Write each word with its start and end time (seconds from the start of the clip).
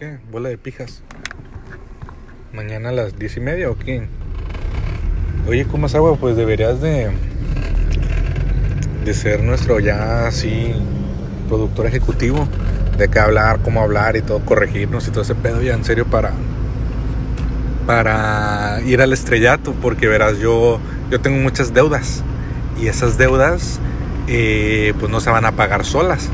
¿Qué? 0.00 0.16
Bola 0.32 0.48
de 0.48 0.56
pijas. 0.56 1.02
Mañana 2.54 2.88
a 2.88 2.92
las 2.92 3.18
diez 3.18 3.36
y 3.36 3.40
media 3.40 3.70
o 3.70 3.76
qué? 3.76 4.08
Oye, 5.46 5.66
¿cómo 5.66 5.88
agua? 5.88 6.16
Pues 6.16 6.36
deberías 6.36 6.80
de. 6.80 7.10
de 9.04 9.12
ser 9.12 9.42
nuestro 9.42 9.78
ya 9.78 10.26
así. 10.26 10.72
productor 11.48 11.84
ejecutivo. 11.84 12.48
De 12.96 13.08
qué 13.08 13.18
hablar, 13.18 13.60
cómo 13.62 13.82
hablar 13.82 14.16
y 14.16 14.22
todo, 14.22 14.42
corregirnos 14.42 15.06
y 15.06 15.10
todo 15.10 15.20
ese 15.20 15.34
pedo 15.34 15.60
ya 15.60 15.74
en 15.74 15.84
serio 15.84 16.06
para. 16.06 16.32
para 17.86 18.80
ir 18.86 19.02
al 19.02 19.12
estrellato. 19.12 19.74
Porque 19.82 20.08
verás, 20.08 20.38
yo. 20.38 20.80
yo 21.10 21.20
tengo 21.20 21.36
muchas 21.42 21.74
deudas. 21.74 22.24
Y 22.80 22.86
esas 22.86 23.18
deudas. 23.18 23.78
eh, 24.28 24.94
pues 24.98 25.12
no 25.12 25.20
se 25.20 25.28
van 25.28 25.44
a 25.44 25.52
pagar 25.52 25.84
solas. 25.84 26.30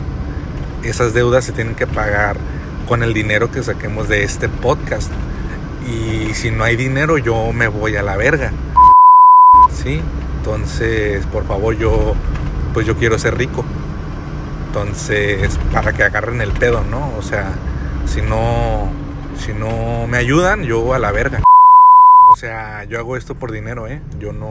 Esas 0.85 1.15
deudas 1.15 1.45
se 1.45 1.51
tienen 1.51 1.75
que 1.75 1.89
pagar 1.89 2.37
con 2.87 3.03
el 3.03 3.13
dinero 3.13 3.51
que 3.51 3.63
saquemos 3.63 4.09
de 4.09 4.23
este 4.23 4.49
podcast. 4.49 5.11
Y 5.87 6.35
si 6.35 6.51
no 6.51 6.65
hay 6.65 6.77
dinero, 6.77 7.19
yo 7.19 7.53
me 7.53 7.69
voy 7.69 7.97
a 7.97 8.03
la 8.03 8.17
verga. 8.17 8.53
Sí, 9.71 10.01
entonces, 10.39 11.25
por 11.27 11.47
favor, 11.47 11.77
yo, 11.77 12.15
pues 12.73 12.87
yo 12.87 12.97
quiero 12.97 13.19
ser 13.19 13.37
rico. 13.37 13.65
Entonces, 14.69 15.59
para 15.73 15.93
que 15.93 16.03
agarren 16.03 16.41
el 16.41 16.53
pedo, 16.53 16.83
¿no? 16.85 17.13
O 17.17 17.23
sea, 17.23 17.53
si 18.07 18.23
no, 18.23 18.89
si 19.39 19.53
no 19.53 20.07
me 20.07 20.19
ayudan, 20.19 20.63
yo 20.63 20.95
a 20.95 20.99
la 20.99 21.13
verga. 21.13 21.43
O 22.33 22.37
sea, 22.37 22.85
yo 22.85 22.99
hago 22.99 23.17
esto 23.17 23.35
por 23.35 23.53
dinero, 23.53 23.87
¿eh? 23.87 24.01
Yo 24.19 24.33
no, 24.33 24.51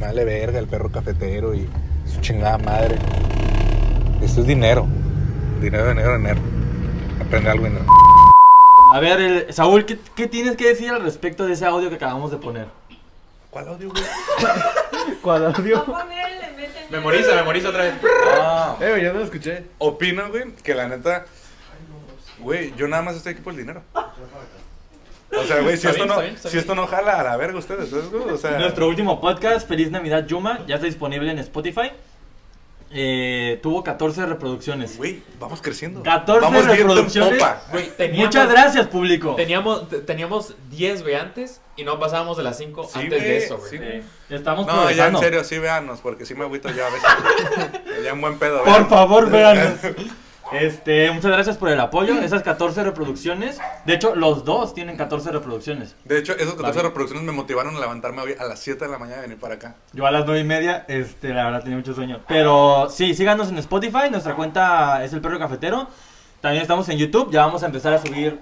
vale 0.00 0.24
verga 0.24 0.58
el 0.58 0.66
perro 0.66 0.90
cafetero 0.90 1.54
y 1.54 1.68
su 2.04 2.20
chingada 2.20 2.58
madre. 2.58 2.96
Esto 4.20 4.40
es 4.40 4.46
dinero. 4.46 4.86
Dinero, 5.60 5.88
dinero, 5.88 6.16
dinero. 6.18 6.55
Aprende 7.20 7.50
algo, 7.50 7.64
dinero. 7.66 7.84
A 8.92 9.00
ver, 9.00 9.20
el- 9.20 9.52
Saúl, 9.52 9.84
¿qué, 9.84 9.98
qué 10.14 10.26
tienes 10.26 10.56
que 10.56 10.68
decir 10.68 10.90
al 10.90 11.02
respecto 11.02 11.44
de 11.46 11.54
ese 11.54 11.64
audio 11.66 11.88
que 11.88 11.96
acabamos 11.96 12.30
de 12.30 12.36
poner? 12.38 12.66
¿Cuál 13.50 13.68
audio, 13.68 13.90
güey? 13.90 14.02
¿Cuál 15.22 15.46
audio? 15.46 15.84
Memoriza, 16.90 17.34
memoriza 17.34 17.68
otra 17.70 17.84
vez. 17.84 17.94
Ah, 18.38 18.76
Eh, 18.80 19.00
yo 19.02 19.12
no 19.12 19.18
lo 19.20 19.24
escuché. 19.24 19.64
Opino, 19.78 20.28
güey, 20.28 20.52
que 20.62 20.74
la 20.74 20.88
neta, 20.88 21.24
güey, 22.38 22.72
yo 22.76 22.86
nada 22.86 23.02
más 23.02 23.16
estoy 23.16 23.32
aquí 23.32 23.42
por 23.42 23.54
el 23.54 23.60
dinero. 23.60 23.82
O 23.94 25.42
sea, 25.44 25.60
güey, 25.60 25.76
si, 25.76 25.88
esto, 25.88 26.04
bien, 26.04 26.08
no, 26.08 26.14
está 26.14 26.22
bien, 26.22 26.34
está 26.36 26.48
si 26.50 26.58
esto 26.58 26.74
no 26.74 26.86
jala 26.86 27.18
a 27.20 27.22
la 27.24 27.36
verga 27.36 27.58
ustedes, 27.58 27.90
¿sabes, 27.90 28.08
güey? 28.10 28.30
O 28.30 28.36
sea, 28.38 28.58
Nuestro 28.58 28.86
último 28.88 29.20
podcast, 29.20 29.66
Feliz 29.66 29.90
Navidad 29.90 30.26
Yuma, 30.26 30.60
ya 30.66 30.76
está 30.76 30.86
disponible 30.86 31.30
en 31.30 31.38
Spotify. 31.40 31.90
Eh, 32.90 33.58
tuvo 33.62 33.82
14 33.82 34.26
reproducciones. 34.26 34.96
güey, 34.96 35.22
vamos 35.40 35.60
creciendo. 35.60 36.02
14 36.02 36.40
vamos 36.40 36.64
reproducciones. 36.66 37.34
popa. 37.40 37.62
Güey, 37.72 37.90
teníamos, 37.96 38.26
Muchas 38.26 38.48
gracias, 38.48 38.86
público. 38.86 39.34
Teníamos, 39.34 39.88
te- 39.88 39.98
teníamos 39.98 40.54
10, 40.70 41.02
güey, 41.02 41.16
antes 41.16 41.60
y 41.76 41.82
no 41.84 41.98
pasábamos 41.98 42.36
de 42.36 42.44
las 42.44 42.56
5 42.58 42.84
Sí, 42.84 43.00
antes 43.00 43.18
güey, 43.18 43.30
de 43.30 43.36
eso, 43.38 43.58
güey. 43.58 43.70
sí. 43.70 43.76
Eh, 43.80 44.02
estamos 44.30 44.66
No, 44.66 44.90
ya 44.90 45.08
en 45.08 45.18
serio, 45.18 45.42
sí 45.44 45.58
véanos, 45.58 46.00
porque 46.00 46.24
sí 46.24 46.34
me 46.34 46.44
agüito 46.44 46.68
ya 46.70 46.86
a 46.86 46.90
veces. 46.90 47.82
ya 48.04 48.10
en 48.10 48.20
buen 48.20 48.38
pedo. 48.38 48.58
Por 48.62 48.72
vean. 48.72 48.88
favor, 48.88 49.30
véanos. 49.30 49.78
Este, 50.52 51.10
muchas 51.10 51.32
gracias 51.32 51.56
por 51.56 51.68
el 51.68 51.80
apoyo. 51.80 52.18
Esas 52.20 52.42
14 52.42 52.84
reproducciones. 52.84 53.58
De 53.84 53.94
hecho, 53.94 54.14
los 54.14 54.44
dos 54.44 54.74
tienen 54.74 54.96
14 54.96 55.32
reproducciones. 55.32 55.96
De 56.04 56.18
hecho, 56.18 56.32
esas 56.34 56.54
14 56.54 56.62
Vale. 56.62 56.82
reproducciones 56.88 57.24
me 57.24 57.32
motivaron 57.32 57.76
a 57.76 57.80
levantarme 57.80 58.22
hoy 58.22 58.34
a 58.38 58.44
las 58.44 58.60
7 58.60 58.84
de 58.84 58.90
la 58.90 58.98
mañana 58.98 59.18
y 59.18 59.22
venir 59.22 59.38
para 59.38 59.54
acá. 59.54 59.74
Yo 59.92 60.06
a 60.06 60.10
las 60.10 60.24
9 60.24 60.40
y 60.40 60.44
media, 60.44 60.84
este, 60.88 61.30
la 61.34 61.44
verdad 61.44 61.62
tenía 61.62 61.76
mucho 61.76 61.94
sueño. 61.94 62.20
Pero 62.28 62.88
sí, 62.90 63.14
síganos 63.14 63.48
en 63.48 63.58
Spotify. 63.58 64.10
Nuestra 64.10 64.34
cuenta 64.34 65.04
es 65.04 65.12
El 65.12 65.20
Perro 65.20 65.38
Cafetero. 65.38 65.88
También 66.40 66.62
estamos 66.62 66.88
en 66.88 66.98
YouTube. 66.98 67.30
Ya 67.32 67.44
vamos 67.44 67.62
a 67.62 67.66
empezar 67.66 67.92
a 67.92 67.98
subir 67.98 68.38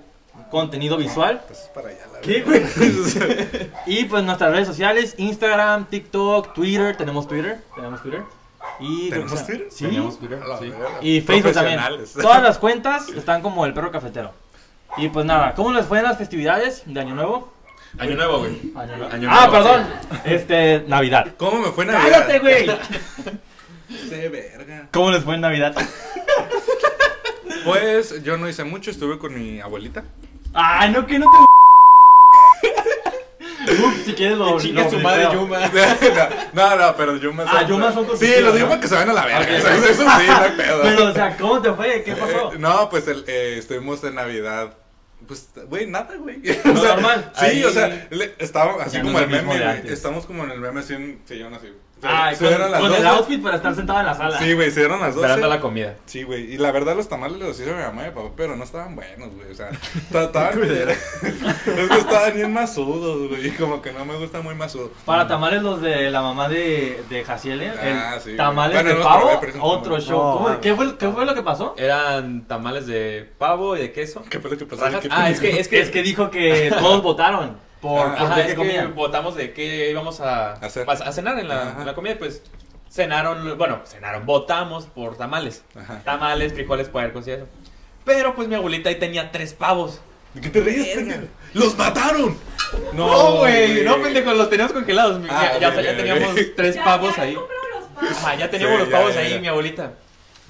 contenido 0.51 0.97
visual. 0.97 1.43
Pues 1.47 1.61
es 1.63 1.69
para 1.69 1.89
allá, 1.89 2.07
la 2.13 2.21
¿Qué? 2.21 3.71
Y 3.87 4.05
pues 4.05 4.25
nuestras 4.25 4.51
redes 4.53 4.67
sociales, 4.67 5.15
Instagram, 5.19 5.87
TikTok, 5.87 6.55
Twitter, 6.55 6.97
tenemos 6.97 7.27
Twitter, 7.29 7.61
tenemos 7.75 8.03
Twitter. 8.03 8.23
Y 8.81 9.11
¿Tenemos 9.11 9.47
Twitter? 9.47 9.69
Sí. 9.71 9.87
Twitter, 9.87 10.41
verga. 10.41 10.99
Y 11.01 11.21
Facebook 11.21 11.53
también. 11.53 11.81
Todas 12.21 12.43
las 12.43 12.59
cuentas 12.59 13.09
están 13.09 13.43
como 13.43 13.67
el 13.67 13.75
perro 13.75 13.91
cafetero. 13.91 14.33
Y 14.97 15.09
pues 15.09 15.27
nada, 15.27 15.55
¿cómo 15.55 15.73
les 15.73 15.87
fue 15.87 15.99
en 15.99 16.05
las 16.05 16.19
festividades 16.19 16.83
de 16.87 17.01
Año 17.01 17.15
Nuevo? 17.15 17.53
Año 17.99 18.17
nuevo, 18.17 18.39
güey. 18.39 18.73
Año 18.75 18.97
Nuevo. 18.97 19.13
Año 19.13 19.29
ah, 19.31 19.47
Nuevo, 19.49 19.53
perdón. 19.53 19.87
Este, 20.25 20.85
Navidad. 20.89 21.35
¿Cómo 21.37 21.61
me 21.61 21.69
fue 21.69 21.85
Navidad? 21.85 22.27
¡Cállate, 22.27 22.39
güey! 22.41 22.67
De 24.11 24.29
verga. 24.29 24.89
¿Cómo 24.93 25.11
les 25.13 25.23
fue 25.23 25.35
en 25.37 25.43
Navidad? 25.43 25.75
Pues 27.65 28.23
yo 28.23 28.37
no 28.37 28.49
hice 28.49 28.63
mucho, 28.65 28.91
estuve 28.91 29.19
con 29.19 29.35
mi 29.35 29.61
abuelita. 29.61 30.05
Ay, 30.53 30.91
no, 30.91 31.07
que 31.07 31.19
no 31.19 31.27
te. 31.31 31.39
Ups, 33.85 34.05
si 34.05 34.13
quieres 34.15 34.39
lo. 34.39 34.59
Chingue 34.61 34.85
lo 34.85 34.91
su 34.91 34.99
madre. 35.01 35.29
Yuma. 35.33 35.59
no, 36.53 36.77
no, 36.77 36.97
pero 36.97 37.17
Yuma 37.17 37.45
Ah, 37.47 37.63
Yuma 37.67 37.93
son 37.93 38.07
Sí, 38.19 38.33
los 38.41 38.55
¿no? 38.55 38.61
Yuma 38.61 38.81
que 38.81 38.89
se 38.89 38.95
van 38.95 39.09
a 39.11 39.13
la 39.13 39.25
verga. 39.25 39.57
Eso, 39.57 39.69
eso 39.69 40.03
sí, 40.03 40.27
no 40.27 40.37
hay 40.37 40.51
pedo. 40.57 40.83
Pero, 40.83 41.05
o 41.07 41.13
sea, 41.15 41.37
¿cómo 41.37 41.61
te 41.63 41.73
fue? 41.73 42.03
¿Qué 42.03 42.15
pasó? 42.17 42.53
Eh, 42.53 42.57
no, 42.59 42.89
pues 42.91 43.07
el, 43.09 43.25
eh, 43.27 43.57
estuvimos 43.59 44.03
en 44.05 44.15
Navidad. 44.17 44.75
Pues, 45.27 45.49
güey, 45.69 45.87
nada, 45.87 46.15
güey. 46.19 46.41
No, 46.65 46.73
normal. 46.75 47.33
Sí, 47.39 47.45
Ahí- 47.47 47.65
o 47.65 47.71
sea, 47.71 48.07
le- 48.11 48.35
estaba 48.39 48.83
así 48.83 48.99
no 48.99 49.05
como 49.05 49.19
es 49.21 49.25
el 49.25 49.31
meme. 49.31 49.83
Estamos 49.87 50.27
como 50.27 50.45
en 50.45 50.51
el 50.51 50.61
meme 50.61 50.81
así 50.81 50.95
en 50.95 51.23
sillón 51.27 51.55
así. 51.55 51.73
Ay, 52.07 52.35
se 52.37 52.41
con, 52.45 52.49
dieron 52.49 52.71
las 52.71 52.81
con 52.81 52.93
el 52.95 53.03
12. 53.03 53.17
outfit 53.17 53.43
para 53.43 53.57
estar 53.57 53.75
sentado 53.75 54.01
en 54.01 54.07
la 54.07 54.15
sala. 54.15 54.39
Sí, 54.39 54.53
güey, 54.53 54.71
se 54.71 54.81
dieron 54.81 55.01
las 55.01 55.15
12. 55.15 55.27
Esperando 55.27 55.49
la 55.49 55.61
comida. 55.61 55.95
Sí, 56.07 56.23
güey. 56.23 56.53
Y 56.55 56.59
la 56.59 56.71
verdad, 56.73 56.97
los 56.97 57.09
tamales 57.09 57.39
los 57.39 57.59
hizo 57.61 57.71
mi 57.75 57.83
mamá 57.83 58.03
y 58.03 58.07
mi 58.07 58.11
papá, 58.13 58.29
pero 58.37 58.57
no 58.57 58.65
estaban 58.65 58.95
buenos, 58.97 59.31
güey. 59.35 59.51
O 59.51 59.55
sea, 59.55 59.71
ta- 60.13 60.25
estaban. 60.25 60.63
es 60.63 61.89
que 61.89 61.99
estaban 61.99 62.35
bien 62.35 62.53
masudos, 62.53 63.29
güey. 63.29 63.49
Y 63.49 63.51
como 63.53 63.81
que 63.83 63.93
no 63.93 64.05
me 64.05 64.17
gusta 64.17 64.41
muy 64.41 64.55
masudo. 64.55 64.91
Para 65.05 65.27
tamales 65.27 65.63
los 65.63 65.81
de 65.81 66.11
la 66.11 66.23
mamá 66.23 66.49
de, 66.49 67.03
de 67.09 67.25
Jaciel, 67.25 67.63
¿eh? 67.63 67.73
Ah, 67.81 68.15
El 68.17 68.21
sí. 68.21 68.37
tamales 68.37 68.75
Bueno, 68.77 68.91
de 68.91 68.97
no, 68.97 69.03
pavo, 69.05 69.41
un 69.55 69.61
otro 69.61 70.01
show. 70.01 70.19
No, 70.19 70.39
¿Cómo-. 70.45 70.61
¿Qué, 70.61 70.75
fue, 70.75 70.97
¿Qué 70.97 71.09
fue 71.09 71.25
lo 71.25 71.35
que 71.35 71.43
pasó? 71.43 71.75
Eran 71.79 72.47
tamales 72.47 72.87
de 72.87 73.29
pavo 73.39 73.77
y 73.77 73.81
de 73.81 73.93
queso. 73.93 74.23
¿Qué 74.29 74.41
fue 74.41 74.51
lo 74.51 74.59
que 74.59 74.67
pasó? 74.67 74.85
Rajas- 74.85 75.01
¿Qué 75.03 75.09
Ah, 75.11 75.31
es 75.31 75.41
que, 75.41 75.59
es 75.61 75.69
que, 75.69 75.81
Es 75.81 75.91
que 75.91 76.03
dijo 76.03 76.31
que 76.31 76.73
todos 76.79 77.03
votaron 77.03 77.57
por, 77.85 78.17
por 78.17 78.27
Ajá, 78.33 78.41
es 78.41 78.55
qué 78.55 78.87
votamos 78.95 79.37
de 79.37 79.53
qué 79.53 79.91
íbamos 79.91 80.21
a 80.21 80.55
Hacer. 80.55 80.89
a 80.89 81.13
cenar 81.13 81.39
en 81.39 81.49
la, 81.49 81.77
en 81.79 81.85
la 81.87 81.95
comida, 81.95 82.17
pues 82.19 82.43
cenaron, 82.91 83.59
bueno, 83.59 83.81
cenaron, 83.87 84.25
votamos 84.25 84.87
por 84.87 85.17
tamales. 85.19 85.63
Ajá. 85.79 86.01
Tamales, 86.05 86.55
frijoles, 86.55 86.89
puercos 86.89 87.27
y 87.29 87.33
eso. 87.33 87.47
Pero 88.05 88.35
pues 88.35 88.49
mi 88.49 88.55
abuelita 88.55 88.89
ahí 88.89 88.97
tenía 88.97 89.31
tres 89.31 89.53
pavos. 89.53 90.01
¿De 90.33 90.41
qué 90.41 90.49
te 90.49 90.61
ríes, 90.61 90.97
Verga. 90.97 91.25
¡Los 91.53 91.77
mataron! 91.77 92.37
No, 92.93 93.37
güey, 93.37 93.85
no, 93.85 94.01
pendejo, 94.03 94.33
los 94.33 94.49
teníamos 94.51 94.73
congelados. 94.73 95.21
Ah, 95.31 95.53
ya, 95.61 95.73
teníamos 95.75 96.35
tres 96.57 96.75
Ya, 96.77 96.85
pavos 96.85 97.15
ya 97.17 97.23
ahí. 97.23 97.35
compraron 97.35 97.71
los 97.81 97.89
pavos. 97.91 98.17
Ajá, 98.25 98.35
ya 98.37 98.51
teníamos 98.51 98.75
Sí, 98.77 98.81
los 98.81 98.89
pavos 98.89 99.15
ya, 99.15 99.21
ahí, 99.21 99.31
ya. 99.35 99.39
mi 99.41 99.47
abuelita. 99.49 99.93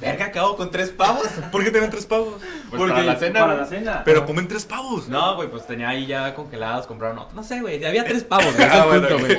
Verga, 0.01 0.27
acabo 0.27 0.57
con 0.57 0.71
tres 0.71 0.91
pavos. 0.91 1.27
¿Por 1.53 1.63
qué 1.63 1.71
tienen 1.71 1.89
tres 1.89 2.05
pavos? 2.05 2.35
Pues 2.69 2.79
Porque- 2.79 2.93
para 2.93 3.05
la 3.05 3.17
cena. 3.17 3.41
Para 3.41 3.55
la 3.55 3.65
cena. 3.65 4.03
Pero 4.05 4.27
comen 4.27 4.49
tres 4.49 4.65
pavos. 4.65 5.09
No, 5.09 5.37
güey, 5.37 5.49
pues 5.49 5.67
tenía 5.67 5.89
ahí 5.89 6.07
ya 6.07 6.35
congelados, 6.35 6.87
compraron 6.87 7.19
otro. 7.19 7.35
No 7.37 7.45
sé, 7.45 7.61
güey, 7.61 7.85
había 7.85 8.05
tres 8.05 8.25
pavos, 8.25 8.47
güey, 8.57 8.69
Ah, 8.71 8.85
bueno, 8.87 9.09
punto, 9.09 9.25
güey. 9.25 9.39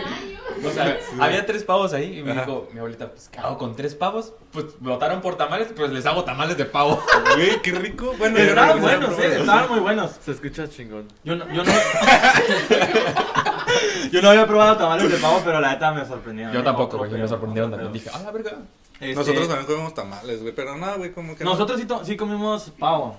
O 0.66 0.72
sea, 0.72 0.98
había 1.20 1.46
tres 1.46 1.64
pavos 1.64 1.92
ahí 1.94 2.20
y 2.20 2.24
me 2.24 2.32
Ajá. 2.32 2.42
dijo 2.46 2.70
mi 2.72 2.80
abuelita, 2.80 3.10
pues, 3.12 3.28
¿qué 3.28 3.40
hago 3.40 3.58
con 3.58 3.76
tres 3.76 3.94
pavos? 3.94 4.32
Pues 4.54 4.68
votaron 4.80 5.20
por 5.22 5.36
tamales, 5.36 5.68
pues 5.76 5.92
les 5.92 6.06
hago 6.06 6.24
tamales 6.24 6.58
de 6.58 6.66
pavo. 6.66 7.04
Güey, 7.36 7.62
qué 7.62 7.72
rico. 7.74 8.16
Bueno, 8.18 8.38
Estaban 8.40 8.80
buenos, 8.80 9.20
eh, 9.20 9.40
estaban 9.42 9.68
muy 9.70 9.80
buenos. 9.80 10.12
Se 10.24 10.32
escucha 10.32 10.70
chingón. 10.70 11.08
Yo 11.26 11.36
no, 11.36 11.46
yo 11.54 11.64
no, 11.66 11.72
yo 14.12 14.22
no 14.22 14.30
había 14.30 14.48
probado 14.48 14.78
tamales 14.78 15.12
de 15.12 15.18
pavo, 15.18 15.42
pero 15.44 15.60
la 15.60 15.72
neta 15.74 15.92
me 15.92 16.06
sorprendieron. 16.06 16.54
Yo 16.54 16.62
¿eh? 16.62 16.64
tampoco, 16.64 16.98
güey, 17.00 17.12
me 17.12 17.28
sorprendieron 17.28 17.70
también. 17.72 17.92
Dije, 17.92 18.10
ah, 18.14 18.22
la 18.24 18.32
verga. 18.32 18.52
Este, 19.00 19.16
Nosotros 19.16 19.48
también 19.48 19.66
comemos 19.66 19.94
tamales, 19.94 20.42
güey. 20.42 20.54
Pero 20.56 20.78
no, 20.78 20.98
güey, 20.98 21.12
como 21.12 21.36
que. 21.36 21.44
no. 21.44 21.52
Nosotros 21.52 21.80
sí, 21.80 21.86
to- 21.86 22.04
sí 22.06 22.16
comimos 22.16 22.72
pavo. 22.80 23.18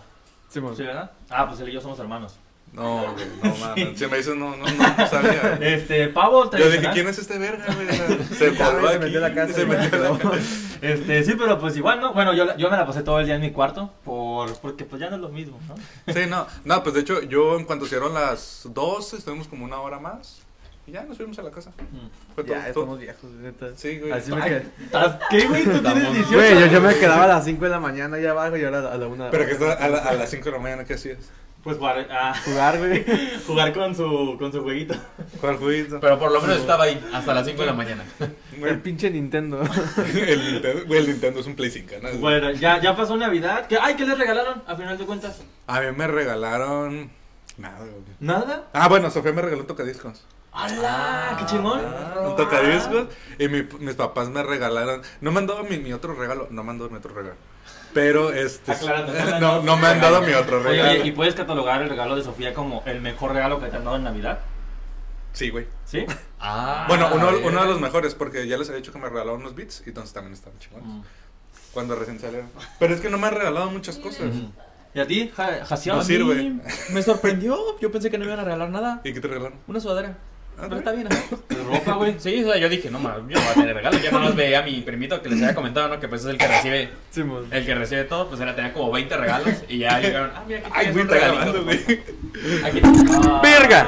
¿Sí, 0.48 0.60
verdad? 0.60 1.10
Ah, 1.28 1.46
pues 1.48 1.60
él 1.60 1.68
y 1.68 1.72
yo 1.72 1.80
somos 1.80 1.98
hermanos. 1.98 2.36
No, 2.72 3.12
güey, 3.12 3.26
no 3.42 3.54
mames. 3.60 3.98
Si 3.98 4.06
me 4.06 4.16
dices, 4.16 4.34
no, 4.36 4.56
no, 4.56 4.66
no, 4.66 4.96
no 4.98 5.06
sabía. 5.08 5.58
Este, 5.60 6.08
pavo 6.08 6.50
Yo 6.50 6.70
dije, 6.70 6.88
¿quién 6.92 7.08
es 7.08 7.18
este 7.18 7.38
verga, 7.38 7.64
güey? 7.74 7.86
Se 8.38 8.50
güey, 8.50 8.56
se 8.58 8.62
aquí. 8.64 8.98
metió 8.98 9.20
la 9.20 9.34
casa 9.34 9.52
Se 9.54 9.66
metió 9.66 9.98
la 9.98 10.18
casa. 10.18 10.38
Este, 10.82 11.24
sí, 11.24 11.34
pero 11.38 11.58
pues 11.58 11.76
igual, 11.76 12.00
¿no? 12.00 12.12
Bueno, 12.12 12.34
yo, 12.34 12.56
yo 12.56 12.70
me 12.70 12.76
la 12.76 12.86
pasé 12.86 13.02
todo 13.02 13.18
el 13.20 13.26
día 13.26 13.36
en 13.36 13.40
mi 13.40 13.50
cuarto 13.52 13.92
por, 14.04 14.52
porque 14.58 14.84
pues 14.84 15.00
ya 15.00 15.08
no 15.10 15.16
es 15.16 15.22
lo 15.22 15.28
mismo, 15.30 15.58
¿no? 15.68 16.12
Sí, 16.12 16.20
no. 16.28 16.46
No, 16.64 16.82
pues 16.82 16.94
de 16.94 17.00
hecho, 17.02 17.22
yo 17.22 17.56
en 17.58 17.64
cuanto 17.64 17.86
hicieron 17.86 18.12
las 18.14 18.62
12, 18.64 19.16
estuvimos 19.18 19.48
como 19.48 19.64
una 19.64 19.80
hora 19.80 19.98
más. 19.98 20.40
Y 20.86 20.92
ya 20.92 21.02
nos 21.02 21.16
fuimos 21.16 21.36
a 21.38 21.42
la 21.42 21.50
casa. 21.50 21.72
Fue 22.34 22.44
todo. 22.44 22.54
Ya, 22.54 22.60
todo. 22.60 22.68
estamos 22.68 23.00
viejos, 23.00 23.30
neta. 23.32 23.66
Sí, 23.74 23.98
güey. 23.98 24.12
Así 24.12 24.30
me 24.30 24.40
Ay, 24.42 24.48
quedé. 24.50 24.66
¿estás- 24.84 25.18
¿Qué, 25.30 25.46
güey? 25.48 25.64
¿Tú 25.64 25.80
tienes 25.82 26.12
18? 26.14 26.32
Güey, 26.32 26.60
yo, 26.60 26.66
yo 26.66 26.80
me 26.80 26.94
quedaba 26.94 27.24
a 27.24 27.28
las 27.28 27.44
5 27.44 27.64
de 27.64 27.70
la 27.70 27.80
mañana 27.80 28.16
allá 28.16 28.30
abajo 28.30 28.56
y 28.56 28.64
ahora 28.64 28.92
a 28.92 28.96
la 28.96 29.06
1 29.08 29.28
Pero 29.32 29.46
que 29.46 29.52
está 29.52 29.72
a, 29.72 29.88
la- 29.88 29.98
a 29.98 30.14
las 30.14 30.30
5 30.30 30.44
de 30.44 30.50
la 30.52 30.58
mañana, 30.58 30.84
¿qué 30.84 30.94
hacías? 30.94 31.18
Pues 31.64 31.78
jugar, 31.78 32.06
ah, 32.12 32.32
Jugar, 32.44 32.78
güey. 32.78 33.04
jugar 33.48 33.72
con 33.74 33.96
su, 33.96 34.36
con 34.38 34.52
su 34.52 34.62
jueguito. 34.62 34.94
¿Cuál 35.40 35.56
jueguito? 35.56 35.98
Pero 35.98 36.16
por 36.20 36.30
lo 36.30 36.40
menos 36.40 36.58
estaba 36.58 36.84
ahí 36.84 37.04
hasta 37.12 37.34
las 37.34 37.44
5 37.44 37.60
de 37.62 37.66
la 37.66 37.72
mañana. 37.72 38.04
El 38.62 38.80
pinche 38.80 39.10
Nintendo. 39.10 39.60
el, 40.14 40.52
Nintendo, 40.52 40.84
güey, 40.86 41.00
el 41.00 41.06
Nintendo 41.08 41.40
es 41.40 41.46
un 41.48 41.56
Play 41.56 41.72
5, 41.72 41.94
¿no? 42.00 42.10
Bueno, 42.20 42.52
ya, 42.52 42.80
ya 42.80 42.94
pasó 42.94 43.16
Navidad. 43.16 43.66
¿Qué, 43.66 43.76
ay, 43.82 43.96
¿qué 43.96 44.06
les 44.06 44.16
regalaron 44.16 44.62
a 44.64 44.76
final 44.76 44.96
de 44.96 45.04
cuentas? 45.04 45.42
A 45.66 45.80
mí 45.80 45.86
me 45.96 46.06
regalaron. 46.06 47.10
Nada, 47.58 47.78
güey. 47.78 47.90
¿Nada? 48.20 48.68
Ah, 48.72 48.86
bueno, 48.86 49.10
Sofía 49.10 49.32
me 49.32 49.42
regaló 49.42 49.62
un 49.62 49.66
tocadiscos. 49.66 50.24
¡Hala! 50.56 51.36
¡Qué 51.38 51.46
chingón! 51.46 51.80
Un 52.24 52.36
tocadiscos. 52.36 53.06
Y 53.38 53.48
mi- 53.48 53.66
mis 53.80 53.94
papás 53.94 54.28
me 54.30 54.42
regalaron. 54.42 55.02
No 55.20 55.30
me 55.32 55.38
han 55.40 55.46
dado 55.46 55.64
mi, 55.64 55.78
mi 55.78 55.92
otro 55.92 56.14
regalo. 56.14 56.48
No 56.50 56.64
me 56.64 56.70
han 56.70 56.78
dado 56.78 56.90
mi 56.90 56.96
otro 56.96 57.14
regalo. 57.14 57.36
Pero 57.92 58.32
este. 58.32 58.72
Aclarando, 58.72 59.12
no, 59.40 59.62
no 59.62 59.76
me 59.76 59.86
han 59.86 60.00
dado 60.00 60.22
mi 60.22 60.32
otro 60.32 60.62
regalo. 60.62 60.90
oye, 60.90 61.06
¿y 61.06 61.12
puedes 61.12 61.34
catalogar 61.34 61.82
el 61.82 61.88
regalo 61.88 62.16
de 62.16 62.22
Sofía 62.24 62.54
como 62.54 62.82
el 62.86 63.00
mejor 63.00 63.32
regalo 63.32 63.60
que 63.60 63.66
te 63.68 63.76
han 63.76 63.84
dado 63.84 63.96
en 63.96 64.04
Navidad? 64.04 64.38
Sí, 65.32 65.50
güey. 65.50 65.66
¿Sí? 65.84 66.04
Ah, 66.38 66.84
Bueno, 66.86 67.08
uno, 67.14 67.30
uno 67.44 67.62
de 67.62 67.66
los 67.68 67.80
mejores, 67.80 68.14
porque 68.14 68.46
ya 68.46 68.58
les 68.58 68.68
había 68.68 68.80
dicho 68.80 68.92
que 68.92 68.98
me 68.98 69.08
regalaron 69.08 69.40
unos 69.40 69.54
beats 69.54 69.82
y 69.86 69.88
entonces 69.88 70.12
también 70.12 70.34
estaban 70.34 70.58
chingones. 70.58 70.86
Mm. 70.86 71.00
Cuando 71.72 71.94
recién 71.96 72.20
salieron. 72.20 72.50
Pero 72.78 72.94
es 72.94 73.00
que 73.00 73.08
no 73.08 73.16
me 73.16 73.26
han 73.26 73.34
regalado 73.34 73.70
muchas 73.70 73.96
cosas. 73.96 74.26
¿Y 74.94 75.00
a 75.00 75.06
ti, 75.06 75.32
Ja-? 75.34 75.60
No 75.86 76.00
A 76.00 76.04
sirve. 76.04 76.34
mí 76.34 76.60
Me 76.92 77.02
sorprendió. 77.02 77.78
Yo 77.80 77.90
pensé 77.90 78.10
que 78.10 78.18
no 78.18 78.26
me 78.26 78.32
iban 78.32 78.40
a 78.40 78.44
regalar 78.44 78.68
nada. 78.68 79.00
¿Y 79.02 79.14
qué 79.14 79.20
te 79.20 79.28
regalaron? 79.28 79.58
Una 79.66 79.80
sudadera. 79.80 80.18
Ah, 80.58 80.62
Pero 80.62 80.72
¿sí? 80.72 80.78
está 80.78 80.92
bien, 80.92 81.06
ajá. 81.10 81.22
ropa, 81.70 81.92
güey? 81.96 82.14
Sí, 82.18 82.42
o 82.42 82.46
sea, 82.50 82.56
yo 82.58 82.68
dije, 82.68 82.90
no 82.90 82.98
mames, 82.98 83.24
yo 83.28 83.38
no 83.38 83.44
voy 83.44 83.50
a 83.50 83.54
tener 83.54 83.76
regalo. 83.76 83.98
Ya 83.98 84.10
no 84.10 84.20
nos 84.20 84.34
veía 84.36 84.60
a 84.60 84.62
mi 84.62 84.80
primito 84.80 85.20
que 85.20 85.28
les 85.28 85.42
había 85.42 85.54
comentado, 85.54 85.88
¿no? 85.88 86.00
Que 86.00 86.08
pues 86.08 86.22
es 86.22 86.28
el 86.28 86.38
que 86.38 86.46
recibe, 86.48 86.88
Simón. 87.10 87.46
el 87.50 87.66
que 87.66 87.74
recibe 87.74 88.04
todo, 88.04 88.28
pues 88.28 88.40
era 88.40 88.54
tenía 88.56 88.72
como 88.72 88.90
20 88.90 89.16
regalos 89.16 89.54
y 89.68 89.78
ya 89.78 90.00
llegaron, 90.00 90.30
ah, 90.34 90.44
mira, 90.46 90.60
aquí 90.60 90.70
Ay, 90.72 90.86
tienes 90.86 90.94
güey, 90.94 91.04
un 91.04 91.10
regalito. 91.10 91.64
güey. 91.64 91.78
Aquí. 92.64 92.80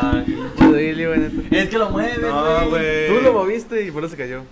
Ah, 0.01 0.25
güey. 0.59 1.49
Es 1.51 1.69
que 1.71 1.79
lo 1.79 1.91
mueves, 1.91 2.19
No, 2.21 2.69
güey. 2.69 3.09
Tú 3.09 3.21
lo 3.23 3.33
moviste 3.33 3.83
y 3.87 3.91
por 3.91 4.05
eso 4.05 4.17
cayó. 4.17 4.43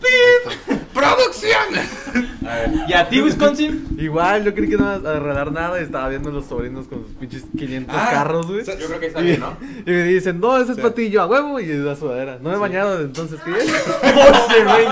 ¡Producción! 0.96 2.26
A 2.48 2.54
ver. 2.56 2.70
¿Y 2.88 2.92
a 2.94 3.08
ti, 3.08 3.20
Wisconsin? 3.20 3.96
Igual, 3.98 4.44
yo 4.44 4.54
creí 4.54 4.68
que 4.70 4.76
no 4.76 4.96
iba 4.96 5.10
a 5.16 5.18
regalar 5.20 5.52
nada 5.52 5.78
y 5.80 5.84
estaba 5.84 6.08
viendo 6.08 6.30
a 6.30 6.32
los 6.32 6.46
sobrinos 6.46 6.86
con 6.88 7.04
sus 7.06 7.14
pinches 7.16 7.44
500 7.56 7.94
Ah, 7.96 8.08
carros, 8.12 8.46
güey. 8.46 8.64
Yo 8.64 8.74
creo 8.86 9.00
que 9.00 9.06
está 9.06 9.20
Y, 9.20 9.24
bien, 9.24 9.40
¿no? 9.40 9.56
y 9.84 9.90
me 9.90 10.04
dicen, 10.04 10.40
no, 10.40 10.56
ese 10.56 10.70
es 10.72 10.76
Sí. 10.76 10.82
patillo 10.82 11.22
a 11.22 11.26
huevo 11.26 11.60
y 11.60 11.70
es 11.70 11.76
la 11.78 11.96
sudadera. 11.96 12.38
No 12.40 12.50
me 12.50 12.56
he 12.56 12.58
bañado 12.58 12.92
desde 12.92 13.04
entonces, 13.06 13.40
¿qué 13.44 13.50
es? 13.58 13.64
Oye, 13.68 14.64
güey. 14.64 14.86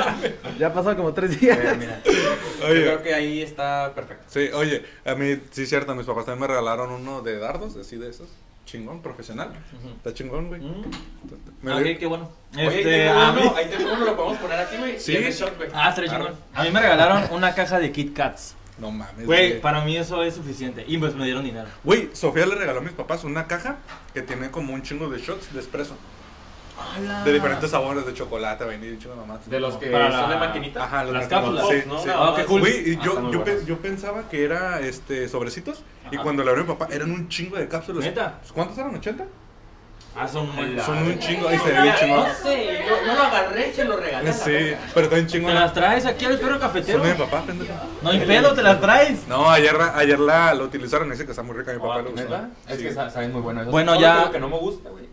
Ya 0.59 0.73
pasó 0.75 0.95
como 0.97 1.13
tres 1.15 1.41
días. 1.41 1.59
Mira, 1.59 1.75
mira. 1.75 2.03
Yo 2.05 2.67
Oye. 2.67 2.83
creo 2.83 3.03
que 3.03 3.15
ahí 3.15 3.41
está 3.43 3.93
perfecto. 3.95 4.25
Sí, 4.29 4.49
oye, 4.53 4.85
a 5.05 5.15
mí, 5.15 5.39
sí 5.51 5.63
es 5.63 5.69
cierto, 5.69 5.95
mis 5.95 6.07
papás 6.07 6.27
también 6.27 6.41
me 6.43 6.47
regalaron 6.49 6.91
uno 6.91 7.23
de 7.23 7.39
dardos, 7.39 7.77
así 7.77 7.97
de 7.97 8.11
esos. 8.11 8.29
Chingón, 8.75 9.01
profesional. 9.03 9.53
Está 9.99 10.13
chingón, 10.13 10.49
güey. 10.49 10.61
Mm. 10.61 10.85
Ah, 11.69 11.79
le- 11.79 11.97
qué, 11.97 12.07
bueno. 12.07 12.29
Oye, 12.57 12.67
Este, 12.81 13.09
a 13.09 13.31
mí... 13.33 13.41
uno, 13.45 13.55
ahí 13.57 13.67
tengo 13.71 13.93
uno, 13.93 14.05
lo 14.05 14.17
podemos 14.17 14.39
poner 14.39 14.59
aquí, 14.59 14.77
güey. 14.77 14.99
Sí. 14.99 15.13
Shot, 15.31 15.57
güey. 15.57 15.69
Ah, 15.73 15.91
estaría 15.91 16.11
chingón. 16.11 16.35
A 16.53 16.65
mí 16.65 16.71
me 16.73 16.81
regalaron 16.81 17.23
una 17.31 17.55
caja 17.55 17.79
de 17.79 17.93
Kit 17.93 18.13
Kats. 18.17 18.57
No 18.79 18.91
mames. 18.91 19.27
Güey, 19.27 19.61
para 19.61 19.85
mí 19.85 19.97
eso 19.97 20.25
es 20.25 20.35
suficiente. 20.35 20.85
Y 20.89 20.99
pues 20.99 21.15
me 21.15 21.25
dieron 21.25 21.45
dinero. 21.45 21.69
Güey, 21.85 22.11
Sofía 22.15 22.47
le 22.47 22.57
regaló 22.57 22.81
a 22.81 22.83
mis 22.83 22.91
papás 22.95 23.23
una 23.23 23.47
caja 23.47 23.77
que 24.13 24.23
tiene 24.23 24.51
como 24.51 24.75
un 24.75 24.83
chingo 24.83 25.09
de 25.09 25.19
shots 25.21 25.55
de 25.55 25.61
espresso. 25.61 25.97
De 27.25 27.33
diferentes 27.33 27.71
sabores, 27.71 28.05
de 28.07 28.15
chocolate, 28.15 28.65
vainilla 28.65 28.95
y 28.95 28.99
chingo 28.99 29.15
nomás. 29.17 29.49
De 29.49 29.61
los 29.61 29.77
que 29.77 29.87
Para 29.87 30.11
son 30.13 30.29
de 30.29 30.35
la- 30.35 30.41
maquinita. 30.41 30.85
Ajá, 30.85 31.05
los 31.05 31.13
Las 31.15 31.27
cápsulas, 31.29 31.67
Sí, 31.69 31.83
¿no? 31.87 31.99
sí. 32.03 32.09
Ah, 32.13 32.35
qué 32.37 32.45
cool. 32.45 32.61
Güey, 32.61 32.91
y 32.91 32.97
Ah, 32.97 33.01
yo, 33.05 33.11
están 33.11 33.25
muy 33.25 33.33
yo, 33.33 33.45
pe- 33.45 33.61
yo 33.67 33.79
pensaba 33.79 34.29
que 34.29 34.45
era 34.45 34.81
este 34.81 35.29
sobrecitos 35.29 35.83
y 36.11 36.15
Ajá. 36.17 36.23
cuando 36.23 36.43
le 36.45 36.51
abrí 36.51 36.63
a 36.63 36.65
mi 36.65 36.73
papá 36.75 36.89
eran 36.93 37.11
un 37.11 37.29
chingo 37.29 37.57
de 37.57 37.69
cápsulas. 37.69 38.05
¿Neta? 38.05 38.41
¿Cuántos 38.53 38.77
eran? 38.79 38.95
¿80? 39.01 39.25
Ah, 40.17 40.29
son 40.29 40.55
muy... 40.55 40.79
Son 40.79 40.97
un 40.99 41.19
chingo, 41.19 41.49
ahí 41.49 41.59
se 41.59 41.73
ve 41.73 41.83
bien 41.83 41.95
chingón. 41.99 42.29
No 42.29 42.35
sé, 42.35 42.85
yo 42.89 43.07
no 43.07 43.15
lo 43.17 43.23
agarré, 43.25 43.73
se 43.75 43.85
lo 43.85 43.97
regalé. 43.97 44.29
a 44.29 44.33
la 44.33 44.33
Sí, 44.33 44.51
verga. 44.53 44.79
pero 44.95 45.05
está 45.05 45.17
bien 45.17 45.27
chingón. 45.27 45.53
¿Te 45.53 45.59
las 45.59 45.73
traes 45.75 46.07
aquí 46.07 46.25
al 46.25 46.39
perro 46.39 46.51
Son 46.53 46.61
cafetero? 46.61 47.03
de 47.03 47.13
mi 47.15 47.19
papá, 47.19 47.43
pendejo. 47.43 47.73
No 48.01 48.11
hay 48.11 48.21
pedo, 48.21 48.55
te 48.55 48.63
las 48.63 48.81
traes. 48.81 49.27
No, 49.27 49.51
ayer, 49.51 49.77
ayer 49.97 50.21
la, 50.21 50.55
la 50.55 50.63
utilizaron, 50.63 51.11
dice 51.11 51.25
que 51.25 51.33
está 51.33 51.43
muy 51.43 51.57
rica 51.57 51.73
mi 51.73 51.81
papá. 51.81 51.97
Ah, 51.97 52.03
lo 52.03 52.11
usó. 52.11 52.17
¿neta? 52.23 52.49
Es 52.69 52.77
Sí. 52.79 52.83
que 52.85 52.93
sa- 52.95 53.11
saben 53.11 53.33
muy 53.33 53.41
bueno 53.41 53.63
eso. 53.63 53.71
Bueno, 53.73 53.99
ya- 54.01 54.31
que 54.31 54.39
no 54.39 54.49
me 54.49 54.57
gusta, 54.59 54.89
güey, 54.91 55.05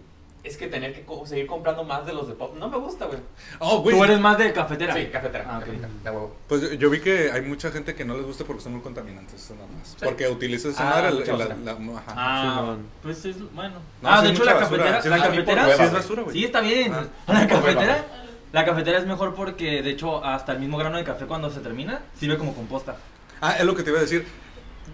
es 0.43 0.57
que 0.57 0.67
tener 0.67 0.93
que 0.93 1.01
co- 1.03 1.25
seguir 1.25 1.45
comprando 1.45 1.83
más 1.83 2.05
de 2.05 2.13
los 2.13 2.27
de 2.27 2.33
pop. 2.33 2.55
No 2.57 2.67
me 2.67 2.77
gusta, 2.77 3.05
güey. 3.05 3.19
Oh, 3.59 3.81
güey. 3.81 3.95
Tú 3.95 4.03
eres 4.03 4.19
más 4.19 4.37
de 4.37 4.51
cafetera. 4.53 4.93
Sí, 4.95 5.05
cafetera. 5.11 5.45
Ah, 5.47 5.59
cafetera, 5.59 5.87
de 6.03 6.09
huevo. 6.09 6.35
Pues 6.47 6.79
yo- 6.79 6.89
vi 6.89 6.99
que 6.99 7.31
hay 7.31 7.41
mucha 7.41 7.69
gente 7.71 7.93
que 7.95 8.03
no 8.05 8.15
les 8.17 8.25
gusta 8.25 8.43
porque 8.45 8.61
son 8.63 8.73
muy 8.73 8.81
contaminantes, 8.81 9.35
eso 9.43 9.53
nada 9.55 9.67
más. 9.77 9.95
Porque 10.03 10.27
utilizas 10.27 10.73
esa 10.73 10.87
Ah, 10.87 11.01
madre, 11.01 11.25
la, 11.25 11.37
la- 11.37 11.55
la- 11.55 11.97
ajá. 11.99 12.13
Ah, 12.15 12.55
Simón. 12.59 12.85
pues 13.03 13.25
es 13.25 13.53
bueno. 13.53 13.75
No, 14.01 14.09
ah, 14.09 14.21
sí 14.21 14.27
de 14.27 14.33
hecho 14.33 14.43
la 14.45 14.53
basura. 14.55 14.69
cafetera, 14.83 15.01
Sí, 15.03 15.09
la 15.09 15.17
cafetera, 15.17 15.63
hueva, 15.63 15.77
sí, 15.77 15.83
es 15.83 15.93
basura, 15.93 16.21
güey. 16.23 16.35
sí 16.37 16.43
está 16.45 16.61
bien. 16.61 16.93
Ah. 16.93 17.03
La 17.27 17.33
Por 17.33 17.35
hueva. 17.35 17.47
cafetera, 17.61 18.05
la 18.51 18.65
cafetera 18.65 18.97
es 18.97 19.05
mejor 19.05 19.35
porque 19.35 19.81
de 19.81 19.89
hecho 19.91 20.25
hasta 20.25 20.51
el 20.53 20.59
mismo 20.59 20.77
grano 20.77 20.97
de 20.97 21.03
café 21.03 21.25
cuando 21.25 21.49
se 21.51 21.59
termina 21.61 22.01
sirve 22.19 22.37
como 22.37 22.53
composta. 22.53 22.95
Ah, 23.39 23.55
es 23.57 23.65
lo 23.65 23.75
que 23.75 23.83
te 23.83 23.89
iba 23.91 23.99
a 23.99 24.01
decir. 24.03 24.25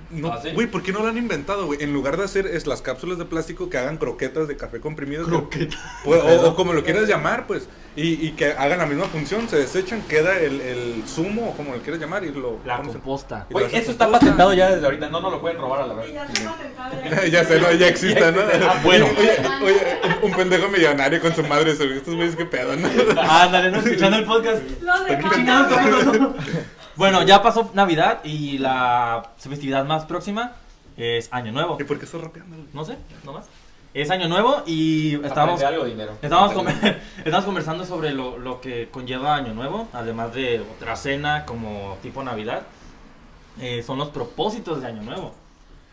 No, 0.10 0.32
¿Ah, 0.32 0.40
sí? 0.42 0.52
güey, 0.54 0.68
¿por 0.68 0.84
qué 0.84 0.92
no 0.94 1.00
lo 1.02 1.08
han 1.10 1.18
inventado, 1.18 1.66
güey? 1.66 1.84
En 1.84 1.92
lugar 1.94 2.16
de 2.18 2.24
hacer 2.24 2.48
es 2.48 2.66
las 2.66 2.82
cápsulas 2.82 3.18
de 3.18 3.26
plástico 3.26 3.70
que 3.70 3.78
hagan 3.78 3.98
croquetas 3.98 4.48
de 4.48 4.56
café 4.56 4.80
comprimido. 4.80 5.50
que- 5.50 5.70
Pues, 6.06 6.22
o, 6.24 6.48
o 6.50 6.56
como 6.56 6.74
lo 6.74 6.84
quieras 6.84 7.08
llamar, 7.08 7.46
pues. 7.48 7.68
Y, 7.96 8.28
y 8.28 8.32
que 8.34 8.52
hagan 8.52 8.78
la 8.78 8.86
misma 8.86 9.06
función, 9.06 9.50
se 9.50 9.58
desechan, 9.58 10.04
queda 10.04 10.38
el, 10.38 10.62
el 10.62 11.04
zumo, 11.08 11.50
o 11.50 11.58
como 11.58 11.74
lo 11.74 11.82
quieras 11.82 12.00
llamar, 12.00 12.24
y 12.24 12.32
lo 12.32 12.60
La 12.64 12.78
composta. 12.82 13.48
Güey, 13.50 13.66
lo 13.72 13.76
eso 13.78 13.90
está 13.92 14.10
patentado 14.12 14.54
ya 14.54 14.70
desde 14.70 14.86
ahorita. 14.86 15.10
No 15.10 15.20
nos 15.20 15.32
lo 15.32 15.42
pueden 15.42 15.58
robar 15.58 15.82
a 15.82 15.88
la 15.88 15.94
Y 15.96 15.98
verga. 15.98 16.14
ya 16.14 16.26
está 16.26 16.52
patentado. 16.52 17.26
ya 17.32 17.44
sé, 17.44 17.60
¿no? 17.60 17.72
Ya 17.74 17.88
existe, 17.88 18.32
¿no? 18.32 18.42
Ah, 18.70 18.80
bueno. 18.84 19.08
Oye, 19.18 19.32
oye, 19.64 19.82
un, 20.24 20.30
un 20.32 20.38
pendejo 20.38 20.68
millonario 20.70 21.20
con 21.20 21.36
su 21.36 21.44
madre, 21.44 21.72
estos 21.72 22.16
güeyes, 22.16 22.36
qué 22.36 22.46
pedo, 22.46 22.76
¿no? 22.76 22.88
Ándale, 23.20 23.72
no 23.72 23.80
escuchando 23.80 24.18
el 24.18 24.26
podcast. 24.26 24.62
Lo 24.82 25.04
de 25.04 25.18
Bueno, 26.98 27.22
ya 27.24 27.42
pasó 27.44 27.70
Navidad 27.74 28.24
y 28.24 28.58
la 28.58 29.32
festividad 29.38 29.86
más 29.86 30.06
próxima 30.06 30.54
es 30.98 31.30
Año 31.32 31.52
Nuevo. 31.52 31.78
¿Y 31.80 31.84
por 31.84 32.00
qué 32.00 32.06
estás 32.06 32.22
rapeando? 32.22 32.58
No 32.74 32.84
sé, 32.86 32.98
nomás. 33.24 33.46
Es 33.94 34.10
Año 34.12 34.28
Nuevo 34.28 34.64
y 34.66 35.16
estábamos, 35.24 35.62
algo 35.64 35.84
de 35.84 35.92
dinero. 35.92 36.14
estábamos, 36.22 36.54
comer- 36.54 37.02
estábamos 37.18 37.46
conversando 37.46 37.86
sobre 37.86 38.12
lo, 38.14 38.38
lo 38.38 38.62
que 38.62 38.90
conlleva 38.90 39.36
Año 39.36 39.54
Nuevo, 39.54 39.88
además 39.94 40.34
de 40.34 40.60
otra 40.76 40.96
cena 40.96 41.46
como 41.46 41.98
tipo 42.02 42.24
Navidad. 42.24 42.64
Eh, 43.60 43.82
son 43.84 43.98
los 43.98 44.10
propósitos 44.10 44.82
de 44.82 44.88
Año 44.88 45.02
Nuevo. 45.04 45.34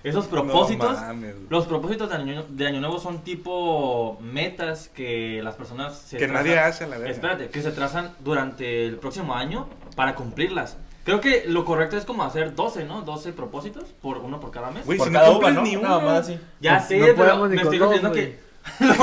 Esos 0.03 0.27
propósitos, 0.27 1.01
No 1.01 1.07
mames, 1.07 1.35
güey. 1.35 1.47
los 1.49 1.65
propósitos 1.67 2.11
de 2.11 2.15
año, 2.17 2.45
de 2.51 2.67
año 2.67 2.81
Nuevo 2.81 2.99
son 3.01 3.21
tipo 3.21 4.19
metas 4.21 4.89
que 4.89 5.41
las 5.43 5.55
personas 5.55 5.97
se 5.99 6.19
Que 6.19 6.27
trazan- 6.29 6.45
nadie 6.45 6.59
hace 6.59 6.85
a 6.85 6.89
la 6.89 6.99
verga. 6.99 7.11
Espérate, 7.15 7.49
que 7.49 7.63
se 7.63 7.71
trazan 7.73 8.13
durante 8.21 8.85
el 8.87 8.97
próximo 8.97 9.35
año 9.35 9.67
para 9.97 10.15
cumplirlas. 10.15 10.77
Creo 11.05 11.21
que 11.21 11.45
lo 11.47 11.65
correcto 11.65 11.97
es 11.97 12.05
como 12.05 12.25
hacer 12.25 12.55
12, 12.55 12.85
¿no? 12.85 13.03
12 13.03 13.33
propósitos, 13.33 13.85
por 14.01 14.19
uno 14.19 14.41
por 14.41 14.51
cada 14.51 14.71
mes. 14.71 14.87
Güey, 14.87 14.97
Por 14.99 15.09
si 15.09 15.13
no 15.13 15.19
cada 15.19 15.31
cumples 15.33 15.53
uva, 15.53 15.61
¿no? 15.61 15.67
ni 15.67 15.77
Nada 15.77 15.99
uno. 15.99 16.07
más 16.07 16.21
así. 16.21 16.39
Ya 16.61 16.79
No 16.81 16.87
sé, 16.87 17.15
pero 17.17 17.47
me 17.47 17.57
estoy 17.57 17.79
dos, 17.79 17.91
refiriendo 17.91 18.13
que 18.13 18.45
lo, 18.81 18.95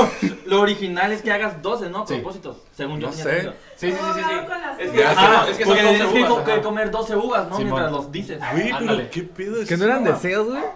lo 0.46 0.60
original 0.60 1.12
es 1.12 1.22
que 1.22 1.30
hagas 1.30 1.62
12, 1.62 1.88
¿no? 1.90 2.04
Sí. 2.06 2.14
Propósitos, 2.14 2.56
según 2.76 2.98
yo. 2.98 3.06
No 3.06 3.12
sé. 3.12 3.42
Sí, 3.42 3.46
sí, 3.76 3.92
sí, 3.92 3.92
sí. 3.92 4.20
sí. 4.20 4.82
Es 4.82 4.90
que, 4.90 5.04
ah, 5.04 5.46
es 5.48 5.56
que 5.56 5.64
son 5.64 5.72
porque 5.76 5.82
12 5.84 5.94
tienes 5.98 6.12
que, 6.12 6.18
uvas, 6.20 6.30
co- 6.32 6.44
que 6.44 6.52
ajá. 6.52 6.62
comer 6.62 6.90
12 6.90 7.16
uvas, 7.16 7.48
¿no? 7.48 7.58
Mientras 7.58 7.92
los 7.92 8.10
dices. 8.10 8.40
Güey, 8.52 8.72
pero 8.78 9.10
qué 9.10 9.22
pedo 9.22 9.62
es 9.62 9.68
¿Que 9.68 9.76
no 9.76 9.84
eran 9.84 10.02
deseos, 10.02 10.48
güey? 10.48 10.62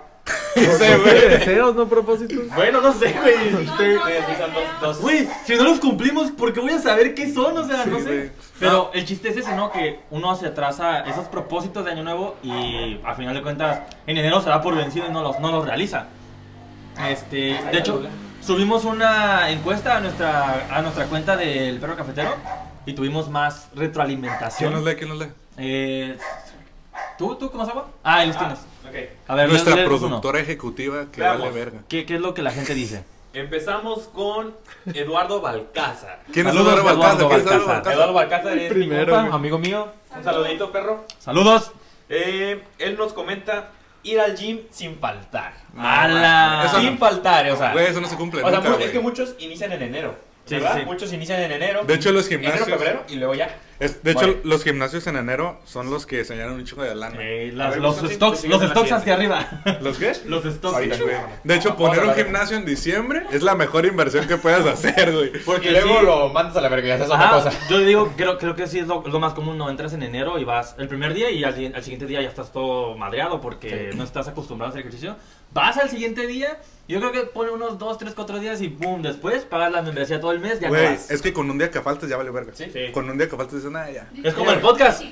No 0.57 0.63
sé, 0.73 0.95
¿Sí, 0.97 1.01
güey. 1.03 1.29
deseos, 1.29 1.75
no 1.77 1.89
propósitos? 1.89 2.49
Bueno, 2.55 2.81
no 2.81 2.93
sé, 2.93 3.13
güey. 3.13 3.51
No, 3.53 3.59
Este- 3.61 3.95
no, 4.83 4.95
Sí. 4.95 5.01
Güey, 5.03 5.29
si 5.45 5.55
no 5.57 5.65
los 5.65 5.79
cumplimos, 5.81 6.31
¿por 6.33 6.53
qué 6.53 6.61
voy 6.61 6.73
a 6.73 6.79
saber 6.81 7.15
qué 7.15 7.33
son? 7.33 7.57
O 7.59 7.65
sea, 7.67 7.85
Sí, 7.85 7.91
no 7.91 7.99
sé. 8.01 8.33
Pero 8.59 8.91
el 8.95 9.05
chiste 9.05 9.29
es 9.29 9.37
ese, 9.37 9.55
¿no? 9.55 9.71
Que 9.71 10.01
uno 10.11 10.35
se 10.35 10.47
atrasa 10.47 11.01
esos 11.01 11.27
propósitos 11.27 11.85
de 11.85 11.91
año 11.91 12.03
nuevo 12.03 12.37
y 12.43 12.99
a 13.05 13.15
final 13.15 13.35
de 13.35 13.43
cuentas 13.43 13.81
en 14.07 14.17
enero 14.17 14.41
se 14.41 14.49
da 14.49 14.63
por 14.63 14.75
vencido 14.75 15.07
y 15.09 15.13
no 15.13 15.23
los, 15.23 15.39
no 15.41 15.51
los 15.53 15.67
realiza. 15.67 16.07
Este, 17.09 17.59
de 17.71 17.79
hecho, 17.79 18.03
subimos 18.41 18.85
una 18.85 19.51
encuesta 19.51 19.99
a 19.99 20.01
nuestra, 20.01 20.67
a 20.75 20.81
nuestra 20.81 21.05
cuenta 21.07 21.37
del 21.37 21.79
perro 21.79 21.97
cafetero 21.97 22.35
y 22.87 22.95
tuvimos 22.95 23.29
más 23.29 23.69
¿Quién 23.73 23.81
retroalimentación. 23.87 24.73
nos 24.73 24.85
lee? 24.85 24.95
¿Quién 24.97 25.09
nos 25.11 25.19
lee? 25.19 25.29
Eh, 25.59 26.17
¿Tú, 27.19 27.35
tú, 27.37 27.51
cómo 27.51 27.65
agua? 27.65 27.89
Ah, 28.03 28.17
ahí 28.17 28.29
los 28.29 28.39
tienes. 28.39 28.59
Ok. 28.89 28.95
A 29.29 29.35
ver, 29.35 29.49
Nuestra 29.51 29.85
productora 29.85 30.41
ejecutiva 30.41 31.07
que 31.13 31.21
Veamos. 31.21 31.41
vale 31.43 31.53
verga. 31.53 31.79
¿Qué, 31.89 32.07
¿Qué 32.07 32.15
es 32.15 32.21
lo 32.21 32.33
que 32.33 32.43
la 32.43 32.51
gente 32.53 32.73
dice? 32.75 33.05
Empezamos 33.37 34.09
con 34.15 34.57
Eduardo 34.95 35.43
Balcázar. 35.43 36.21
¿Quién 36.33 36.47
es 36.47 36.55
Eduardo 36.55 36.83
Balcázar? 36.83 37.17
Eduardo 37.17 37.29
¿Quién 37.29 37.41
es 37.41 37.47
Eduardo 37.47 37.67
Balcázar. 37.67 37.93
Eduardo 37.93 38.13
Balcázar? 38.15 38.59
Es 38.59 38.73
Primero, 38.73 39.13
mi 39.15 39.23
compa, 39.23 39.37
amigo 39.37 39.59
mío. 39.59 39.89
Un 40.17 40.25
saludito, 40.25 40.73
perro. 40.73 41.05
¡Saludos! 41.19 41.71
Eh, 42.09 42.65
él 42.79 42.97
nos 42.97 43.13
comenta 43.13 43.73
ir 44.05 44.21
al 44.21 44.35
gym 44.39 44.61
sin 44.71 44.99
faltar. 44.99 45.53
¡Hala! 45.77 46.63
Eso 46.65 46.81
sin 46.81 46.93
no. 46.93 46.99
faltar, 46.99 47.51
o 47.51 47.57
sea. 47.59 47.73
Güey, 47.73 47.89
eso 47.89 48.01
no 48.01 48.09
se 48.09 48.17
cumple 48.17 48.43
o 48.43 48.49
sea, 48.49 48.61
nunca, 48.61 48.73
güey. 48.73 48.85
es 48.85 48.91
que 48.91 49.01
muchos 49.01 49.35
inician 49.39 49.71
en 49.73 49.83
enero. 49.83 50.15
Sí, 50.47 50.55
¿verdad? 50.55 50.79
sí. 50.79 50.85
Muchos 50.87 51.13
inician 51.13 51.41
en 51.43 51.53
enero. 51.53 51.85
De 51.85 51.95
hecho, 51.95 52.13
los 52.13 52.31
enero, 52.31 52.53
gimnasios. 52.53 52.79
febrero 52.79 53.05
y 53.09 53.17
luego 53.17 53.35
ya. 53.35 53.59
Es- 53.79 54.03
de 54.03 54.13
hecho, 54.13 54.21
Vale. 54.21 54.41
los 54.45 54.65
gimnasios 54.65 55.07
en 55.07 55.17
enero 55.17 55.61
son 55.67 55.91
los 55.91 56.07
que 56.07 56.25
señalan 56.25 56.55
un 56.55 56.65
chico 56.65 56.83
de 56.83 56.95
lana. 56.95 57.17
Eh, 57.21 57.51
A 57.53 57.57
las- 57.57 57.71
ver, 57.73 57.81
los 57.83 57.95
Wisconsin, 57.97 58.17
stocks, 58.17 58.43
tú 58.43 58.49
los 58.49 58.63
stocks 58.71 58.93
hacia 58.93 59.15
arriba. 59.15 59.63
¿Los 59.83 59.99
qué? 59.99 60.13
Los 60.25 60.45
stocks. 60.45 60.73
Güey. 60.77 60.89
De 61.45 61.55
hecho, 61.55 61.71
Vamos 61.71 61.89
poner 61.89 62.05
un 62.05 62.11
hablar. 62.11 62.25
gimnasio 62.25 62.57
en 62.57 62.65
diciembre 62.65 63.25
es 63.33 63.43
la 63.43 63.55
mejor 63.55 63.85
inversión 63.85 64.27
que 64.27 64.39
puedes 64.39 64.65
hacer, 64.65 65.13
güey. 65.13 65.31
Porque 65.45 65.69
Y 65.69 65.73
luego 65.73 65.99
sí. 66.01 66.07
lo 66.07 66.29
mandas 66.31 66.57
a 66.57 66.61
la 66.63 66.69
verga 66.71 66.89
y 66.89 66.91
haces 66.93 67.07
otra 67.07 67.19
Ajá, 67.19 67.43
cosa. 67.45 67.53
yo 67.69 67.79
digo, 67.81 68.13
creo, 68.17 68.39
creo 68.39 68.57
que 68.57 68.67
sí 68.67 68.79
es 68.79 68.87
lo, 68.87 69.03
lo 69.07 69.21
más 69.21 69.35
común, 69.35 69.59
no 69.59 69.69
entras 69.69 69.93
en 69.93 70.03
enero 70.05 70.39
y 70.39 70.45
vas 70.45 70.75
el 70.79 70.89
primer 70.89 71.13
día 71.13 71.31
y 71.31 71.45
al, 71.45 71.73
al 71.75 71.83
siguiente 71.83 72.07
día 72.07 72.23
ya 72.23 72.29
estás 72.29 72.53
todo 72.53 72.97
madreado 72.97 73.41
porque 73.43 73.91
no 73.95 74.05
estás 74.05 74.27
acostumbrado 74.29 74.69
a 74.69 74.71
hacer 74.71 74.81
ejercicio. 74.81 75.17
Vas 75.57 75.79
al 75.79 75.89
siguiente 75.89 76.27
día, 76.27 76.59
yo 76.87 77.01
creo 77.01 77.13
que 77.13 77.21
pone 77.23 77.51
unos 77.51 77.79
2, 77.79 77.99
3, 77.99 78.13
4 78.15 78.39
días 78.41 78.61
y 78.61 78.69
boom, 78.69 79.01
después 79.01 79.45
pagas 79.45 79.73
la 79.73 79.81
membresía 79.81 80.21
todo 80.21 80.33
el 80.33 80.39
mes, 80.39 80.61
ya 80.61 80.69
Güey, 80.69 80.99
es 81.09 81.23
que 81.23 81.33
con 81.33 81.51
un 81.51 81.57
día 81.57 81.71
que 81.71 81.81
faltes 81.81 82.11
ya 82.11 82.19
vale 82.19 82.31
verga. 82.31 82.53
Sí. 82.55 82.67
Sí. 82.71 82.93
Con 82.93 83.09
un 83.09 83.17
día 83.17 83.27
que 83.27 83.37
faltes 83.37 83.55
dices, 83.57 83.71
nada, 83.71 83.91
ya. 83.91 84.07
Es 84.23 84.35
como 84.35 84.53
el 84.53 84.61
podcast. 84.61 85.03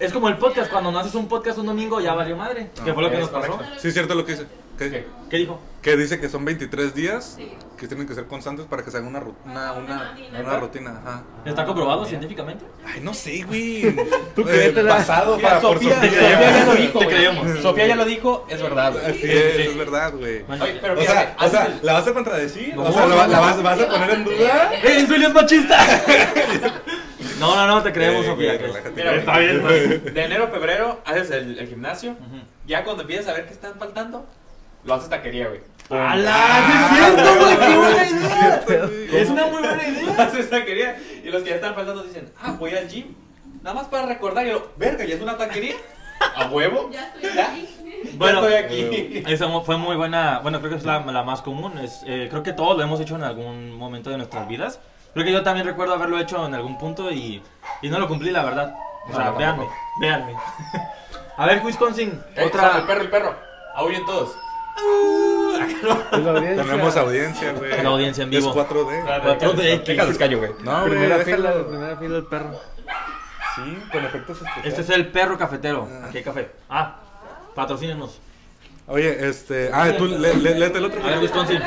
Es 0.00 0.12
como 0.12 0.28
el 0.28 0.36
podcast, 0.38 0.72
cuando 0.72 0.90
no 0.90 0.98
haces 0.98 1.14
un 1.14 1.28
podcast 1.28 1.58
un 1.58 1.66
domingo 1.66 2.00
ya 2.00 2.14
valió 2.14 2.36
madre. 2.36 2.70
¿Qué 2.84 2.92
fue 2.92 3.02
lo 3.04 3.10
que 3.10 3.18
nos 3.18 3.30
pasó? 3.30 3.52
correcto. 3.52 3.78
Sí, 3.80 3.88
es 3.88 3.94
cierto 3.94 4.16
lo 4.16 4.24
que 4.26 4.32
dice. 4.32 4.46
¿Qué? 4.78 4.90
¿Qué? 4.90 5.06
¿Qué 5.30 5.36
dijo? 5.38 5.60
Que 5.82 5.96
dice 5.96 6.20
que 6.20 6.28
son 6.28 6.44
23 6.44 6.94
días 6.94 7.34
Sí. 7.36 7.52
que 7.76 7.88
tienen 7.88 8.06
que 8.06 8.14
ser 8.14 8.26
constantes 8.26 8.66
para 8.66 8.84
que 8.84 8.90
se 8.92 8.98
haga 8.98 9.06
una, 9.08 9.18
una, 9.44 9.72
rutina. 9.74 10.14
una 10.40 10.58
rutina. 10.60 11.00
Ajá. 11.04 11.22
¿Está 11.44 11.64
comprobado 11.66 12.04
científicamente? 12.04 12.64
Ay, 12.86 13.00
no 13.00 13.12
sé, 13.12 13.42
güey. 13.42 13.94
Tú 14.36 14.44
Eh. 14.48 14.72
Pasado 14.86 15.38
para 15.40 15.60
por 15.60 15.74
Sofía, 15.74 15.94
Sofía. 15.96 16.10
Sofía 16.10 16.40
ya 16.52 16.64
lo 16.66 16.74
dijo. 16.74 16.98
Te 17.00 17.06
creemos. 17.06 17.60
Sofía 17.60 17.86
ya 17.88 17.96
lo 17.96 18.04
dijo, 18.04 18.46
es 18.48 18.62
verdad. 18.62 18.96
Así 19.04 19.20
es, 19.24 19.58
es 19.68 19.76
verdad, 19.76 20.12
güey. 20.16 20.44
Pero 20.80 20.98
O 21.00 21.02
sea, 21.02 21.34
o 21.36 21.40
haces 21.40 21.50
sea, 21.52 21.66
el- 21.66 21.80
¿la 21.82 21.92
vas 21.94 22.06
a 22.06 22.12
contradecir? 22.14 22.76
No, 22.76 22.82
o 22.84 22.92
sea, 22.92 23.06
¿la, 23.06 23.16
vas, 23.40 23.62
vas 23.62 23.80
a 23.80 23.88
poner 23.88 24.10
en 24.10 24.24
duda? 24.24 24.70
¡Eh, 24.84 25.04
Julio 25.08 25.28
es 25.28 25.34
machista! 25.34 25.78
no, 27.40 27.56
no, 27.56 27.66
no, 27.66 27.82
te 27.82 27.92
creemos, 27.92 28.24
Eh, 28.24 28.28
Sofía. 28.28 28.58
Mira, 28.94 29.16
Está 29.16 29.38
bien. 29.38 29.62
De 30.14 30.24
enero 30.24 30.44
a 30.44 30.48
febrero 30.48 31.00
haces 31.04 31.30
el, 31.32 31.58
el 31.58 31.68
gimnasio. 31.68 32.16
Ya 32.66 32.84
cuando 32.84 33.02
empiezas 33.02 33.28
a 33.28 33.32
ver 33.32 33.46
que 33.46 33.52
están 33.52 33.74
faltando, 33.78 34.24
lo 34.84 34.94
haces 34.94 35.08
taquería, 35.10 35.48
güey. 35.48 35.60
¡Hala! 35.90 36.32
Ah, 36.34 36.62
¡Sí 36.66 36.78
es 36.78 37.14
cierto, 37.14 37.40
güey! 37.40 37.56
¡Qué 37.58 37.76
buena 37.76 38.08
idea! 38.08 39.20
Es 39.20 39.28
una 39.30 39.46
muy 39.46 39.58
buena 39.62 39.88
idea. 39.88 40.24
haces 40.24 40.50
taquería 40.50 40.96
y 41.22 41.28
los 41.30 41.42
que 41.42 41.50
ya 41.50 41.56
están 41.56 41.74
faltando 41.74 42.02
dicen, 42.02 42.32
ah, 42.40 42.54
voy 42.58 42.74
al 42.74 42.88
gym. 42.88 43.14
Nada 43.62 43.74
más 43.74 43.86
para 43.88 44.06
recordar. 44.06 44.46
Y 44.46 44.50
yo, 44.50 44.72
verga, 44.76 45.04
¿ya 45.04 45.14
es 45.16 45.20
una 45.22 45.36
taquería? 45.36 45.74
¿A 46.36 46.46
huevo? 46.48 46.90
Ya 46.92 47.12
estoy 47.14 47.34
¿Ya? 47.34 47.50
aquí. 47.50 47.68
Bueno, 48.14 48.48
ya 48.48 48.60
estoy 48.60 48.80
aquí. 48.84 49.22
Esa 49.26 49.46
mo- 49.48 49.62
fue 49.64 49.76
muy 49.76 49.96
buena, 49.96 50.38
bueno, 50.40 50.58
creo 50.60 50.70
que 50.70 50.76
es 50.78 50.84
la, 50.84 51.00
la 51.00 51.22
más 51.24 51.42
común. 51.42 51.78
Es, 51.78 52.02
eh, 52.06 52.28
creo 52.30 52.42
que 52.42 52.52
todos 52.52 52.76
lo 52.76 52.82
hemos 52.82 53.00
hecho 53.00 53.16
en 53.16 53.24
algún 53.24 53.72
momento 53.76 54.10
de 54.10 54.16
nuestras 54.16 54.48
vidas. 54.48 54.80
Creo 55.12 55.24
que 55.26 55.32
yo 55.32 55.42
también 55.42 55.66
recuerdo 55.66 55.94
haberlo 55.94 56.18
hecho 56.18 56.46
en 56.46 56.54
algún 56.54 56.78
punto 56.78 57.10
y, 57.12 57.42
y 57.82 57.88
no 57.90 57.98
lo 57.98 58.08
cumplí, 58.08 58.30
la 58.30 58.44
verdad. 58.44 58.74
O 59.04 59.08
No, 59.10 59.14
sea, 59.16 59.24
tampoco. 59.26 59.38
véanme, 59.40 59.66
véanme. 60.00 60.34
A 61.36 61.46
ver, 61.46 61.62
Wisconsin, 61.64 62.20
Eh, 62.36 62.44
otra... 62.46 62.78
El 62.78 62.84
perro, 62.86 63.00
el 63.02 63.10
perro. 63.10 63.34
Aúllen 63.74 64.04
todos. 64.06 64.36
Es 64.76 66.22
la 66.24 66.30
audiencia. 66.30 66.64
Tenemos 66.64 66.96
audiencia, 66.96 67.52
güey. 67.52 67.82
La 67.82 67.88
audiencia 67.88 68.24
en 68.24 68.32
Es 68.32 68.38
vivo. 68.40 68.54
4D. 68.54 69.22
Cuatro 69.22 69.52
de 69.54 69.72
X. 69.74 69.86
Déjalos 69.88 70.18
callo, 70.18 70.38
güey. 70.38 70.50
No, 70.62 70.80
güey, 70.80 70.90
Primera 70.90 71.18
déjalo. 71.18 71.36
fila, 71.36 71.66
primera 71.68 71.96
fila 71.96 72.14
del 72.14 72.24
perro. 72.26 72.60
Sí, 73.56 73.78
con 73.92 74.04
efectos 74.04 74.36
especiales. 74.38 74.66
Este 74.66 74.80
es 74.82 74.90
el 74.90 75.08
perro 75.08 75.36
cafetero. 75.38 75.88
Aquí 76.04 76.18
hay 76.18 76.24
café. 76.24 76.50
Ah, 76.70 76.96
patrocínenos. 77.54 78.18
Oye, 78.86 79.28
este. 79.28 79.70
Ah, 79.72 79.90
tú 79.96 80.06
le, 80.06 80.34
le- 80.34 80.54
léete 80.58 80.78
el 80.78 80.84
otro. 80.86 81.02
A 81.04 81.06
ver, 81.06 81.18
Wisconsin. 81.20 81.60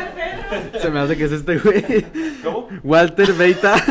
Se 0.82 0.90
me 0.90 1.00
hace 1.00 1.16
que 1.18 1.26
es 1.26 1.32
este 1.32 1.58
güey. 1.58 2.06
¿Cómo? 2.44 2.68
Walter 2.84 3.32
Beita. 3.34 3.76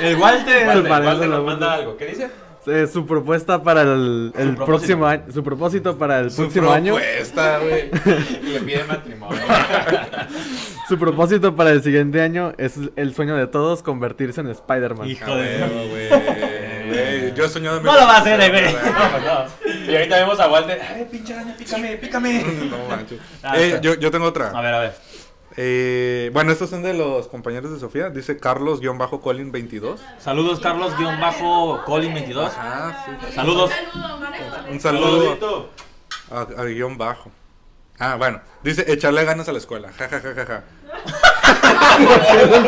El 0.00 0.16
Walter. 0.16 0.66
Walter, 0.66 0.90
Walter 0.90 1.28
la 1.28 1.36
nos 1.36 1.44
manda 1.44 1.72
algo. 1.74 1.96
¿Qué 1.96 2.06
dice? 2.06 2.28
Eh, 2.66 2.86
su 2.86 3.06
propuesta 3.06 3.62
para 3.62 3.82
el, 3.82 4.32
el 4.36 4.54
propósito. 4.56 4.64
próximo 4.66 5.06
año. 5.06 5.22
Su 5.32 5.42
propósito 5.42 5.96
para 5.96 6.18
el 6.20 6.30
Su 6.30 6.42
próximo 6.42 6.70
año. 6.70 6.94
propuesta, 6.94 7.58
güey. 7.60 7.90
Y 8.42 8.46
le 8.52 8.60
pide 8.60 8.84
matrimonio. 8.84 9.40
Su 10.88 10.98
propósito 10.98 11.54
para 11.54 11.70
el 11.70 11.82
siguiente 11.82 12.20
año 12.22 12.52
es 12.58 12.74
el 12.96 13.14
sueño 13.14 13.36
de 13.36 13.46
todos 13.46 13.82
convertirse 13.82 14.40
en 14.40 14.48
Spider-Man. 14.48 15.08
Hijo 15.08 15.30
A 15.32 15.36
de... 15.36 15.58
güey. 15.90 17.34
Yo 17.34 17.44
he 17.44 17.48
soñado. 17.48 17.76
en 17.78 17.82
mi- 17.82 17.88
No 17.90 17.94
lo 18.00 18.06
va 18.06 18.16
a 18.16 18.20
hacer, 18.20 18.50
güey. 18.50 18.64
No, 18.72 18.78
pues 18.80 19.24
no. 19.24 19.92
Y 19.92 19.94
ahorita 19.96 20.16
vemos 20.16 20.40
a 20.40 20.48
Walter. 20.48 20.80
Ay, 20.94 21.06
pinche 21.10 21.34
araña, 21.34 21.54
pícame, 21.56 21.96
pícame. 21.98 22.44
No 22.70 22.78
manches. 22.88 23.18
Ah, 23.42 23.54
Eh, 23.58 23.78
yo, 23.82 23.94
yo 23.96 24.10
tengo 24.10 24.24
A 24.24 24.28
otra. 24.28 24.50
ver, 24.60 24.74
a 24.74 24.80
ver. 24.80 24.94
Eh, 25.60 26.30
bueno, 26.32 26.52
estos 26.52 26.70
son 26.70 26.84
de 26.84 26.94
los 26.94 27.26
compañeros 27.26 27.72
de 27.72 27.80
Sofía. 27.80 28.10
Dice 28.10 28.38
Carlos-Colin22. 28.38 29.96
Saludos, 30.20 30.60
Carlos-Colin22. 30.60 32.48
Ah, 32.56 33.04
sí. 33.04 33.10
Saludos. 33.34 33.72
Un 34.70 34.78
saludo 34.78 35.68
a, 36.30 36.42
a 36.42 36.64
guion 36.64 36.96
bajo. 36.96 37.32
Ah, 37.98 38.14
bueno. 38.14 38.40
Dice 38.62 38.84
echarle 38.86 39.24
ganas 39.24 39.48
a 39.48 39.52
la 39.52 39.58
escuela. 39.58 39.90
Ja, 39.98 40.08
ja, 40.08 40.20
ja, 40.20 40.32
ja, 40.32 40.46
ja. 40.46 40.62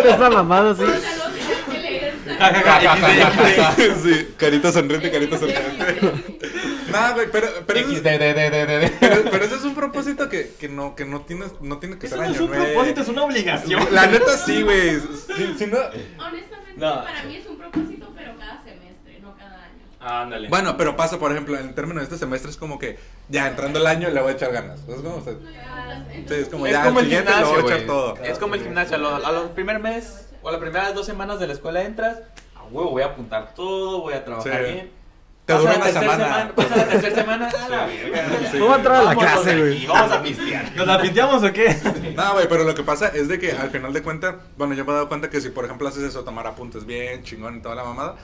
Esa 0.09 0.30
mamada 0.30 0.73
así. 0.73 0.82
Sí, 4.02 4.35
carita 4.37 4.73
sonriente, 4.73 5.12
carita 5.12 5.38
sonriente. 5.38 6.00
Nah, 6.90 7.12
güey, 7.12 7.30
pero, 7.30 7.49
pero, 7.66 7.78
X, 7.80 7.92
eso- 7.92 8.02
D, 8.02 8.18
D, 8.18 8.35
D, 8.35 8.50
D, 8.50 8.66
D, 8.66 8.78
D. 8.78 8.97
pero, 9.00 9.30
pero 9.30 9.44
ese 9.44 9.54
es 9.56 9.64
un 9.64 9.75
propósito 9.75 10.28
que, 10.28 10.54
que 10.59 10.68
no, 10.68 10.94
que 10.94 11.04
no 11.04 11.20
tienes, 11.23 11.52
no 11.61 11.78
tiene 11.78 11.99
que 11.99 12.06
Eso 12.06 12.16
ser 12.16 12.25
no 12.26 12.30
es 12.30 12.37
año 12.37 12.44
un 12.47 12.50
nuevo. 12.50 12.64
propósito, 12.73 13.00
es 13.02 13.09
una 13.09 13.25
obligación. 13.25 13.87
La 13.92 14.06
neta 14.06 14.37
sí, 14.38 14.62
güey. 14.64 15.00
Si, 15.00 15.54
si 15.59 15.66
no- 15.66 15.78
Honestamente, 16.18 16.75
No. 16.76 17.04
para 17.04 17.23
mí 17.25 17.37
es 17.37 17.47
un 17.47 17.59
propósito, 17.59 18.12
pero 18.16 18.37
cada 18.38 18.62
semestre, 18.62 19.20
no 19.23 19.37
cada 19.37 19.64
año. 19.64 19.85
Ándale. 20.23 20.49
Bueno, 20.49 20.76
pero 20.76 20.97
pasa, 20.97 21.18
por 21.18 21.30
ejemplo, 21.32 21.59
en 21.59 21.75
términos 21.75 21.99
de 22.02 22.04
este 22.04 22.18
semestre 22.18 22.50
es 22.50 22.56
como 22.56 22.78
que 22.78 22.99
ya 23.28 23.49
entrando 23.49 23.78
el 23.78 23.87
año 23.87 24.09
le 24.11 24.20
voy 24.20 24.32
a 24.32 24.35
echar 24.35 24.52
ganas. 24.52 24.80
¿Sabes 24.80 25.02
cómo? 25.02 25.16
O 25.16 25.23
sea, 25.25 25.35
sí, 25.35 26.35
es 26.35 26.49
como 26.49 26.66
Es 26.66 26.73
ya 26.73 26.85
como 26.85 26.99
al 26.99 27.04
el 27.04 27.11
siguiente 27.11 27.30
le 27.30 27.37
gimnasio, 27.37 27.62
voy 27.62 27.70
a 27.73 27.75
echar 27.76 27.87
güey. 27.87 27.87
todo. 27.87 28.16
Es 28.25 28.38
como 28.38 28.54
el 28.54 28.62
gimnasio. 28.62 28.97
A 28.97 28.99
lo- 28.99 29.26
a 29.26 29.32
los 29.32 29.50
primer 29.50 29.78
mes 29.78 30.26
o 30.42 30.49
a 30.49 30.52
las 30.52 30.61
primeras 30.61 30.94
dos 30.94 31.06
semanas 31.06 31.38
de 31.38 31.47
la 31.47 31.52
escuela 31.52 31.82
entras. 31.82 32.18
A 32.56 32.64
huevo, 32.64 32.90
voy 32.90 33.02
a 33.02 33.06
apuntar 33.06 33.54
todo, 33.54 34.00
voy 34.02 34.14
a 34.14 34.25
trabajar 34.25 34.64
Sí. 34.66 34.73
bien. 34.73 35.00
Te 35.50 35.59
dura 35.59 35.76
una 35.76 35.87
semana. 35.87 36.52
Pasa 36.54 36.76
la 36.76 36.87
tercera 36.87 37.14
semana. 37.14 37.49
A 37.64 37.69
la 37.69 37.87
verga. 37.87 38.50
Sí. 38.52 38.59
¿Cómo 38.59 38.75
entrar 38.76 38.97
a 38.97 39.02
la 39.02 39.16
clase, 39.16 39.59
güey? 39.59 39.87
Vamos 39.87 40.12
a 40.12 40.23
pistear. 40.23 40.76
¿Nos 40.76 40.87
la 40.87 41.00
pinteamos 41.00 41.42
o 41.42 41.52
qué? 41.52 41.76
No, 42.14 42.33
güey, 42.35 42.49
pero 42.49 42.64
lo 42.64 42.75
que 42.75 42.83
pasa 42.83 43.09
es 43.09 43.28
de 43.28 43.38
que 43.38 43.52
al 43.52 43.71
final 43.71 43.92
de 43.92 44.02
cuentas, 44.02 44.37
bueno, 44.57 44.75
yo 44.75 44.85
me 44.85 44.90
he 44.90 44.95
dado 44.95 45.09
cuenta 45.09 45.28
que 45.30 45.40
si 45.40 45.49
por 45.49 45.64
ejemplo 45.64 45.88
haces 45.88 46.02
eso, 46.02 46.23
tomar 46.25 46.47
apuntes 46.47 46.87
bien, 46.87 47.23
chingón 47.25 47.57
y 47.57 47.61
toda 47.61 47.75
la 47.75 47.85
mamada, 47.85 48.16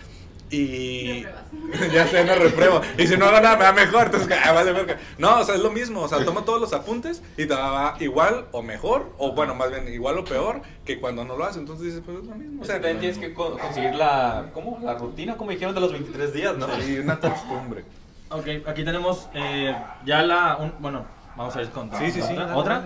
y 0.51 1.23
ya 1.93 2.07
sé, 2.07 2.23
me 2.25 2.35
repruebo. 2.35 2.81
Y 2.99 3.07
si 3.07 3.17
no 3.17 3.27
hago 3.27 3.41
nada, 3.41 3.57
me 3.57 3.65
va 3.65 3.73
mejor, 3.73 4.07
entonces, 4.07 4.29
ah, 4.45 4.53
vale, 4.53 4.73
verga. 4.73 4.99
No, 5.19 5.41
o 5.41 5.45
sea, 5.45 5.55
es 5.57 5.61
lo 5.61 5.71
mismo, 5.71 6.03
o 6.03 6.09
sea, 6.09 6.25
toma 6.25 6.45
todos 6.45 6.61
los 6.61 6.73
apuntes 6.73 7.23
y 7.37 7.47
te 7.47 7.55
va 7.55 7.97
igual 8.01 8.47
o 8.53 8.63
mejor, 8.63 9.13
o 9.19 9.33
bueno, 9.33 9.55
más 9.55 9.71
bien 9.71 9.93
igual 9.93 10.19
o 10.19 10.25
peor 10.25 10.63
que 10.85 11.01
cuando 11.01 11.25
no 11.25 11.37
lo 11.37 11.45
haces, 11.45 11.59
entonces 11.59 11.87
dices, 11.87 12.03
pues 12.05 12.19
es 12.19 12.25
lo 12.27 12.35
mismo. 12.37 12.63
O 12.63 12.65
sea, 12.65 12.77
también 12.77 12.99
tienes 13.01 13.19
que 13.19 13.35
co- 13.35 13.59
conseguir 13.59 13.95
la, 13.95 14.47
¿cómo? 14.55 14.79
La 14.83 14.95
rutina, 14.95 15.37
como 15.37 15.51
dijeron, 15.51 15.75
de 15.75 15.81
los 15.81 15.93
23 15.93 16.33
días, 16.33 16.57
¿no? 16.57 16.67
y 16.87 16.99
una 16.99 17.19
costumbre. 17.19 17.85
Ok, 18.31 18.47
aquí 18.67 18.85
tenemos 18.85 19.29
eh, 19.35 19.75
ya 20.05 20.23
la. 20.23 20.57
un- 20.57 20.75
bueno, 20.81 21.07
vamos 21.37 21.55
a 21.57 21.63
ir 21.63 21.71
con. 21.71 21.91
Sí, 21.97 22.11
sí, 22.11 22.21
sí. 22.23 22.33
Otra. 22.33 22.57
Otra. 22.57 22.85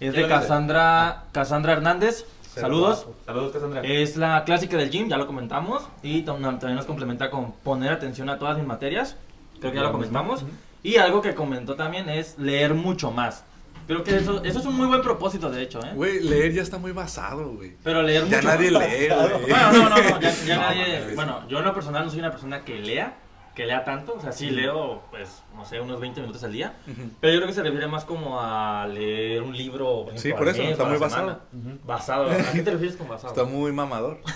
Es 0.00 0.12
¿Quién 0.12 0.24
de? 0.24 0.28
Cassandra, 0.28 1.24
Cassandra 1.32 1.72
Hernández. 1.72 2.26
Saludos. 2.60 3.06
Saludos, 3.26 3.52
Cassandra. 3.52 3.80
Es 3.82 4.16
la 4.16 4.44
clásica 4.44 4.76
del 4.76 4.90
gym, 4.90 5.08
ya 5.08 5.16
lo 5.16 5.26
comentamos. 5.26 5.82
Y 6.02 6.22
tam- 6.24 6.40
también 6.58 6.76
nos 6.76 6.86
complementa 6.86 7.30
con 7.30 7.52
poner 7.52 7.92
atención 7.92 8.28
a 8.30 8.38
todas 8.38 8.56
mis 8.56 8.66
materias. 8.66 9.16
Creo 9.60 9.72
que 9.72 9.78
ya 9.78 9.84
lo 9.84 9.92
comentamos. 9.92 10.44
Y 10.82 10.96
algo 10.96 11.22
que 11.22 11.34
comentó 11.34 11.74
también 11.76 12.08
es 12.08 12.38
leer 12.38 12.74
mucho 12.74 13.10
más. 13.10 13.44
Creo 13.86 14.02
que 14.02 14.16
eso, 14.16 14.42
eso 14.44 14.58
es 14.60 14.64
un 14.66 14.76
muy 14.76 14.86
buen 14.86 15.02
propósito, 15.02 15.50
de 15.50 15.62
hecho, 15.62 15.78
¿eh? 15.84 15.90
Güey, 15.94 16.20
leer 16.20 16.52
ya 16.54 16.62
está 16.62 16.78
muy 16.78 16.92
basado, 16.92 17.50
güey. 17.52 17.74
Pero 17.82 18.02
leer 18.02 18.26
Ya 18.28 18.36
mucho 18.38 18.48
nadie 18.48 18.70
más. 18.70 18.82
lee, 18.88 19.08
güey. 19.08 19.50
Bueno, 19.50 19.72
no, 19.72 19.88
no, 19.90 19.96
no, 19.96 20.20
ya, 20.20 20.30
ya 20.30 20.54
No, 20.56 20.62
nadie. 20.62 21.14
Bueno, 21.14 21.48
yo 21.48 21.58
en 21.58 21.64
lo 21.66 21.74
personal 21.74 22.04
no 22.04 22.10
soy 22.10 22.20
una 22.20 22.30
persona 22.30 22.64
que 22.64 22.78
lea, 22.78 23.14
que 23.54 23.66
lea 23.66 23.84
tanto. 23.84 24.14
O 24.14 24.20
sea, 24.20 24.32
sí 24.32 24.50
leo, 24.50 25.02
pues, 25.10 25.42
no 25.54 25.64
sé, 25.64 25.80
unos 25.80 26.00
20 26.00 26.20
minutos 26.20 26.42
al 26.44 26.52
día. 26.52 26.74
Ujú. 26.86 27.10
Pero 27.20 27.32
yo 27.32 27.38
creo 27.40 27.48
que 27.48 27.54
se 27.54 27.62
refiere 27.62 27.86
más 27.86 28.04
como 28.04 28.40
a 28.40 28.86
leer 28.88 29.42
un 29.42 29.56
libro. 29.56 30.06
Sí, 30.16 30.28
ejemplo, 30.28 30.38
por 30.38 30.48
al 30.48 30.54
eso, 30.54 30.62
mes 30.62 30.72
está 30.72 30.82
o 30.82 30.86
a 30.86 30.90
la 30.90 30.98
muy 30.98 31.08
semana. 31.10 31.38
basado. 31.84 32.26
Basado. 32.26 32.30
¿A 32.48 32.52
qué 32.52 32.62
te 32.62 32.70
refieres 32.72 32.96
con 32.96 33.08
basado? 33.08 33.28
Está 33.32 33.44
muy 33.44 33.72
mamador. 33.72 34.18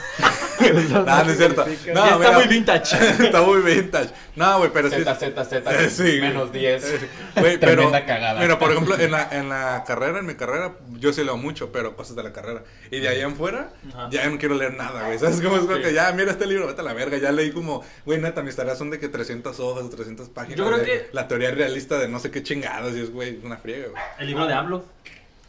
no, 0.91 1.05
no 1.05 1.31
es 1.31 1.37
cierto. 1.37 1.65
No, 1.95 2.05
está 2.05 2.19
mira, 2.19 2.33
muy 2.33 2.47
vintage. 2.49 2.97
está 3.25 3.43
muy 3.43 3.61
vintage. 3.63 4.11
No, 4.37 4.59
güey, 4.59 4.71
pero 4.73 4.91
sí. 4.91 4.97
Z, 4.97 5.15
Z, 5.15 5.45
Z, 5.45 5.83
Eh, 5.85 5.91
sí, 5.91 6.19
menos 6.21 6.53
10. 6.53 7.01
Güey, 7.37 7.59
pero, 7.59 7.73
Tremenda 7.75 8.05
cagada. 8.07 8.41
Mira, 8.41 8.59
por 8.59 8.73
ejemplo, 8.73 8.99
en 8.99 9.11
la, 9.13 9.29
en 9.31 9.49
la 9.49 9.85
carrera, 9.87 10.19
en 10.19 10.27
mi 10.27 10.35
carrera, 10.35 10.75
yo 10.95 11.13
sí 11.13 11.23
leo 11.25 11.37
mucho, 11.37 11.71
pero 11.73 11.95
cosas 11.97 12.17
de 12.17 12.23
la 12.25 12.33
carrera. 12.33 12.63
Y 12.91 12.99
de 13.01 13.09
ahí 13.09 13.21
en 13.21 13.37
fuera, 13.37 13.71
Ajá. 13.95 14.09
ya 14.11 14.29
no 14.29 14.39
quiero 14.39 14.55
leer 14.57 14.75
nada, 14.75 15.07
güey. 15.07 15.19
¿Sabes 15.19 15.41
cómo 15.41 15.57
es? 15.57 15.63
Como 15.63 15.77
Sí. 15.77 15.83
que 15.83 15.93
ya, 15.95 16.11
mira 16.13 16.33
este 16.33 16.47
libro, 16.47 16.67
vete 16.67 16.81
a 16.81 16.85
la 16.85 16.93
verga. 16.93 17.19
Ya 17.19 17.31
leí 17.33 17.53
como, 17.53 17.83
güey, 18.05 18.21
neta, 18.21 18.43
mis 18.43 18.57
tareas 18.57 18.79
son 18.79 18.91
de 18.91 18.99
que 18.99 19.08
300 19.09 19.59
hojas 19.61 19.85
o 19.85 19.89
300 19.91 20.29
páginas. 20.29 20.59
Yo 20.59 20.67
creo 20.67 20.79
de 20.79 20.85
que- 20.85 21.09
La 21.13 21.29
teoría 21.29 21.51
realista 21.51 21.99
de 21.99 22.09
no 22.09 22.19
sé 22.19 22.31
qué 22.31 22.43
chingados 22.43 22.95
y 22.97 23.01
es, 23.01 23.11
güey, 23.13 23.39
una 23.45 23.57
friega, 23.57 23.89
güey. 23.89 24.03
El 24.19 24.27
libro 24.29 24.47
de 24.47 24.55
AMLO. 24.55 24.85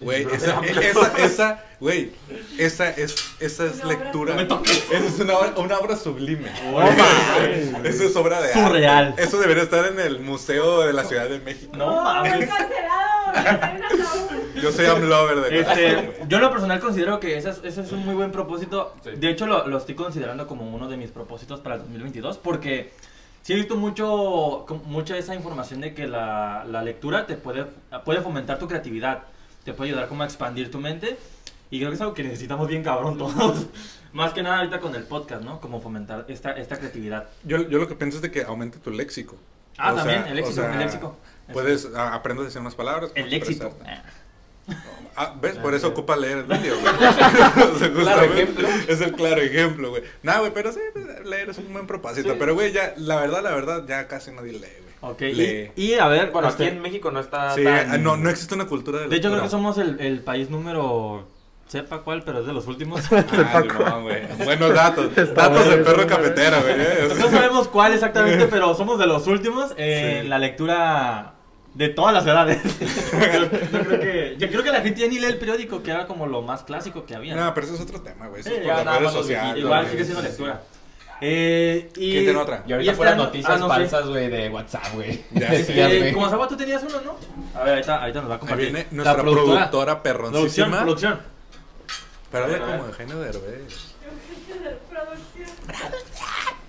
Güey, 0.01 0.25
esa, 0.33 0.61
esa, 0.61 1.17
esa, 1.17 1.63
güey, 1.81 2.13
esa 2.57 2.89
es, 2.89 3.15
esa 3.41 3.65
es 3.65 3.83
lectura. 3.83 4.33
Esa 4.41 5.05
es 5.05 5.19
una 5.19 5.37
obra, 5.37 5.53
una 5.57 5.77
obra 5.77 5.97
sublime. 5.97 6.49
Eso 7.83 8.03
es 8.05 8.15
obra 8.15 8.39
de 8.41 8.47
arte. 8.53 8.63
Surreal. 8.63 9.15
Eso 9.17 9.39
debería 9.41 9.63
estar 9.63 9.85
en 9.87 9.99
el 9.99 10.19
Museo 10.19 10.83
de 10.87 10.93
la 10.93 11.03
Ciudad 11.03 11.27
de 11.27 11.39
México. 11.39 11.73
No 11.75 12.01
mames. 12.01 12.49
Yo 14.61 14.71
soy 14.71 14.85
Amlover 14.85 15.41
de 15.41 15.59
Este, 15.59 16.11
yo 16.27 16.37
en 16.37 16.43
lo 16.43 16.51
personal 16.51 16.79
considero 16.79 17.19
que 17.19 17.37
ese 17.37 17.49
es, 17.49 17.59
ese 17.63 17.81
es 17.81 17.91
un 17.91 18.05
muy 18.05 18.15
buen 18.15 18.31
propósito. 18.31 18.95
Sí. 19.03 19.11
De 19.17 19.29
hecho, 19.29 19.47
lo, 19.47 19.67
lo 19.67 19.77
estoy 19.77 19.95
considerando 19.95 20.47
como 20.47 20.69
uno 20.73 20.87
de 20.87 20.97
mis 20.97 21.11
propósitos 21.11 21.59
para 21.59 21.75
el 21.75 21.81
2022 21.81 22.37
porque 22.37 22.91
sí 23.49 23.53
he 23.53 23.55
visto 23.55 23.77
mucho, 23.77 24.63
mucha 24.85 25.17
esa 25.17 25.33
información 25.33 25.81
de 25.81 25.95
que 25.95 26.07
la, 26.07 26.63
la 26.69 26.83
lectura 26.83 27.25
te 27.25 27.33
puede, 27.33 27.65
puede 28.05 28.21
fomentar 28.21 28.59
tu 28.59 28.67
creatividad, 28.67 29.23
te 29.63 29.73
puede 29.73 29.89
ayudar 29.89 30.07
como 30.07 30.21
a 30.21 30.27
expandir 30.27 30.69
tu 30.69 30.77
mente 30.77 31.17
y 31.71 31.79
creo 31.79 31.89
que 31.89 31.95
es 31.95 32.01
algo 32.01 32.13
que 32.13 32.21
necesitamos 32.21 32.67
bien 32.67 32.83
cabrón 32.83 33.17
todos. 33.17 33.65
Más 34.13 34.33
que 34.33 34.43
nada 34.43 34.59
ahorita 34.59 34.79
con 34.79 34.93
el 34.93 35.01
podcast, 35.01 35.41
¿no? 35.41 35.59
Como 35.59 35.81
fomentar 35.81 36.25
esta, 36.27 36.51
esta 36.51 36.77
creatividad. 36.77 37.27
Yo, 37.43 37.67
yo 37.67 37.79
lo 37.79 37.87
que 37.87 37.95
pienso 37.95 38.17
es 38.17 38.21
de 38.21 38.29
que 38.29 38.43
aumente 38.43 38.77
tu 38.77 38.91
léxico. 38.91 39.35
Ah, 39.79 39.93
O 39.93 39.95
también, 39.95 40.21
sea- 40.21 40.29
el 40.29 40.35
léxico, 40.35 40.61
o 40.61 40.63
sea, 40.63 40.73
el 40.73 40.79
léxico. 40.79 41.17
Puedes, 41.51 41.87
aprendes 41.95 42.43
a 42.43 42.45
decir 42.49 42.61
más 42.61 42.75
palabras. 42.75 43.11
El 43.15 43.33
expresarte. 43.33 43.83
Ah, 45.15 45.33
¿ves? 45.41 45.55
Por 45.57 45.73
eso 45.73 45.87
ocupa 45.89 46.15
leer 46.15 46.37
el 46.39 46.43
vídeo, 46.45 46.75
güey. 46.79 46.93
O 47.73 47.77
sea, 47.77 47.89
justamente, 47.93 48.41
ejemplo. 48.41 48.67
Es 48.87 49.01
el 49.01 49.11
claro 49.13 49.41
ejemplo, 49.41 49.89
güey. 49.89 50.03
Nah, 50.23 50.39
güey, 50.39 50.53
pero 50.53 50.71
sí, 50.71 50.79
leer 51.25 51.49
es 51.49 51.57
un 51.57 51.73
buen 51.73 51.87
propósito. 51.87 52.35
Pero, 52.39 52.53
güey, 52.53 52.71
ya, 52.71 52.93
la 52.97 53.17
verdad, 53.17 53.43
la 53.43 53.51
verdad, 53.51 53.83
ya 53.87 54.07
casi 54.07 54.31
nadie 54.31 54.53
lee, 54.53 54.59
güey. 54.59 55.11
Ok, 55.11 55.21
Lee. 55.21 55.71
y, 55.75 55.85
y 55.87 55.93
a 55.95 56.07
ver, 56.07 56.31
Bueno, 56.31 56.47
este, 56.49 56.67
aquí 56.67 56.75
en 56.75 56.81
México 56.81 57.09
no 57.11 57.19
está 57.19 57.53
Sí, 57.55 57.63
tan... 57.63 57.91
ah, 57.91 57.97
no, 57.97 58.17
no 58.17 58.29
existe 58.29 58.53
una 58.55 58.65
cultura 58.67 58.99
de 58.99 59.07
de 59.07 59.15
hecho 59.15 59.29
creo 59.29 59.41
que 59.43 59.49
somos 59.49 59.77
el, 59.77 59.97
el 60.01 60.19
país 60.19 60.49
número, 60.49 61.25
sepa 61.67 61.99
cuál, 62.01 62.23
pero 62.23 62.39
es 62.41 62.45
de 62.45 62.51
los 62.53 62.67
últimos. 62.67 63.01
Ah, 63.11 63.63
no, 63.65 64.01
güey. 64.03 64.23
Buenos 64.43 64.73
datos. 64.73 65.17
Está 65.17 65.47
datos 65.49 65.69
de 65.69 65.77
perro 65.77 66.05
cafetera, 66.07 66.59
güey. 66.61 66.73
eh. 66.77 67.09
No 67.17 67.29
sabemos 67.29 67.67
cuál 67.69 67.93
exactamente, 67.93 68.45
pero 68.49 68.73
somos 68.75 68.99
de 68.99 69.07
los 69.07 69.25
últimos 69.27 69.73
en 69.77 70.23
Sí. 70.23 70.27
la 70.27 70.37
lectura 70.39 71.33
de 71.73 71.89
todas 71.89 72.13
las 72.13 72.25
edades. 72.25 72.61
yo, 72.79 73.39
yo 73.71 73.79
creo 73.85 73.99
que, 73.99 74.35
yo 74.37 74.47
creo 74.49 74.63
que 74.63 74.71
la 74.71 74.81
gente 74.81 75.01
ya 75.01 75.07
ni 75.07 75.19
lee 75.19 75.25
el 75.27 75.37
periódico, 75.37 75.81
que 75.83 75.91
era 75.91 76.05
como 76.07 76.25
lo 76.27 76.41
más 76.41 76.63
clásico 76.63 77.05
que 77.05 77.15
había. 77.15 77.35
No, 77.35 77.53
pero 77.53 77.65
eso 77.67 77.75
es 77.75 77.81
otro 77.81 78.01
tema, 78.01 78.27
güey. 78.27 78.41
Eso 78.41 78.49
Sí, 78.49 78.55
es 78.57 78.65
ya 78.65 78.83
nada 78.83 78.99
redes 78.99 79.13
sociales. 79.13 79.63
Igual 79.63 79.87
sigue 79.89 80.03
siendo 80.03 80.21
lectura. 80.23 80.61
Eh, 81.21 81.89
y, 81.97 82.11
¿Quién 82.11 82.23
tiene 82.23 82.39
otra? 82.39 82.63
Y 82.65 82.71
ahorita 82.71 82.91
este 82.91 82.97
puras 82.97 83.13
año- 83.13 83.23
noticias 83.25 83.51
ah, 83.53 83.57
no 83.57 83.67
falsas, 83.67 84.07
güey, 84.07 84.29
de 84.29 84.49
WhatsApp, 84.49 84.93
güey. 84.93 85.21
Ya 85.31 85.49
De 85.51 85.63
sé. 85.65 85.73
tías, 85.73 85.91
Eh, 85.91 86.11
como 86.13 86.29
Saba, 86.29 86.47
tú 86.47 86.55
tenías 86.55 86.81
uno, 86.83 87.01
¿no? 87.01 87.17
A 87.59 87.63
ver, 87.63 87.73
ahorita, 87.73 88.01
ahorita 88.01 88.21
nos 88.21 88.29
va 88.29 88.33
a 88.33 88.35
Ahí 88.35 88.39
compartir. 88.39 88.65
viene 88.67 88.87
La 88.91 88.95
nuestra 88.95 89.21
productora, 89.21 89.69
Producción, 89.71 90.01
perroncísima. 90.01 90.77
producción. 90.81 91.19
Párale 92.31 92.59
como 92.59 92.85
Eugenio 92.85 93.19
Derbez. 93.19 93.95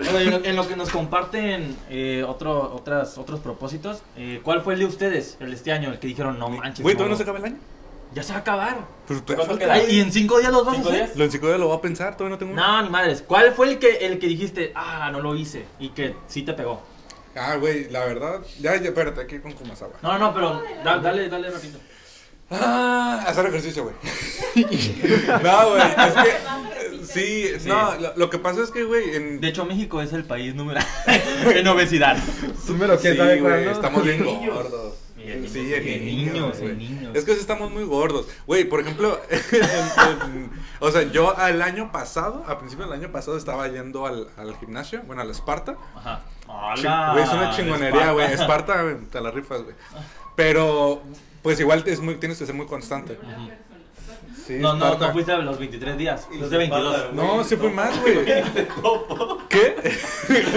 Bueno, 0.00 0.19
en 0.19 0.30
lo, 0.30 0.45
en 0.45 0.57
lo 0.57 0.66
que 0.69 0.76
nos 0.76 0.90
comparten 0.90 1.76
eh, 1.90 2.25
otro, 2.26 2.75
otras, 2.75 3.19
otros 3.19 3.40
propósitos, 3.40 4.02
eh, 4.16 4.40
¿cuál 4.42 4.62
fue 4.62 4.75
el 4.75 4.80
de 4.80 4.87
ustedes, 4.87 5.37
el 5.40 5.50
de 5.50 5.57
este 5.57 5.73
año, 5.73 5.90
el 5.90 5.99
que 5.99 6.07
dijeron, 6.07 6.38
no 6.38 6.49
manches? 6.49 6.83
Güey, 6.83 6.95
¿todavía 6.95 7.12
no 7.12 7.16
se 7.16 7.23
acaba 7.25 7.38
el 7.38 7.45
año? 7.45 7.57
Ya 8.12 8.23
se 8.25 8.33
va 8.33 8.38
a 8.38 8.40
acabar. 8.40 8.78
¿Y 9.88 10.00
en 10.00 10.11
cinco 10.11 10.38
días 10.40 10.50
los 10.52 10.64
vas 10.64 10.73
a 10.75 10.76
¿Cinco 10.78 10.88
hacer? 10.88 11.04
días? 11.04 11.16
Lo 11.16 11.25
en 11.25 11.30
psicodelia 11.30 11.59
lo 11.59 11.69
voy 11.69 11.76
a 11.78 11.80
pensar, 11.80 12.16
todavía 12.16 12.35
no 12.35 12.38
tengo. 12.38 12.54
No, 12.54 12.83
ni 12.83 12.88
madres. 12.90 13.23
¿Cuál 13.25 13.52
fue 13.52 13.69
el 13.69 13.78
que, 13.78 13.99
el 14.07 14.19
que 14.19 14.26
dijiste, 14.26 14.73
ah, 14.75 15.11
no 15.12 15.21
lo 15.21 15.37
hice? 15.37 15.64
Y 15.78 15.90
que 15.90 16.16
sí 16.26 16.42
te 16.42 16.52
pegó. 16.54 16.80
Ah, 17.37 17.54
güey, 17.57 17.88
la 17.90 18.04
verdad. 18.07 18.40
Ya, 18.59 18.75
ya, 18.76 18.88
espérate, 18.88 19.21
aquí 19.21 19.38
con 19.38 19.52
Kumasawa. 19.52 19.92
No, 20.02 20.19
no, 20.19 20.35
pero 20.35 20.61
da- 20.83 20.99
dale, 20.99 21.28
dale 21.28 21.50
rapidito. 21.50 21.78
Ah, 22.50 23.25
hacer 23.26 23.47
ejercicio, 23.47 23.85
güey. 23.85 23.95
no, 25.42 25.71
güey, 25.71 25.83
es 25.83 26.14
que. 26.14 26.30
eh, 26.30 27.00
Sí, 27.02 27.47
no, 27.66 27.95
lo, 27.97 28.12
lo 28.16 28.30
que 28.30 28.38
pasa 28.38 28.62
es 28.62 28.71
que, 28.71 28.85
güey, 28.85 29.16
en. 29.16 29.40
De 29.40 29.49
hecho, 29.49 29.64
México 29.64 30.00
es 30.02 30.12
el 30.12 30.25
país 30.25 30.54
número 30.54 30.80
en 31.07 31.66
obesidad. 31.69 32.16
Número, 32.69 32.99
¿quién 32.99 33.14
sí, 33.14 33.19
sabe 33.19 33.40
güey, 33.40 33.69
estamos 33.69 34.04
bien 34.04 34.25
gordos. 34.25 34.95
Sí, 35.16 35.75
en 35.75 36.04
niños, 36.07 36.35
niños, 36.35 36.61
niños. 36.76 37.14
Es 37.16 37.25
que 37.25 37.35
sí 37.35 37.40
estamos 37.40 37.71
muy 37.71 37.85
gordos. 37.85 38.26
Güey, 38.47 38.64
por 38.64 38.80
ejemplo, 38.80 39.21
en- 39.30 40.35
en- 40.35 40.50
o 40.80 40.90
sea, 40.90 41.02
yo 41.02 41.37
al 41.37 41.61
año 41.62 41.92
pasado, 41.92 42.45
a 42.49 42.59
principios 42.59 42.88
del 42.90 42.99
año 43.00 43.12
pasado, 43.12 43.37
estaba 43.37 43.69
yendo 43.69 44.07
al, 44.07 44.28
al 44.37 44.57
gimnasio, 44.59 45.02
bueno, 45.07 45.23
al 45.23 45.30
Esparta. 45.30 45.76
Ajá. 45.95 46.23
Hola. 46.49 47.11
Güey, 47.12 47.25
es 47.25 47.30
una 47.32 47.50
chingonería, 47.54 48.13
güey. 48.13 48.32
Esparta, 48.32 48.82
güey, 48.82 48.97
te 49.10 49.21
la 49.21 49.30
rifas, 49.30 49.63
güey. 49.63 49.75
Pero, 50.36 51.02
pues 51.43 51.61
igual 51.61 51.85
es 51.87 52.00
muy, 52.00 52.17
tienes 52.17 52.39
que 52.39 52.47
ser 52.47 52.55
muy 52.55 52.67
constante. 52.67 53.19
Sí, 54.50 54.56
No, 54.58 54.75
no, 54.75 54.99
no 54.99 55.13
fuiste 55.13 55.30
a 55.30 55.39
los 55.39 55.60
23 55.60 55.97
días. 55.97 56.26
Los 56.32 56.50
de 56.50 56.58
22. 56.58 57.13
No, 57.13 57.45
sí 57.45 57.54
fue 57.54 57.71
más, 57.71 57.97
güey. 58.00 58.25
¿Qué? 59.49 59.76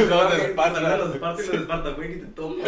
Los 0.10 0.32
de 0.32 0.45
Esparta, 0.45 0.79
¿no? 0.79 0.97
los 0.97 1.10
de 1.10 1.13
Esparta 1.13 1.43
y 1.43 1.45
los 1.45 1.51
de 1.51 1.62
Esparta, 1.62 1.89
güey, 1.91 2.10
que 2.10 2.15
te 2.15 2.25
tomo. 2.25 2.56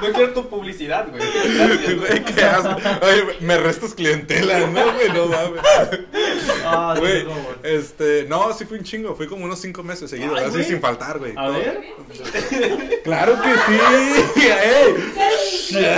No 0.00 0.12
quiero 0.12 0.32
tu 0.32 0.48
publicidad, 0.48 1.08
güey. 1.08 1.20
Gracias. 1.20 1.96
Güey, 1.96 2.24
qué 2.24 2.44
asco. 2.44 2.76
Oye, 3.02 3.36
me 3.40 3.56
restas 3.56 3.94
clientela, 3.94 4.60
¿no, 4.60 4.92
güey? 4.92 5.08
No 5.12 5.26
mames. 5.26 5.60
Ah, 6.64 6.92
sí, 6.94 7.00
Güey, 7.00 7.24
no, 7.24 7.34
este, 7.64 8.26
no, 8.28 8.52
sí 8.52 8.64
fue 8.64 8.78
un 8.78 8.84
chingo, 8.84 9.14
fue 9.16 9.26
como 9.26 9.44
unos 9.44 9.58
cinco 9.58 9.82
meses 9.82 10.10
seguidos, 10.10 10.38
Ay, 10.38 10.46
así 10.46 10.64
sin 10.64 10.80
faltar, 10.80 11.18
güey. 11.18 11.32
A 11.36 11.48
ver. 11.48 11.80
Claro 13.02 13.36
que 13.42 13.54
sí. 13.66 13.80
ey. 15.72 15.96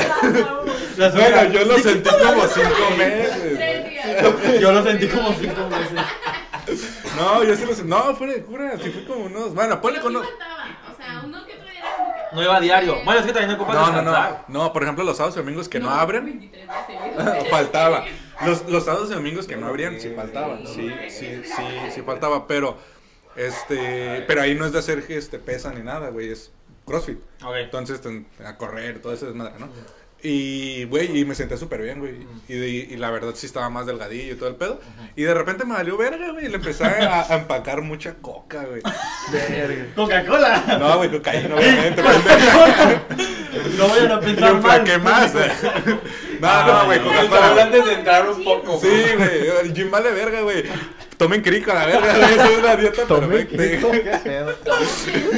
Bueno, 0.97 1.45
yo 1.53 1.65
lo 1.65 1.79
sentí 1.79 2.09
como 2.11 2.47
cinco 2.47 2.97
Tres 3.73 3.85
meses. 3.85 4.43
días. 4.43 4.61
Yo 4.61 4.73
lo 4.73 4.83
sentí 4.83 5.09
como 5.09 5.33
5 5.33 5.69
meses. 5.69 6.01
No, 7.17 7.43
yo 7.45 7.57
sí 7.57 7.65
lo 7.67 7.75
sentí. 7.75 7.89
No, 7.91 8.15
fuera 8.15 8.33
de 8.35 8.43
cura, 8.43 8.73
sí 8.83 8.91
fue 8.91 9.05
como 9.05 9.25
unos. 9.27 9.55
Bueno, 9.55 9.81
ponle 9.81 10.01
con 10.01 10.13
sí 10.13 10.17
unos. 10.19 10.29
faltaba. 10.31 10.93
O 10.93 10.97
sea, 10.97 11.23
uno 11.25 11.45
que 11.47 11.55
otro 11.55 11.65
día 11.65 11.79
era 11.81 11.97
como 11.97 12.13
que. 12.15 12.21
No 12.37 12.43
iba 12.43 12.57
a 12.57 12.61
diario. 12.61 12.97
Bueno, 13.05 13.21
es 13.21 13.27
que 13.27 13.33
también 13.33 13.53
ocupas 13.59 13.75
No, 13.75 13.81
no, 13.81 13.87
descansar. 13.93 14.45
no. 14.49 14.65
No, 14.65 14.73
por 14.73 14.83
ejemplo, 14.83 15.05
los 15.05 15.17
sábados 15.17 15.37
y 15.37 15.41
domingos 15.41 15.69
que 15.69 15.81
no 15.81 15.91
abren, 15.91 16.25
23 16.27 16.65
días 16.67 16.87
seguidos. 16.87 17.49
faltaba. 17.49 18.05
Los, 18.45 18.69
los 18.69 18.85
sábados 18.85 19.11
y 19.11 19.15
domingos 19.15 19.47
que 19.47 19.57
no 19.57 19.67
abrían, 19.67 19.99
sí 20.01 20.13
faltaban. 20.15 20.67
Sí, 20.67 20.93
sí, 21.09 21.43
sí, 21.45 21.65
sí 21.95 22.03
faltaba. 22.03 22.47
Pero, 22.47 22.77
este. 23.37 24.25
Pero 24.27 24.43
ahí 24.43 24.55
no 24.55 24.67
es 24.67 24.73
de 24.73 24.79
hacer 24.81 25.05
este, 25.09 25.39
pesa 25.39 25.73
ni 25.73 25.83
nada, 25.83 26.11
güey. 26.11 26.31
Es 26.31 26.53
crossfit. 26.87 27.19
Ok. 27.45 27.55
Entonces, 27.57 28.01
ten- 28.01 28.27
a 28.45 28.57
correr, 28.57 29.01
todo 29.01 29.13
ese 29.13 29.27
desmadre, 29.27 29.55
¿no? 29.59 29.69
Y, 30.21 30.83
güey, 30.87 31.17
y 31.17 31.25
me 31.25 31.35
senté 31.37 31.57
súper 31.57 31.81
bien, 31.81 32.01
güey. 32.01 32.27
Y, 32.49 32.55
de- 32.55 32.69
y 32.71 32.97
la 32.97 33.11
verdad 33.11 33.35
sí 33.37 33.47
estaba 33.47 33.71
más 33.71 33.87
delgadillo 33.87 34.33
y 34.33 34.37
todo 34.37 34.49
el 34.49 34.57
pedo. 34.57 34.81
Y 35.15 35.23
de 35.23 35.33
repente 35.33 35.65
me 35.65 35.75
valió 35.75 35.97
verga, 35.97 36.33
güey. 36.33 36.47
Y 36.47 36.49
le 36.49 36.57
empecé 36.57 36.85
a, 36.85 37.23
a 37.33 37.37
empacar 37.37 37.83
mucha 37.83 38.15
coca, 38.15 38.65
güey. 38.65 38.83
Coca-Cola. 39.95 40.77
No, 40.81 40.97
güey, 40.97 41.11
cocaína, 41.11 41.55
obviamente. 41.55 42.03
No 43.79 43.89
vayan 43.89 44.13
a 44.13 44.21
pensar 44.21 44.55
un 44.55 44.63
mal. 44.63 44.85
¿Qué 44.85 44.99
más? 44.99 45.33
No, 46.41 46.67
no, 46.67 46.85
güey, 46.87 47.01
Coca-Cola. 47.01 47.63
Antes 47.65 47.85
de 47.85 47.93
entrar 47.95 48.29
un 48.31 48.45
poco. 48.45 48.81
Sí, 48.81 48.89
güey. 49.17 49.73
Gym 49.73 49.91
vale 49.91 50.11
verga, 50.13 50.41
güey. 50.43 50.63
Tomen 51.17 51.43
crico 51.43 51.73
a 51.73 51.75
la 51.75 51.87
verga. 51.87 52.29
Eso 52.29 52.45
es 52.45 52.59
una 52.59 52.77
dieta 52.77 53.07
perfecta. 53.07 53.57
qué 53.57 54.19
pedo. 54.23 54.55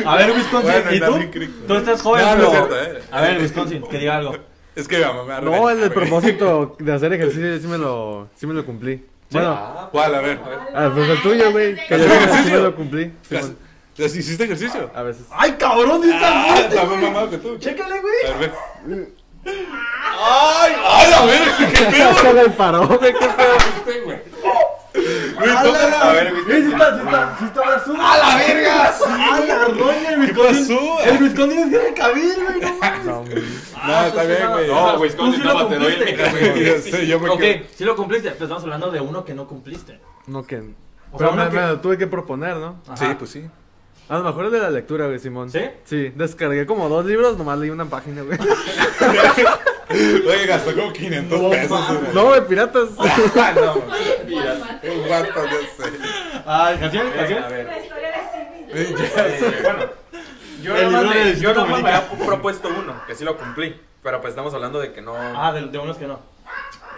A 0.07 0.16
ver, 0.16 0.31
Wisconsin, 0.33 0.73
Bueno, 0.73 0.93
¿y 0.95 1.01
tú? 1.01 1.31
crico. 1.31 1.53
Tú 1.66 1.75
estás 1.77 2.03
joven, 2.03 2.23
No, 2.23 2.37
no 2.37 2.43
es 2.43 2.49
pero... 2.51 2.66
cierto, 2.69 2.99
eh. 2.99 3.03
A 3.11 3.21
ver, 3.23 3.40
Wisconsin, 3.40 3.83
que 3.88 3.99
diga 3.99 4.16
algo. 4.19 4.37
Es 4.76 4.87
que 4.88 4.98
mi 4.98 5.04
mamá 5.04 5.24
me 5.24 5.35
a 5.35 5.40
No, 5.40 5.68
el 5.70 5.78
güey. 5.78 5.90
propósito 5.90 6.76
de 6.78 6.92
hacer 6.92 7.12
ejercicio 7.12 7.59
sí 7.59 7.66
me 7.66 7.78
lo, 7.78 8.28
sí 8.37 8.46
me 8.46 8.54
lo 8.54 8.64
cumplí. 8.64 9.04
Bueno, 9.30 9.88
¿Cuál? 9.92 10.14
A 10.14 10.20
ver. 10.20 10.40
ah, 10.74 10.90
pues 10.94 11.09
el 11.09 11.22
tuyo, 11.22 11.50
güey. 11.52 11.74
Que 11.87 11.98
yo 11.98 12.04
¿Hacer 12.04 12.11
sí 12.11 12.16
me 12.18 12.24
ejercicio? 12.24 12.61
lo 12.61 12.74
cumplí. 12.76 13.12
Simón. 13.28 13.56
¿Ya 13.96 14.06
¿Hiciste 14.06 14.44
ejercicio? 14.44 14.90
A 14.94 15.02
veces. 15.02 15.26
¡Ay, 15.30 15.52
cabrón! 15.59 16.02
¿sí 16.02 16.11
estás 16.11 16.33
Ah, 16.33 16.61
está 16.68 16.85
más 16.85 17.02
mamado 17.02 17.30
que 17.30 17.38
tú. 17.38 17.59
Chécale, 17.59 18.00
güey. 18.00 18.35
A 18.35 18.38
ver, 18.38 18.52
ve. 18.87 19.12
¡Ay! 19.44 20.72
¡Ay, 20.85 21.12
a 21.12 21.24
ver! 21.26 21.72
¿Qué 21.72 21.85
pedo? 21.90 22.14
Se 22.14 22.33
me 22.35 22.48
paró, 22.50 22.87
güey. 22.87 22.98
qué 23.12 23.12
pedo. 23.12 23.28
este, 23.87 24.00
güey? 24.00 24.18
Güey, 24.92 25.50
toca- 25.62 26.00
A 26.11 26.12
ver, 26.12 26.33
Güey, 26.44 26.62
sí 26.62 26.72
está, 26.72 26.96
está, 26.96 27.38
está 27.46 27.74
azul. 27.76 27.96
¡A 28.00 28.18
la 28.18 28.37
verga! 28.37 28.94
¡A 29.07 29.40
la 29.40 29.64
roña, 29.66 30.11
el 30.11 30.20
¿Qué 30.35 30.40
Wisconsin! 30.40 30.79
pasó? 30.79 31.00
El 31.11 31.22
Wisconsin 31.22 31.59
es 31.59 31.64
Henry 31.72 31.94
Cavill, 31.94 32.35
güey, 32.44 32.61
no 32.61 32.74
mames. 32.81 33.05
No, 33.07 33.20
güey. 33.24 33.44
No, 33.87 34.07
está 34.07 34.24
bien, 34.24 34.50
güey. 34.50 34.66
No, 34.68 34.98
Wisconsin, 35.00 35.42
toma, 35.42 35.68
te 35.68 35.76
doy 35.79 35.92
el 35.94 37.14
Ok, 37.31 37.42
sí 37.74 37.85
lo 37.85 37.96
cumpliste, 37.96 38.31
pero 38.33 38.44
estamos 38.44 38.62
hablando 38.64 38.90
de 38.90 39.00
uno 39.00 39.24
que 39.24 39.35
no 39.35 39.46
cumpliste. 39.46 40.00
No, 40.26 40.44
que. 40.44 40.59
O 41.12 41.18
Pero 41.18 41.33
me, 41.33 41.48
que- 41.48 41.57
me 41.57 41.66
lo 41.66 41.81
tuve 41.81 41.96
que 41.98 42.07
proponer, 42.07 42.57
¿no? 42.57 42.81
Sí, 42.94 43.07
pues 43.18 43.31
sí. 43.31 43.44
A 44.09 44.18
lo 44.18 44.24
mejor 44.24 44.46
es 44.46 44.53
de 44.53 44.59
la 44.59 44.70
lectura, 44.70 45.07
güey, 45.07 45.18
Simón. 45.20 45.50
¿Sí? 45.50 45.61
Sí, 45.85 46.12
descargué 46.16 46.66
como 46.66 46.88
dos 46.88 47.05
libros, 47.07 47.38
nomás 47.38 47.59
leí 47.59 47.70
una 47.70 47.85
página, 47.87 48.22
güey. 48.22 48.38
Oye, 49.90 50.46
gastó 50.46 50.74
como 50.74 50.92
500 50.92 51.50
pesos. 51.50 51.87
güey. 52.00 52.14
No, 52.14 52.24
güey, 52.26 52.46
piratas. 52.46 52.88
Ah, 53.37 53.53
no. 53.57 53.74
Un 54.92 55.07
guapo, 55.09 55.40
ya 55.44 55.85
sé. 55.85 55.92
Ah, 56.46 56.74
¿canción? 56.79 57.07
A 57.09 57.12
¿Canción? 57.12 57.44
ver. 57.50 57.66
Eh. 57.68 57.88
Eh, 58.72 59.61
bueno, 59.64 59.79
yo 60.62 60.76
El 60.76 60.92
nomás 60.92 61.14
me- 61.14 61.24
de 61.24 61.40
yo 61.40 61.55
nomás 61.55 61.83
me 61.83 61.90
había 61.90 62.09
propuesto 62.26 62.68
uno, 62.68 62.94
que 63.07 63.14
sí 63.16 63.24
lo 63.24 63.37
cumplí. 63.37 63.81
Pero 64.03 64.20
pues 64.20 64.31
estamos 64.31 64.55
hablando 64.55 64.79
de 64.81 64.92
que 64.92 65.03
no. 65.03 65.14
Ah, 65.16 65.53
de, 65.53 65.66
de 65.66 65.79
unos 65.79 65.98
que 65.98 66.07
no. 66.07 66.20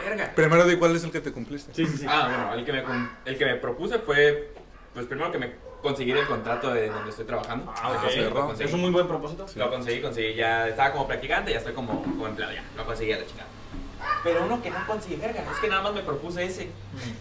verga. 0.05 0.31
Primero 0.37 0.65
di 0.67 0.77
cuál 0.77 0.95
es 0.95 1.03
el 1.03 1.11
que 1.11 1.21
te 1.21 1.33
cumpliste. 1.33 1.75
Sí, 1.75 1.87
sí, 1.87 1.99
sí. 1.99 2.07
Ah, 2.09 2.29
bueno, 2.29 2.55
el 2.55 2.65
que 2.65 2.73
me, 2.73 2.85
el 3.25 3.39
que 3.39 3.45
me 3.45 3.55
propuse 3.57 3.99
fue, 3.99 4.53
pues 4.95 5.07
primero 5.07 5.33
que 5.33 5.39
me 5.39 5.53
conseguir 5.83 6.17
el 6.17 6.27
contrato 6.27 6.73
de 6.73 6.89
donde 6.89 7.11
estoy 7.11 7.27
trabajando. 7.27 7.73
Ah, 7.77 7.91
ok. 7.91 8.11
Sí, 8.11 8.21
lo 8.21 8.35
conseguí. 8.35 8.69
Es 8.69 8.75
un 8.75 8.81
muy 8.81 8.91
buen 8.91 9.07
propósito. 9.09 9.47
Lo 9.57 9.71
conseguí, 9.71 10.01
conseguí, 10.01 10.35
ya 10.35 10.69
estaba 10.69 10.93
como 10.93 11.07
practicante, 11.07 11.53
ya 11.53 11.59
estoy 11.59 11.75
como, 11.75 12.03
como 12.03 12.27
empleado, 12.27 12.53
ya, 12.53 12.65
lo 12.77 12.87
conseguí 12.87 13.13
a 13.13 13.19
la 13.19 13.27
chingada. 13.27 13.49
Pero 14.25 14.45
uno 14.45 14.63
que 14.63 14.71
no 14.71 14.87
conseguí, 14.87 15.17
verga, 15.17 15.43
es 15.51 15.59
que 15.59 15.69
nada 15.69 15.83
más 15.83 15.95
me 15.95 16.03
propuse 16.03 16.45
ese. 16.45 16.71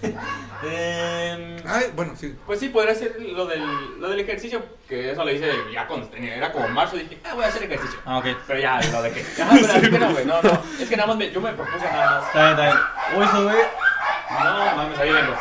Em, 0.63 1.58
Ay, 1.65 1.91
bueno, 1.95 2.13
sí. 2.15 2.36
pues 2.45 2.60
sí, 2.60 2.69
podría 2.69 2.93
ser 2.93 3.19
lo 3.19 3.47
del, 3.47 3.63
lo 4.00 4.10
del 4.10 4.19
ejercicio, 4.19 4.63
que 4.88 5.12
eso 5.12 5.26
lo 5.26 5.32
hice 5.32 5.52
ya 5.74 5.88
cuando 5.88 6.08
tenía, 6.08 6.36
era 6.36 6.52
como 6.52 6.67
marzo, 6.67 6.97
dije, 6.97 7.17
ah, 7.24 7.34
voy 7.34 7.43
a 7.43 7.47
hacer 7.47 7.63
ejercicio. 7.63 8.00
Ah, 8.06 8.19
ok. 8.19 8.26
Pero 8.45 8.60
ya, 8.60 8.80
lo 8.91 9.02
de 9.02 9.12
que, 9.12 9.26
ah, 9.41 9.50
pero 9.52 9.74
así 9.74 9.89
que 9.89 10.00
no, 10.00 10.12
güey, 10.12 10.26
no, 10.26 10.41
no, 10.43 10.62
es 10.80 10.88
que 10.88 10.95
nada 10.95 11.08
más 11.08 11.17
me, 11.17 11.32
yo 11.32 11.41
me 11.41 11.52
propuse 11.54 11.86
nada 11.86 12.19
más. 12.19 12.28
Está 12.28 12.39
bien, 12.39 12.52
está 12.52 12.65
bien. 12.65 13.19
Uy, 13.19 13.26
eso, 13.26 13.43
güey. 13.43 13.58
No, 14.43 14.76
mames, 14.76 15.00
ahí 15.00 15.12
vengo. 15.12 15.34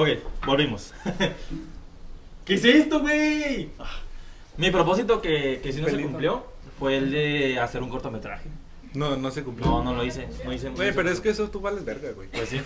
Ok, 0.00 0.08
volvimos. 0.46 0.94
¿Qué 2.46 2.54
es 2.54 2.64
esto, 2.64 3.00
güey? 3.00 3.68
Ah, 3.78 3.84
Mi 4.56 4.70
propósito 4.70 5.20
que, 5.20 5.60
que 5.62 5.74
sí 5.74 5.82
no 5.82 5.88
se 5.88 6.00
cumplió 6.00 6.42
fue 6.78 6.96
el 6.96 7.10
de 7.10 7.60
hacer 7.60 7.82
un 7.82 7.90
cortometraje. 7.90 8.48
No, 8.94 9.18
no 9.18 9.30
se 9.30 9.44
cumplió. 9.44 9.66
No, 9.66 9.84
no 9.84 9.94
lo 9.94 10.02
hice. 10.02 10.26
No 10.42 10.54
hice 10.54 10.70
no 10.70 10.76
Güey, 10.76 10.94
pero 10.94 11.10
es 11.10 11.20
que 11.20 11.28
eso 11.28 11.50
tú 11.50 11.60
vales 11.60 11.84
verga, 11.84 12.12
güey. 12.12 12.28
Pues 12.28 12.48
sí. 12.48 12.62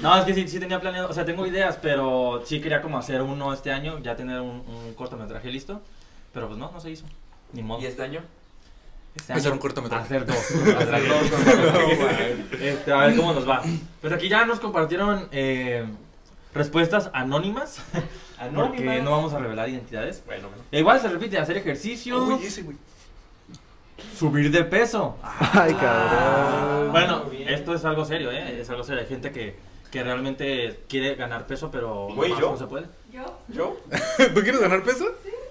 No, 0.00 0.16
es 0.18 0.24
que 0.24 0.32
sí, 0.32 0.48
sí 0.48 0.58
tenía 0.58 0.80
planeado, 0.80 1.10
o 1.10 1.12
sea, 1.12 1.26
tengo 1.26 1.46
ideas, 1.46 1.78
pero 1.82 2.42
sí 2.46 2.62
quería 2.62 2.80
como 2.80 2.96
hacer 2.96 3.20
uno 3.20 3.52
este 3.52 3.70
año, 3.70 3.98
ya 3.98 4.16
tener 4.16 4.40
un, 4.40 4.62
un 4.66 4.94
cortometraje 4.94 5.50
listo. 5.52 5.82
Pero 6.32 6.46
pues 6.46 6.58
no, 6.58 6.72
no 6.72 6.80
se 6.80 6.90
hizo. 6.90 7.04
Ni 7.52 7.62
modo. 7.62 7.82
¿Y 7.82 7.86
este 7.86 8.02
año? 8.02 8.22
Este 9.14 9.34
Hacer 9.34 9.48
año, 9.48 9.56
un 9.56 9.58
cortometraje. 9.60 10.04
Hacer 10.04 10.24
dos. 10.24 10.36
hacer 10.36 11.06
dos 11.06 11.30
cortometrajes. 11.30 12.38
Este, 12.62 12.92
a 12.92 12.96
ver 12.96 13.14
cómo 13.16 13.34
nos 13.34 13.46
va. 13.46 13.62
Pues 14.00 14.12
aquí 14.14 14.30
ya 14.30 14.46
nos 14.46 14.58
compartieron 14.58 15.28
eh, 15.32 15.84
respuestas 16.54 17.10
anónimas. 17.14 17.80
Porque 18.54 19.00
no 19.02 19.12
vamos 19.12 19.32
a 19.34 19.38
revelar 19.38 19.68
identidades. 19.68 20.22
Bueno, 20.26 20.48
bueno. 20.48 20.62
E 20.72 20.80
igual 20.80 21.00
se 21.00 21.08
repite, 21.08 21.38
hacer 21.38 21.56
ejercicio, 21.56 22.24
Uy, 22.24 22.44
ese, 22.44 22.62
güey. 22.62 22.76
subir 24.18 24.50
de 24.50 24.64
peso. 24.64 25.16
Ay, 25.22 25.74
cabrón. 25.74 26.90
Bueno, 26.92 27.24
muy 27.26 27.36
bien. 27.36 27.48
esto 27.50 27.74
es 27.74 27.84
algo 27.84 28.04
serio, 28.04 28.30
¿eh? 28.32 28.60
Es 28.60 28.68
algo 28.70 28.82
serio. 28.82 29.02
Hay 29.02 29.06
gente 29.08 29.30
que, 29.30 29.54
que 29.90 30.02
realmente 30.02 30.80
quiere 30.88 31.14
ganar 31.14 31.46
peso, 31.46 31.70
pero 31.70 32.08
Güey, 32.14 32.30
¿yo? 32.32 32.50
no 32.52 32.56
se 32.56 32.66
puede. 32.66 32.86
Yo, 33.12 33.38
¿Yo? 33.48 33.76
¿Tú 34.34 34.40
quieres 34.40 34.60
ganar 34.60 34.82
peso? 34.82 35.04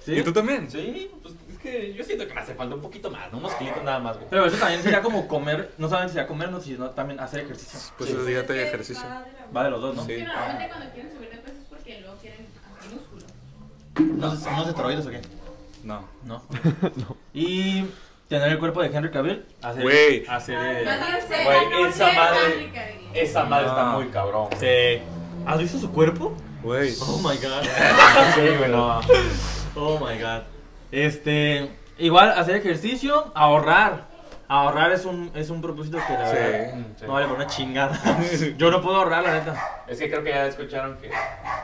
¿Sí? 0.04 0.14
¿Y 0.14 0.24
tú 0.24 0.34
también? 0.34 0.70
Sí, 0.70 1.12
pues 1.22 1.36
es 1.36 1.41
que 1.62 1.94
yo 1.94 2.04
siento 2.04 2.28
que 2.28 2.34
me 2.34 2.42
hace 2.42 2.54
falta 2.56 2.76
un 2.76 2.82
poquito 2.82 3.10
más, 3.12 3.32
¿no? 3.32 3.38
Unos 3.40 3.54
kilitos 3.56 3.84
nada 3.84 4.00
más, 4.00 4.18
güey. 4.18 4.28
Pero 4.30 4.46
eso 4.46 4.58
también 4.58 4.82
sería 4.84 5.02
como 5.02 5.28
comer, 5.28 5.72
no 5.78 5.88
solamente 5.88 6.14
sería 6.14 6.28
comer, 6.28 6.50
no, 6.52 6.60
sino 6.62 6.90
también 6.92 7.20
hacer 7.20 7.42
ejercicio. 7.42 7.80
Pues 7.98 8.10
Sí. 8.10 8.16
es 8.34 8.44
que 8.44 8.64
ejercicio. 8.64 9.04
va 9.08 9.22
de 9.24 9.32
la 9.32 9.40
mano. 9.40 9.54
Va 9.56 9.64
de 9.66 9.70
los 9.72 9.82
dos, 9.82 9.96
¿no? 9.96 10.06
Sí. 10.06 10.12
Es 10.14 10.18
que 10.20 10.24
normalmente 10.26 10.68
cuando 10.70 10.92
quieren 10.94 11.12
subir 11.12 11.30
de 11.30 11.38
peso 11.38 11.58
es 11.62 11.66
porque 11.70 12.00
luego 12.02 12.16
quieren 12.18 12.48
hacer 12.80 12.92
músculo. 12.94 13.26
¿Unos, 14.00 14.46
unos 14.46 14.68
esteroides 14.68 15.06
o 15.06 15.10
qué? 15.10 15.22
No. 15.84 16.06
No. 16.26 16.42
Y 17.34 17.86
tener 18.28 18.50
el 18.50 18.60
cuerpo 18.60 18.82
de 18.82 18.88
Henry 18.96 19.12
Cavill. 19.12 19.46
Hacer, 19.62 19.82
Güey. 19.84 20.26
hacer 20.28 20.58
Güey, 20.58 21.70
no 21.70 21.88
esa 21.88 22.12
madre-. 22.14 22.72
Esa 23.14 23.44
madre 23.46 23.68
está 23.68 23.92
Ah. 23.92 23.96
muy 23.96 24.08
cabrón. 24.08 24.48
sí. 24.60 25.02
¿Has 25.46 25.60
visto 25.60 25.80
su 25.80 25.92
cuerpo? 25.92 26.34
Güey. 26.62 26.94
Oh 27.02 27.18
my 27.18 27.36
god. 27.38 27.64
Sí, 28.36 28.42
güey, 28.58 28.70
no. 28.72 29.02
Oh 29.76 29.98
my 30.00 30.20
god. 30.22 30.44
Este, 30.92 31.72
igual 31.98 32.32
hacer 32.32 32.56
ejercicio, 32.58 33.32
ahorrar. 33.36 34.10
Ahorrar 34.48 34.92
es 34.92 35.06
un, 35.06 35.32
es 35.34 35.50
un 35.50 35.62
propósito 35.62 35.98
que 36.06 36.14
la 36.14 36.28
Sí. 36.30 36.36
verdad 36.36 36.74
Sí. 37.00 37.06
no 37.08 37.14
vale 37.14 37.26
por 37.28 37.38
una 37.38 37.48
chingada. 37.48 37.98
Yo 38.58 38.70
no 38.70 38.82
puedo 38.82 38.98
ahorrar, 38.98 39.24
la 39.24 39.32
neta. 39.34 39.84
Es 39.88 39.98
que 39.98 40.10
creo 40.10 40.24
que 40.26 40.30
ya 40.32 40.46
escucharon 40.46 40.98
que, 40.98 41.10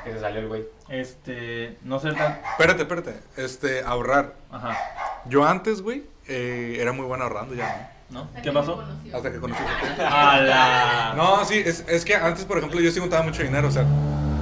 que 0.05 0.11
se 0.13 0.19
salió 0.21 0.39
el 0.39 0.47
güey. 0.47 0.63
Este, 0.87 1.77
no 1.83 1.99
ser 1.99 2.15
tan. 2.15 2.39
Espérate, 2.51 2.83
espérate. 2.83 3.15
Este, 3.35 3.83
ahorrar. 3.83 4.35
Ajá. 4.49 4.77
Yo 5.25 5.45
antes, 5.45 5.81
güey, 5.81 6.05
eh, 6.29 6.77
era 6.79 6.93
muy 6.93 7.05
bueno 7.05 7.25
ahorrando 7.25 7.55
ya, 7.55 7.91
¿No? 8.09 8.21
Hasta 8.21 8.41
¿Qué 8.41 8.51
pasó? 8.53 8.81
¿no? 8.81 9.17
Hasta 9.17 9.31
que 9.33 9.39
conocí 9.41 9.61
a 9.99 10.37
la. 10.39 11.13
No, 11.17 11.43
sí, 11.43 11.61
es, 11.65 11.83
es 11.89 12.05
que 12.05 12.15
antes, 12.15 12.45
por 12.45 12.57
ejemplo, 12.57 12.79
yo 12.79 12.89
sí 12.89 13.01
juntaba 13.01 13.21
mucho 13.23 13.43
dinero, 13.43 13.67
o 13.67 13.71
sea, 13.71 13.83
no. 13.83 14.36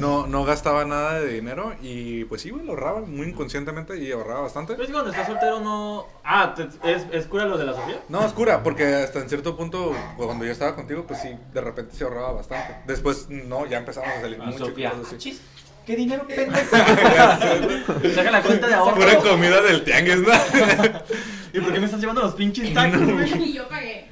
No, 0.00 0.26
no 0.26 0.44
gastaba 0.44 0.84
nada 0.84 1.20
de 1.20 1.32
dinero 1.34 1.74
y 1.82 2.24
pues 2.24 2.42
sí, 2.42 2.50
güey, 2.50 2.64
lo 2.64 2.72
ahorraba 2.72 3.00
muy 3.00 3.28
inconscientemente 3.28 3.96
y 4.02 4.10
ahorraba 4.12 4.40
bastante. 4.42 4.72
Pero 4.72 4.82
es 4.84 4.88
que 4.88 4.92
cuando 4.92 5.10
estás 5.10 5.26
soltero 5.26 5.60
no. 5.60 6.06
Ah, 6.24 6.54
te- 6.54 6.68
¿es, 6.92 7.06
¿es 7.12 7.26
cura 7.26 7.44
lo 7.44 7.56
de 7.58 7.64
la 7.66 7.74
Sofía? 7.74 8.00
No, 8.08 8.20
oscura, 8.20 8.62
porque 8.62 8.84
hasta 8.94 9.20
en 9.20 9.28
cierto 9.28 9.56
punto, 9.56 9.94
pues, 10.16 10.26
cuando 10.26 10.44
yo 10.44 10.52
estaba 10.52 10.74
contigo, 10.74 11.04
pues 11.06 11.20
sí, 11.20 11.28
de 11.52 11.60
repente 11.60 11.94
se 11.94 12.04
ahorraba 12.04 12.32
bastante. 12.32 12.74
Después, 12.86 13.28
no, 13.28 13.66
ya 13.66 13.78
empezamos 13.78 14.08
a 14.10 14.20
salir 14.20 14.38
Ah, 14.40 14.46
mucho. 14.46 14.66
Sofía. 14.66 14.90
cosas 14.90 15.06
así. 15.08 15.18
Chis, 15.18 15.40
¿Qué 15.86 15.96
dinero 15.96 16.24
pendejo? 16.28 16.76
Saca 18.14 18.30
la 18.30 18.42
cuenta 18.42 18.68
de 18.68 18.74
ahorro. 18.74 18.96
Pura 18.96 19.16
comida 19.18 19.60
del 19.62 19.82
tianguis, 19.82 20.18
¿no? 20.18 20.28
¿Y 21.52 21.60
por 21.60 21.72
qué 21.72 21.80
me 21.80 21.86
estás 21.86 22.00
llevando 22.00 22.20
los 22.22 22.34
pinches 22.34 22.72
tacos, 22.74 23.00
güey? 23.02 23.42
Y 23.50 23.52
yo 23.54 23.66
pagué. 23.68 24.06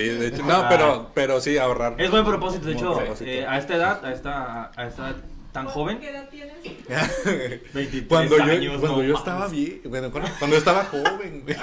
Sí, 0.00 0.08
de 0.08 0.28
hecho, 0.28 0.42
no, 0.44 0.66
pero, 0.68 1.10
pero 1.14 1.40
sí, 1.40 1.58
ahorrar. 1.58 1.94
Es 1.98 2.10
buen 2.10 2.24
propósito, 2.24 2.66
de 2.66 2.72
hecho, 2.74 2.94
propósito. 2.96 3.30
eh, 3.30 3.46
a 3.46 3.58
esta 3.58 3.74
edad, 3.76 4.04
a 4.04 4.12
esta, 4.12 4.70
a 4.76 4.86
esta 4.86 5.08
edad 5.10 5.16
tan 5.52 5.66
joven, 5.66 5.98
¿Qué 5.98 6.10
edad 6.10 6.28
tienes? 6.28 6.54
23 7.72 8.04
Cuando 8.08 8.36
yo, 8.36 8.42
años, 8.44 8.76
cuando 8.78 8.98
no 8.98 9.02
yo 9.04 9.14
estaba 9.16 9.48
bien, 9.48 9.80
bueno, 9.86 10.10
cuando, 10.12 10.30
cuando 10.38 10.54
yo 10.54 10.58
estaba 10.58 10.84
joven, 10.84 11.42
güey. 11.44 11.56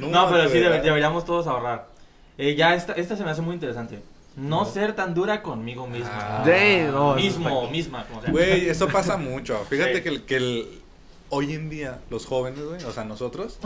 No, 0.10 0.28
pero 0.30 0.48
sí 0.50 0.58
deberíamos 0.58 1.24
todos 1.24 1.46
ahorrar. 1.46 1.88
Eh, 2.36 2.54
ya 2.54 2.74
esta, 2.74 2.92
esta 2.92 3.16
se 3.16 3.24
me 3.24 3.30
hace 3.30 3.40
muy 3.40 3.54
interesante. 3.54 4.00
No 4.36 4.64
ser 4.64 4.94
tan 4.94 5.14
dura 5.14 5.42
conmigo 5.42 5.86
mismo. 5.86 6.10
Ah. 6.10 6.42
No, 6.90 7.14
mismo, 7.14 7.68
misma. 7.70 8.04
Güey, 8.28 8.68
eso 8.68 8.88
pasa 8.88 9.16
mucho. 9.16 9.64
Fíjate 9.68 9.96
Sí. 9.96 10.02
que, 10.02 10.08
el, 10.08 10.22
que 10.22 10.36
el, 10.36 10.81
hoy 11.34 11.54
en 11.54 11.70
día 11.70 12.02
los 12.10 12.26
jóvenes, 12.26 12.62
güey, 12.62 12.84
o 12.84 12.92
sea, 12.92 13.04
nosotros, 13.04 13.58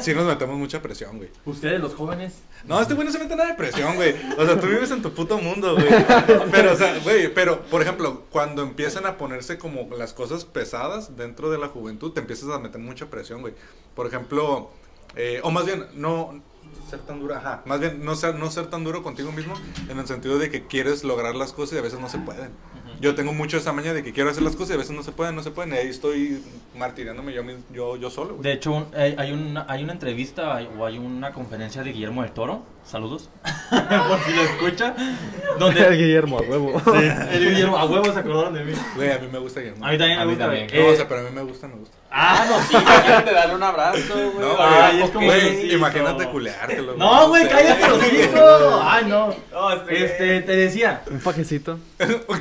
sí 0.00 0.14
nos 0.14 0.26
metemos 0.26 0.56
mucha 0.56 0.80
presión, 0.80 1.16
güey. 1.16 1.28
Ustedes, 1.44 1.80
los 1.80 1.92
jóvenes. 1.92 2.34
No, 2.64 2.80
este 2.80 2.94
güey 2.94 3.04
no 3.04 3.12
se 3.12 3.18
mete 3.18 3.34
nada 3.34 3.48
de 3.48 3.56
presión, 3.56 3.96
güey. 3.96 4.14
O 4.38 4.46
sea, 4.46 4.60
tú 4.60 4.68
vives 4.68 4.92
en 4.92 5.02
tu 5.02 5.12
puto 5.12 5.36
mundo, 5.38 5.74
güey. 5.74 5.88
Pero, 6.52 6.72
o 6.72 6.76
sea, 6.76 7.00
güey, 7.00 7.34
pero, 7.34 7.62
por 7.62 7.82
ejemplo, 7.82 8.22
cuando 8.30 8.62
empiezan 8.62 9.06
a 9.06 9.18
ponerse 9.18 9.58
como 9.58 9.88
las 9.96 10.12
cosas 10.12 10.44
pesadas 10.44 11.16
dentro 11.16 11.50
de 11.50 11.58
la 11.58 11.66
juventud, 11.66 12.12
te 12.12 12.20
empiezas 12.20 12.48
a 12.50 12.60
meter 12.60 12.80
mucha 12.80 13.10
presión, 13.10 13.40
güey. 13.40 13.54
Por 13.96 14.06
ejemplo, 14.06 14.70
eh, 15.16 15.40
o 15.42 15.50
más 15.50 15.66
bien, 15.66 15.86
no 15.94 16.40
ser 16.88 17.00
tan 17.00 17.18
duro, 17.18 17.34
ajá, 17.34 17.62
más 17.66 17.80
bien 17.80 18.04
no 18.04 18.14
ser, 18.14 18.36
no 18.36 18.50
ser 18.50 18.66
tan 18.66 18.84
duro 18.84 19.02
contigo 19.02 19.32
mismo 19.32 19.54
en 19.88 19.98
el 19.98 20.06
sentido 20.06 20.38
de 20.38 20.50
que 20.50 20.66
quieres 20.66 21.02
lograr 21.02 21.34
las 21.34 21.52
cosas 21.52 21.74
y 21.74 21.78
a 21.78 21.82
veces 21.82 21.98
no 21.98 22.08
se 22.08 22.18
pueden. 22.18 22.50
Yo 23.00 23.14
tengo 23.14 23.32
mucho 23.32 23.56
esa 23.56 23.72
maña 23.72 23.94
de 23.94 24.02
que 24.02 24.12
quiero 24.12 24.28
hacer 24.30 24.42
las 24.42 24.54
cosas 24.56 24.70
y 24.72 24.74
a 24.74 24.76
veces 24.76 24.94
no 24.94 25.02
se 25.02 25.12
pueden, 25.12 25.34
no 25.34 25.42
se 25.42 25.50
pueden. 25.50 25.72
Y 25.72 25.76
ahí 25.78 25.88
estoy 25.88 26.42
martiriándome 26.76 27.32
yo, 27.32 27.42
yo, 27.72 27.96
yo 27.96 28.10
solo. 28.10 28.36
De 28.36 28.52
hecho, 28.52 28.72
un- 28.72 28.86
hay, 28.94 29.32
una, 29.32 29.64
hay 29.68 29.82
una 29.84 29.94
entrevista 29.94 30.60
o 30.78 30.84
hay 30.84 30.98
una 30.98 31.32
conferencia 31.32 31.82
de 31.82 31.92
Guillermo 31.92 32.22
del 32.22 32.32
Toro. 32.32 32.62
Saludos. 32.84 33.30
Por 33.70 34.24
si 34.24 34.32
lo 34.32 34.42
escucha. 34.42 34.94
El 34.98 35.58
Donde. 35.60 35.96
Guillermo, 35.96 36.38
a 36.38 36.42
huevo. 36.42 36.80
Sí, 36.84 36.90
el 37.32 37.48
Guillermo, 37.50 37.76
a 37.78 37.84
huevos 37.84 38.12
se 38.12 38.18
acordaron 38.20 38.52
de 38.54 38.64
mí. 38.64 38.72
Güey, 38.96 39.12
a 39.12 39.18
mí 39.18 39.28
me 39.30 39.38
gusta 39.38 39.60
Guillermo. 39.60 39.86
A 39.86 39.90
mí 39.92 39.98
también 39.98 40.18
A 40.18 40.24
me 40.24 40.26
mí 40.26 40.32
gusta. 40.32 40.44
también. 40.46 40.66
güey. 40.68 40.80
No, 40.82 40.88
Eh, 40.88 40.92
o 40.92 40.96
sea, 40.96 41.08
pero 41.08 41.20
a 41.20 41.22
mí 41.24 41.30
me 41.32 41.42
gusta, 41.42 41.68
me 41.68 41.74
gusta. 41.76 41.96
Ah, 42.10 42.44
no, 42.48 42.60
sí, 42.62 42.74
imagínate 42.82 43.32
darle 43.32 43.54
un 43.54 43.62
abrazo, 43.62 44.14
güey. 44.14 44.38
No, 44.40 45.04
es 45.04 45.10
como 45.10 45.26
güey, 45.26 45.72
imagínate 45.74 46.26
culeártelo. 46.28 46.96
No, 46.96 47.28
güey, 47.28 47.48
cállate 47.48 47.88
los 47.88 48.12
hijos. 48.12 48.80
Ay, 48.82 49.04
no. 49.06 49.34
No, 49.52 49.72
este- 49.72 50.04
Este, 50.04 50.40
te 50.42 50.56
decía. 50.56 51.02
Un 51.08 51.20
pajecito. 51.20 51.78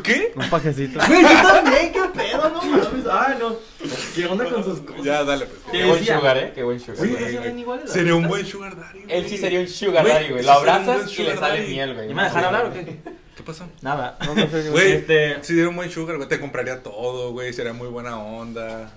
¿Qué? 0.03 0.31
Un 0.35 0.49
pajecito. 0.49 0.99
Güey, 1.07 1.21
yo 1.21 1.41
también, 1.47 1.91
qué 1.93 2.01
pedo, 2.15 2.49
no 2.49 2.61
mames. 2.63 3.05
Ay, 3.11 3.35
no. 3.39 3.55
¿Qué 4.15 4.25
onda 4.25 4.45
con 4.49 4.63
sus 4.63 4.79
cosas? 4.81 5.03
Ya, 5.03 5.23
dale, 5.23 5.45
pues. 5.45 5.61
Qué 5.71 5.85
buen 5.85 5.99
decía. 5.99 6.17
sugar, 6.19 6.37
eh. 6.37 6.51
Qué 6.53 6.63
buen 6.63 6.79
sugar. 6.79 6.99
Oye, 7.01 7.11
güey. 7.11 7.23
¿no 7.35 7.41
se 7.41 7.47
ven 7.47 7.59
iguales? 7.59 7.91
Sería 7.91 8.15
un 8.15 8.27
buen 8.27 8.45
sugar 8.45 8.75
daddy. 8.75 8.99
güey. 9.03 9.17
Él 9.17 9.29
sí 9.29 9.37
sería 9.37 9.59
un 9.61 9.67
sugar 9.67 10.03
Güey, 10.03 10.13
daddy, 10.13 10.29
güey. 10.29 10.41
sí 10.43 10.47
Lo 10.47 10.53
sería 10.59 10.73
un 10.77 10.81
abrazas 10.89 11.01
y 11.11 11.17
le 11.23 11.23
sugar 11.31 11.39
sale 11.39 11.59
daddy. 11.61 11.71
miel, 11.73 11.93
güey. 11.93 12.11
¿Y 12.11 12.13
me 12.13 12.23
dejar 12.23 12.45
hablar 12.45 12.65
o 12.65 12.73
qué? 12.73 12.97
¿Qué 13.37 13.43
pasó? 13.43 13.65
Nada. 13.81 14.17
No, 14.25 14.35
no 14.35 14.47
sé. 14.49 14.69
Güey, 14.69 14.91
Este- 14.91 15.35
sí 15.41 15.53
sería 15.53 15.69
un 15.69 15.75
buen 15.77 15.89
sugar, 15.89 16.17
güey. 16.17 16.27
Te 16.27 16.39
compraría 16.39 16.83
todo, 16.83 17.31
güey. 17.31 17.53
Sería 17.53 17.71
muy 17.73 17.87
buena 17.87 18.17
onda. 18.19 18.91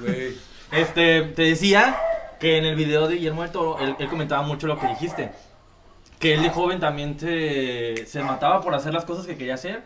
Güey. 0.00 0.34
Este, 0.72 1.22
te 1.22 1.42
decía 1.42 1.96
que 2.40 2.56
en 2.56 2.64
el 2.64 2.74
video 2.74 3.06
de 3.08 3.16
Guillermo 3.16 3.42
del 3.42 3.52
Toro, 3.52 3.78
él, 3.80 3.96
él 3.98 4.08
comentaba 4.08 4.42
mucho 4.42 4.66
lo 4.66 4.78
que 4.80 4.86
dijiste. 4.88 5.30
Que 6.18 6.32
él 6.34 6.42
de 6.42 6.48
joven 6.48 6.80
también 6.80 7.20
se, 7.20 8.06
se 8.06 8.22
mataba 8.22 8.62
por 8.62 8.74
hacer 8.74 8.94
las 8.94 9.04
cosas 9.04 9.26
que 9.26 9.36
quería 9.36 9.54
hacer, 9.54 9.82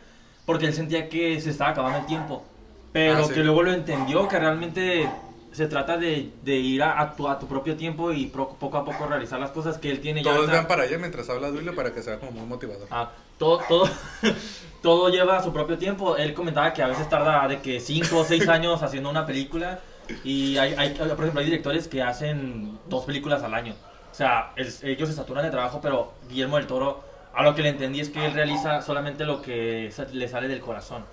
porque 0.47 0.67
él 0.67 0.73
sentía 0.75 1.09
que 1.09 1.41
se 1.41 1.51
estaba 1.51 1.71
acabando 1.71 1.99
el 1.99 2.07
tiempo. 2.07 2.45
Pero 2.93 3.19
Ah, 3.19 3.25
sí. 3.25 3.35
que 3.35 3.41
luego 3.45 3.63
lo 3.63 3.73
entendió, 3.73 4.27
que 4.29 4.39
realmente 4.39 5.09
se 5.53 5.67
trata 5.67 5.97
de, 5.97 6.31
de 6.43 6.57
ir 6.57 6.83
a, 6.83 7.01
a 7.01 7.15
tu, 7.17 7.29
a 7.29 7.39
tu 7.39 7.47
propio 7.47 7.77
tiempo 7.77 8.13
y 8.13 8.27
pro- 8.27 8.51
poco 8.51 8.79
a 8.79 8.85
poco 8.85 9.07
realizar 9.07 9.39
las 9.41 9.51
cosas 9.51 9.79
que 9.79 9.91
él 9.91 10.01
tiene 10.01 10.21
ya. 10.21 10.25
Todos 10.25 10.37
ahorita. 10.39 10.53
vean 10.53 10.67
para 10.69 10.83
allá 10.85 10.99
mientras 10.99 11.29
habla 11.31 11.51
Duilio 11.51 11.75
para 11.75 11.93
que 11.93 12.03
sea 12.03 12.19
como 12.19 12.33
muy 12.33 12.47
motivador. 12.47 12.87
Ah, 12.91 13.11
todo, 13.39 13.61
todo, 13.69 13.89
todo 14.83 15.09
lleva 15.09 15.43
su 15.43 15.53
propio 15.53 15.79
tiempo. 15.79 16.17
Él 16.17 16.35
comentaba 16.35 16.73
que 16.73 16.83
a 16.83 16.87
veces 16.89 17.09
tarda 17.09 17.47
de 17.49 17.61
que 17.61 17.81
5 17.81 18.17
o 18.19 18.25
6 18.25 18.49
años 18.49 18.83
haciendo 18.83 19.11
una 19.11 19.27
película. 19.27 19.81
Y 20.25 20.57
hay, 20.59 20.75
hay, 20.75 20.91
por 20.95 21.07
ejemplo, 21.21 21.41
hay 21.41 21.47
directores 21.47 21.87
que 21.87 22.03
hacen 22.03 22.79
dos 22.89 23.05
películas 23.05 23.43
al 23.45 23.55
año. 23.55 23.75
O 24.11 24.15
sea, 24.15 24.53
el- 24.57 24.73
ellos 24.83 25.09
se 25.09 25.15
saturan 25.15 25.45
de 25.45 25.51
trabajo, 25.51 25.81
pero 25.81 26.13
Guillermo 26.29 26.57
del 26.57 26.67
Toro, 26.67 27.03
a 27.35 27.43
lo 27.45 27.55
que 27.55 27.63
le 27.63 27.69
entendí 27.71 28.01
es 28.01 28.09
que 28.09 28.25
él 28.27 28.33
realiza 28.33 28.83
solamente 28.83 29.25
lo 29.25 29.41
que 29.43 29.93
le 30.13 30.29
sale 30.29 30.49
del 30.49 30.61
corazón. 30.61 31.05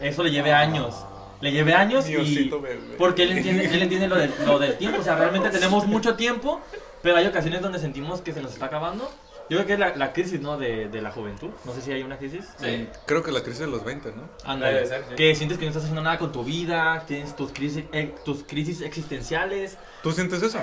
Eso 0.00 0.22
le 0.22 0.30
lleve 0.30 0.52
años. 0.52 1.04
Le 1.40 1.52
lleve 1.52 1.74
años 1.74 2.08
y... 2.08 2.50
Porque 2.98 3.24
él 3.24 3.32
entiende, 3.32 3.64
él 3.66 3.82
entiende 3.82 4.08
lo, 4.08 4.16
del, 4.16 4.32
lo 4.46 4.58
del 4.58 4.74
tiempo. 4.78 5.00
O 5.00 5.04
sea, 5.04 5.16
realmente 5.16 5.50
tenemos 5.50 5.86
mucho 5.86 6.14
tiempo, 6.16 6.60
pero 7.02 7.16
hay 7.16 7.26
ocasiones 7.26 7.62
donde 7.62 7.78
sentimos 7.78 8.20
que 8.20 8.32
se 8.32 8.42
nos 8.42 8.52
está 8.52 8.66
acabando. 8.66 9.10
Yo 9.48 9.58
creo 9.58 9.66
que 9.66 9.72
es 9.74 9.78
la, 9.78 9.94
la 9.94 10.12
crisis, 10.12 10.40
¿no? 10.40 10.58
De, 10.58 10.88
de 10.88 11.00
la 11.00 11.12
juventud. 11.12 11.50
No 11.64 11.72
sé 11.72 11.80
si 11.80 11.92
hay 11.92 12.02
una 12.02 12.18
crisis. 12.18 12.46
Sí. 12.58 12.88
Creo 13.06 13.22
que 13.22 13.30
la 13.30 13.42
crisis 13.42 13.60
de 13.60 13.68
los 13.68 13.84
20, 13.84 14.10
¿no? 14.10 14.28
Ándale. 14.44 14.74
Debe 14.74 14.86
ser, 14.88 15.04
sí. 15.08 15.14
Que 15.14 15.34
sientes 15.36 15.56
que 15.56 15.66
no 15.66 15.68
estás 15.68 15.84
haciendo 15.84 16.02
nada 16.02 16.18
con 16.18 16.32
tu 16.32 16.42
vida, 16.42 17.04
tienes 17.06 17.36
tus 17.36 17.52
crisis, 17.52 17.84
eh, 17.92 18.12
tus 18.24 18.42
crisis 18.42 18.80
existenciales. 18.80 19.78
¿Tú 20.02 20.10
sientes 20.10 20.42
eso? 20.42 20.58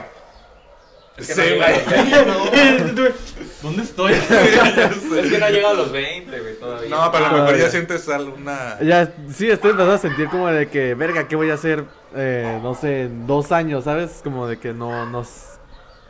Es 1.17 1.27
que 1.27 1.33
Sí, 1.33 1.41
no 1.41 1.45
llega-. 1.45 3.13
¿Dónde 3.61 3.83
estoy? 3.83 4.13
Es 4.13 5.31
que 5.31 5.37
no 5.39 5.45
ha 5.45 5.49
llegado 5.49 5.73
a 5.75 5.77
los 5.77 5.91
20, 5.91 6.39
güey, 6.41 6.59
todavía. 6.59 6.89
No, 6.89 7.11
pero 7.11 7.25
a 7.25 7.27
lo 7.29 7.33
mejor 7.33 7.47
Todavía. 7.47 7.65
ya 7.65 7.71
sientes 7.71 8.09
alguna... 8.09 8.77
Ya, 8.81 9.13
sí, 9.33 9.49
estoy 9.49 9.71
empezando 9.71 9.93
a 9.93 9.97
sentir 9.97 10.27
como 10.29 10.47
de 10.47 10.67
que, 10.69 10.95
verga, 10.95 11.27
¿qué 11.27 11.35
voy 11.35 11.49
a 11.51 11.53
hacer? 11.55 11.85
eh, 12.15 12.59
no 12.61 12.75
sé, 12.75 13.03
en 13.03 13.25
dos 13.25 13.51
años, 13.51 13.85
¿sabes? 13.85 14.21
Como 14.23 14.47
de 14.47 14.59
que 14.59 14.73
no, 14.73 15.05
no... 15.07 15.21
s- 15.21 15.57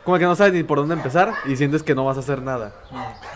Como 0.04 0.18
que 0.18 0.24
no 0.24 0.34
sabes 0.36 0.52
ni 0.52 0.62
por 0.62 0.78
dónde 0.78 0.94
empezar 0.94 1.32
y 1.46 1.56
sientes 1.56 1.82
que 1.82 1.94
no 1.94 2.04
vas 2.04 2.16
a 2.16 2.20
hacer 2.20 2.42
nada. 2.42 2.74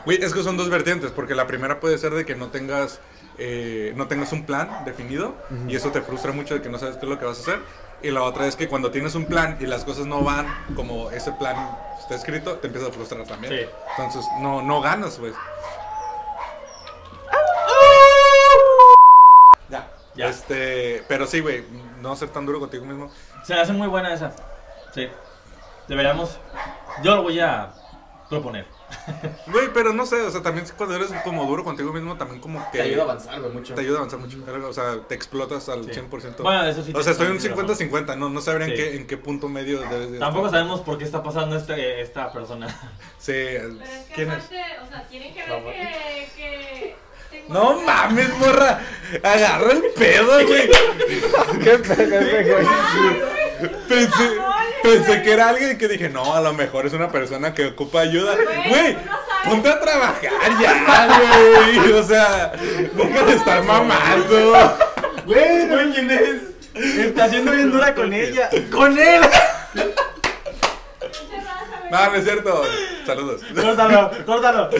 Güey, 0.04 0.22
es 0.22 0.34
que 0.34 0.42
son 0.42 0.56
dos 0.56 0.68
vertientes, 0.68 1.10
porque 1.12 1.34
la 1.34 1.46
primera 1.46 1.80
puede 1.80 1.96
ser 1.98 2.12
de 2.12 2.26
que 2.26 2.34
no 2.34 2.48
tengas, 2.48 3.00
eh, 3.38 3.92
no 3.96 4.06
tengas 4.08 4.32
un 4.32 4.44
plan 4.44 4.84
definido 4.84 5.34
y 5.68 5.76
eso 5.76 5.90
te 5.92 6.02
frustra 6.02 6.32
mucho 6.32 6.54
de 6.54 6.60
que 6.62 6.68
no 6.68 6.78
sabes 6.78 6.96
qué 6.96 7.06
es 7.06 7.08
lo 7.10 7.18
que 7.18 7.24
vas 7.24 7.38
a 7.38 7.42
hacer. 7.42 7.58
Y 8.00 8.10
la 8.12 8.22
otra 8.22 8.46
es 8.46 8.54
que 8.54 8.68
cuando 8.68 8.90
tienes 8.92 9.14
un 9.16 9.24
plan 9.24 9.56
y 9.60 9.66
las 9.66 9.84
cosas 9.84 10.06
no 10.06 10.22
van 10.22 10.46
como 10.76 11.10
ese 11.10 11.32
plan 11.32 11.76
está 11.98 12.14
escrito, 12.14 12.54
te 12.56 12.68
empieza 12.68 12.88
a 12.88 12.92
frustrar 12.92 13.26
también. 13.26 13.52
Sí. 13.52 13.66
Entonces, 13.90 14.24
no, 14.38 14.62
no 14.62 14.80
ganas, 14.80 15.16
pues. 15.18 15.34
Ya. 19.68 19.88
Ya. 20.14 20.28
Este, 20.28 21.04
pero 21.08 21.26
sí, 21.26 21.40
güey, 21.40 21.64
no 22.00 22.14
ser 22.14 22.28
tan 22.28 22.46
duro 22.46 22.60
contigo 22.60 22.84
mismo. 22.84 23.10
Se 23.42 23.54
me 23.54 23.60
hace 23.60 23.72
muy 23.72 23.88
buena 23.88 24.14
esa. 24.14 24.32
Sí. 24.94 25.08
Deberíamos. 25.88 26.38
Yo 27.02 27.16
lo 27.16 27.22
voy 27.22 27.40
a 27.40 27.72
proponer. 28.28 28.77
Güey, 29.48 29.68
pero 29.72 29.92
no 29.92 30.04
sé, 30.06 30.16
o 30.22 30.30
sea, 30.30 30.42
también 30.42 30.66
cuando 30.76 30.94
eres 30.96 31.10
como 31.24 31.44
duro 31.46 31.64
contigo 31.64 31.92
mismo, 31.92 32.16
también 32.16 32.40
como 32.40 32.58
que... 32.70 32.78
Te 32.78 32.82
ayuda 32.84 33.00
a 33.02 33.04
avanzar, 33.04 33.40
güey, 33.40 33.52
mucho. 33.52 33.74
Te 33.74 33.80
ayuda 33.80 33.94
a 33.94 33.98
avanzar 33.98 34.18
mucho. 34.20 34.38
O 34.68 34.72
sea, 34.72 35.00
te 35.08 35.14
explotas 35.14 35.68
al 35.68 35.84
Sí. 35.84 35.92
100%. 36.00 36.42
Bueno, 36.42 36.64
eso 36.66 36.82
sí. 36.84 36.92
o 36.94 37.02
sea, 37.02 37.12
estoy 37.12 37.28
un 37.28 37.38
tienes 37.38 37.56
razón. 37.58 37.76
50-50, 37.90 38.16
no, 38.18 38.28
no 38.28 38.40
sabría 38.40 38.66
en, 38.66 38.72
Sí. 38.72 38.76
qué, 38.76 38.96
en 38.96 39.06
qué 39.06 39.16
punto 39.16 39.48
medio 39.48 39.80
debes 39.80 40.10
de 40.12 40.18
Tampoco 40.18 40.46
estar. 40.46 40.60
sabemos 40.60 40.80
por 40.82 40.98
qué 40.98 41.04
está 41.04 41.22
pasando 41.22 41.56
este, 41.56 42.00
esta 42.00 42.32
persona. 42.32 42.66
Sí, 43.18 43.32
Pero 43.34 43.68
es 43.82 44.04
que 44.06 44.14
¿quién 44.14 44.28
es? 44.30 44.34
aparte, 44.36 44.62
o 44.82 44.86
sea, 44.88 45.02
tienen 45.08 45.34
que 45.34 45.42
ver 45.42 45.62
que, 46.36 46.96
que 47.30 47.44
No 47.48 47.80
mames, 47.82 48.28
morra. 48.38 48.80
Agarra 49.22 49.72
el 49.72 49.82
pedo, 49.96 50.46
güey. 50.46 50.70
¿Qué 51.64 51.78
pedo, 51.78 52.20
Pensé, 53.88 54.38
pensé 54.88 55.22
que 55.22 55.32
era 55.32 55.48
alguien 55.48 55.78
que 55.78 55.88
dije, 55.88 56.08
no, 56.08 56.34
a 56.34 56.40
lo 56.40 56.52
mejor 56.52 56.86
es 56.86 56.92
una 56.92 57.10
persona 57.10 57.54
que 57.54 57.66
ocupa 57.66 58.00
ayuda. 58.00 58.36
Güey, 58.68 58.94
no 58.94 59.50
ponte 59.50 59.68
a 59.68 59.80
trabajar 59.80 60.30
ya, 60.60 61.08
güey. 61.74 61.92
O 61.92 62.02
sea, 62.02 62.52
deja 62.94 63.24
de 63.24 63.32
estar 63.32 63.62
mamando. 63.64 64.78
Güey, 65.26 65.68
güey, 65.68 65.92
¿quién 65.92 66.10
es? 66.10 66.42
Está 66.74 67.24
haciendo 67.24 67.52
bien 67.52 67.70
dura 67.70 67.94
con 67.94 68.12
ella. 68.12 68.50
¡Con 68.70 68.98
él! 68.98 69.20
No, 71.90 72.10
no 72.10 72.16
es 72.16 72.24
cierto. 72.24 72.64
Saludos. 73.06 73.40
Córtalo, 73.54 74.10
córtalo. 74.26 74.70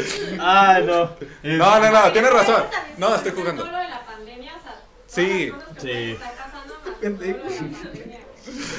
Ay, 0.41 0.85
no. 0.85 1.11
No, 1.43 1.81
no, 1.81 1.91
no, 1.91 2.13
tienes 2.13 2.33
razón. 2.33 2.65
No, 2.99 3.15
estoy 3.15 3.33
jugando. 3.33 3.69
Sí. 5.07 5.53
Sí. 5.79 6.19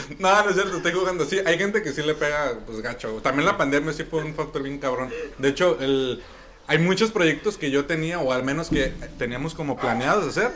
No, 0.19 0.43
no 0.43 0.49
es 0.49 0.55
cierto, 0.55 0.77
estoy 0.77 0.91
jugando. 0.93 1.25
Sí, 1.25 1.39
hay 1.45 1.57
gente 1.57 1.81
que 1.83 1.91
sí 1.93 2.01
le 2.01 2.15
pega, 2.15 2.53
pues 2.65 2.81
gacho. 2.81 3.19
También 3.21 3.45
la 3.45 3.57
pandemia 3.57 3.93
sí 3.93 4.03
fue 4.03 4.23
un 4.23 4.33
factor 4.33 4.63
bien 4.63 4.79
cabrón. 4.79 5.09
De 5.37 5.49
hecho, 5.49 5.77
el, 5.79 6.21
hay 6.67 6.77
muchos 6.79 7.11
proyectos 7.11 7.57
que 7.57 7.71
yo 7.71 7.85
tenía, 7.85 8.19
o 8.19 8.31
al 8.33 8.43
menos 8.43 8.69
que 8.69 8.93
teníamos 9.17 9.53
como 9.55 9.77
planeados 9.77 10.25
hacer. 10.27 10.51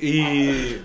Y, 0.00 0.76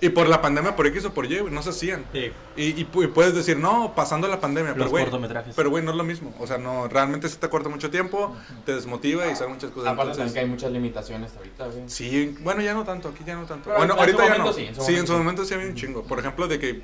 y 0.00 0.08
por 0.08 0.28
la 0.28 0.40
pandemia, 0.42 0.74
por 0.74 0.86
X 0.86 1.04
o 1.04 1.14
por 1.14 1.30
Y, 1.30 1.38
güey, 1.38 1.52
no 1.52 1.62
se 1.62 1.70
hacían. 1.70 2.04
Sí. 2.12 2.32
Y, 2.56 2.62
y 2.62 2.80
y 2.80 2.84
puedes 2.84 3.34
decir, 3.34 3.58
no, 3.58 3.94
pasando 3.94 4.26
la 4.28 4.40
pandemia, 4.40 4.72
pero 4.72 4.84
Los 4.84 4.90
güey. 4.90 5.04
cortometrajes. 5.04 5.54
Pero 5.54 5.70
güey, 5.70 5.84
no 5.84 5.90
es 5.92 5.96
lo 5.96 6.04
mismo. 6.04 6.34
O 6.38 6.46
sea, 6.46 6.58
no, 6.58 6.88
realmente 6.88 7.28
sí 7.28 7.36
te 7.38 7.48
corta 7.48 7.68
mucho 7.68 7.90
tiempo, 7.90 8.34
te 8.64 8.74
desmotiva 8.74 9.26
y 9.30 9.36
son 9.36 9.52
muchas 9.52 9.70
cosas. 9.70 9.92
Aparte 9.92 10.12
Entonces, 10.12 10.32
que 10.34 10.40
hay 10.40 10.46
muchas 10.46 10.72
limitaciones 10.72 11.32
ahorita, 11.36 11.66
güey. 11.66 11.82
Sí, 11.88 12.36
bueno, 12.40 12.62
ya 12.62 12.74
no 12.74 12.84
tanto, 12.84 13.08
aquí 13.10 13.22
ya 13.26 13.36
no 13.36 13.44
tanto. 13.46 13.64
Pero 13.70 13.76
bueno, 13.78 13.94
en 13.94 13.98
su 13.98 14.00
ahorita 14.00 14.18
ya 14.24 14.38
momento 14.42 14.46
no. 14.46 14.52
sí, 14.52 14.66
en 14.66 14.74
su 14.74 14.82
sí, 14.82 14.92
en 14.94 14.96
momento 14.96 15.06
su 15.06 15.12
sí. 15.12 15.18
momento 15.18 15.44
sí 15.44 15.54
había 15.54 15.66
un 15.68 15.74
chingo. 15.74 16.02
Por 16.04 16.18
ejemplo, 16.18 16.48
de 16.48 16.58
que 16.58 16.82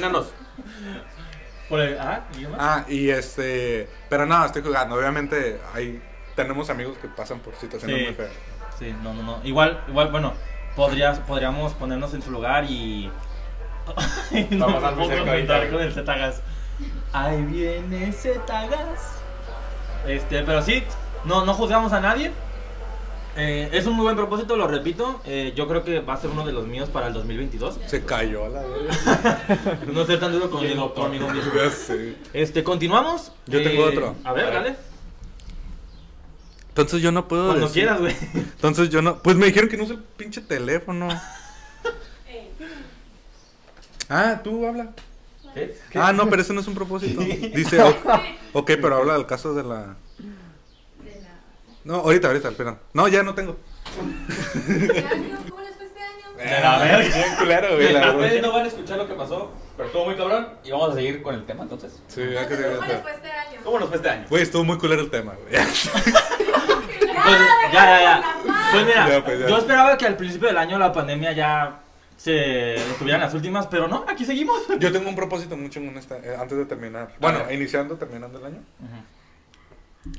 Patrocínanos. 0.00 0.32
Por 1.68 1.80
el, 1.80 1.98
ah, 1.98 2.24
¿y 2.38 2.46
más? 2.46 2.56
Ah, 2.60 2.84
y 2.88 3.10
este. 3.10 3.88
Pero 4.08 4.26
no, 4.26 4.44
estoy 4.44 4.62
jugando. 4.62 4.96
Obviamente, 4.96 5.60
hay, 5.74 6.02
tenemos 6.34 6.70
amigos 6.70 6.96
que 6.98 7.08
pasan 7.08 7.40
por 7.40 7.54
situaciones 7.56 7.98
Sí. 7.98 8.04
muy 8.06 8.14
feas. 8.14 8.30
Sí, 8.78 8.94
no, 9.02 9.12
no, 9.12 9.22
no. 9.22 9.40
Igual, 9.44 9.84
igual, 9.88 10.10
bueno, 10.10 10.32
podrías, 10.76 11.18
podríamos 11.20 11.74
ponernos 11.74 12.14
en 12.14 12.22
su 12.22 12.30
lugar 12.30 12.64
y. 12.64 13.10
no 14.50 14.80
Va 14.80 14.88
a 14.88 14.92
güey. 14.92 15.46
con 15.70 15.80
el 15.80 15.92
Zetagas. 15.92 16.42
Ahí 17.12 17.42
viene 17.42 18.12
Zetagas. 18.12 19.20
Este, 20.06 20.42
pero 20.44 20.62
sí, 20.62 20.84
no, 21.24 21.44
no 21.44 21.52
juzgamos 21.54 21.92
a 21.92 22.00
nadie. 22.00 22.32
Eh, 23.40 23.70
es 23.72 23.86
un 23.86 23.94
muy 23.94 24.02
buen 24.02 24.16
propósito, 24.16 24.56
lo 24.56 24.66
repito. 24.66 25.20
Eh, 25.24 25.52
yo 25.56 25.68
creo 25.68 25.84
que 25.84 26.00
va 26.00 26.14
a 26.14 26.16
ser 26.20 26.28
uno 26.30 26.44
de 26.44 26.52
los 26.52 26.66
míos 26.66 26.88
para 26.90 27.06
el 27.06 27.12
2022. 27.12 27.78
Se 27.86 28.04
cayó 28.04 28.44
a 28.46 28.48
la 28.48 28.62
vez. 28.62 29.86
No 29.92 30.04
ser 30.04 30.18
tan 30.18 30.32
duro 30.32 30.50
conmigo, 30.50 30.92
conmigo 30.92 31.28
mismo. 31.30 31.52
Sé. 31.70 32.16
Este, 32.32 32.64
continuamos. 32.64 33.30
Yo 33.46 33.62
tengo 33.62 33.84
Eh, 33.88 33.92
otro. 33.92 34.16
A 34.24 34.32
ver, 34.32 34.44
A 34.46 34.50
ver. 34.50 34.54
dale. 34.62 34.76
Entonces 36.70 37.00
yo 37.00 37.12
no 37.12 37.28
puedo. 37.28 37.46
Cuando 37.48 37.66
decir- 37.68 37.72
quieras, 37.84 38.00
güey. 38.00 38.16
Entonces 38.34 38.90
yo 38.90 39.02
no. 39.02 39.18
Pues 39.22 39.36
me 39.36 39.46
dijeron 39.46 39.68
que 39.68 39.76
no 39.76 39.84
use 39.84 39.94
el 39.94 40.00
pinche 40.16 40.40
teléfono. 40.40 41.08
Eh, 42.30 42.50
Ah, 44.08 44.40
tú 44.42 44.66
habla. 44.66 44.90
¿Qué? 45.54 45.74
Ah, 45.94 46.12
no, 46.12 46.28
pero 46.28 46.42
ese 46.42 46.52
no 46.52 46.60
es 46.60 46.66
un 46.68 46.74
propósito. 46.74 47.20
Dice, 47.54 47.80
ok, 48.52 48.70
pero 48.80 48.96
habla 48.96 49.14
del 49.14 49.26
caso 49.26 49.54
de 49.54 49.62
la. 49.62 49.96
No, 51.88 51.94
ahorita, 52.00 52.28
ahorita, 52.28 52.48
espera. 52.50 52.76
No, 52.92 53.08
ya 53.08 53.22
no 53.22 53.34
tengo. 53.34 53.56
¿Ya 53.96 55.14
vieron 55.14 55.42
cómo 55.48 55.62
les 55.62 55.74
fue 55.74 55.86
este 55.86 56.00
año? 56.00 56.36
De 56.36 56.60
la 56.60 56.78
verga. 56.78 56.98
Bien 57.16 57.36
culero, 57.38 57.74
güey, 57.76 57.92
la 57.94 58.10
Ustedes 58.10 58.32
verdad. 58.34 58.42
no 58.46 58.52
van 58.52 58.64
a 58.64 58.68
escuchar 58.68 58.98
lo 58.98 59.08
que 59.08 59.14
pasó, 59.14 59.50
pero 59.74 59.86
estuvo 59.86 60.04
muy 60.04 60.14
cabrón. 60.16 60.48
Y 60.64 60.70
vamos 60.70 60.90
a 60.90 60.94
seguir 60.96 61.22
con 61.22 61.34
el 61.34 61.46
tema 61.46 61.62
entonces. 61.62 61.98
Sí, 62.08 62.20
ya 62.30 62.46
que 62.46 62.54
Entonces, 62.56 62.76
¿Cómo 62.76 62.86
les 62.88 62.96
se 62.98 63.02
fue 63.02 63.12
este 63.14 63.30
año? 63.30 63.60
¿Cómo 63.64 63.78
nos 63.78 63.88
fue 63.88 63.96
este 63.96 64.10
año? 64.10 64.26
Güey, 64.28 64.42
estuvo 64.42 64.64
muy 64.64 64.76
culero 64.76 65.00
el 65.00 65.10
tema, 65.10 65.32
güey. 65.34 65.54
Pues, 67.24 67.38
ya, 67.72 67.84
ya, 67.84 68.00
ya. 68.00 68.36
Pues 68.72 68.86
mira, 68.86 69.08
Ya, 69.08 69.24
pues, 69.24 69.40
ya. 69.40 69.48
yo 69.48 69.58
esperaba 69.58 69.98
que 69.98 70.06
al 70.06 70.16
principio 70.16 70.48
del 70.48 70.56
año 70.58 70.78
la 70.78 70.92
pandemia 70.92 71.32
ya 71.32 71.80
se 72.16 72.74
estuvieran 72.76 73.20
las 73.22 73.34
últimas, 73.34 73.66
pero 73.66 73.88
no, 73.88 74.04
aquí 74.08 74.24
seguimos. 74.24 74.62
Yo 74.78 74.92
tengo 74.92 75.08
un 75.08 75.16
propósito 75.16 75.56
mucho 75.56 75.80
en 75.80 75.96
esta, 75.98 76.16
eh, 76.18 76.36
antes 76.38 76.56
de 76.58 76.64
terminar. 76.66 77.12
Bueno, 77.18 77.40
iniciando, 77.50 77.96
terminando 77.96 78.38
el 78.38 78.44
año. 78.46 78.58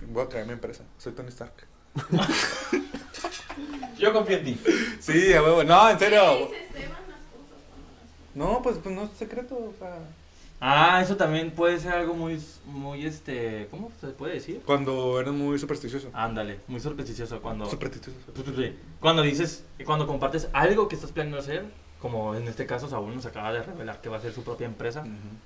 Voy 0.07 0.23
a 0.23 0.29
crear 0.29 0.45
mi 0.45 0.53
empresa. 0.53 0.83
Soy 0.97 1.13
Tony 1.13 1.29
Stark. 1.29 1.53
Yo 3.97 4.13
confío 4.13 4.37
en 4.37 4.45
ti. 4.45 4.61
Sí, 4.99 5.33
a 5.33 5.43
huevo. 5.43 5.63
No, 5.63 5.89
en 5.89 5.99
serio. 5.99 6.49
No, 8.35 8.61
pues, 8.61 8.77
pues 8.77 8.95
no 8.95 9.03
es 9.03 9.11
secreto. 9.11 9.55
O 9.55 9.73
sea, 9.77 9.97
Ah, 10.61 10.99
eso 11.01 11.15
también 11.15 11.51
puede 11.51 11.79
ser 11.79 11.93
algo 11.93 12.13
muy, 12.13 12.41
muy, 12.65 13.05
este, 13.05 13.67
¿cómo 13.71 13.91
se 14.01 14.07
puede 14.07 14.33
decir? 14.33 14.61
cuando 14.65 15.19
eres 15.19 15.33
muy 15.33 15.57
supersticioso. 15.57 16.09
Ándale, 16.13 16.59
muy 16.67 16.81
supersticioso 16.81 17.41
cuando... 17.41 17.65
Supersticioso. 17.65 18.19
Cuando 18.99 19.21
dices, 19.21 19.63
cuando 19.85 20.05
compartes 20.05 20.49
algo 20.51 20.89
que 20.89 20.95
estás 20.95 21.13
planeando 21.13 21.39
hacer, 21.39 21.65
como 22.01 22.35
en 22.35 22.47
este 22.47 22.65
caso 22.65 22.89
Saúl 22.89 23.15
nos 23.15 23.25
acaba 23.25 23.53
de 23.53 23.63
revelar 23.63 24.01
que 24.01 24.09
va 24.09 24.17
a 24.17 24.21
ser 24.21 24.33
su 24.33 24.43
propia 24.43 24.65
empresa 24.65 25.05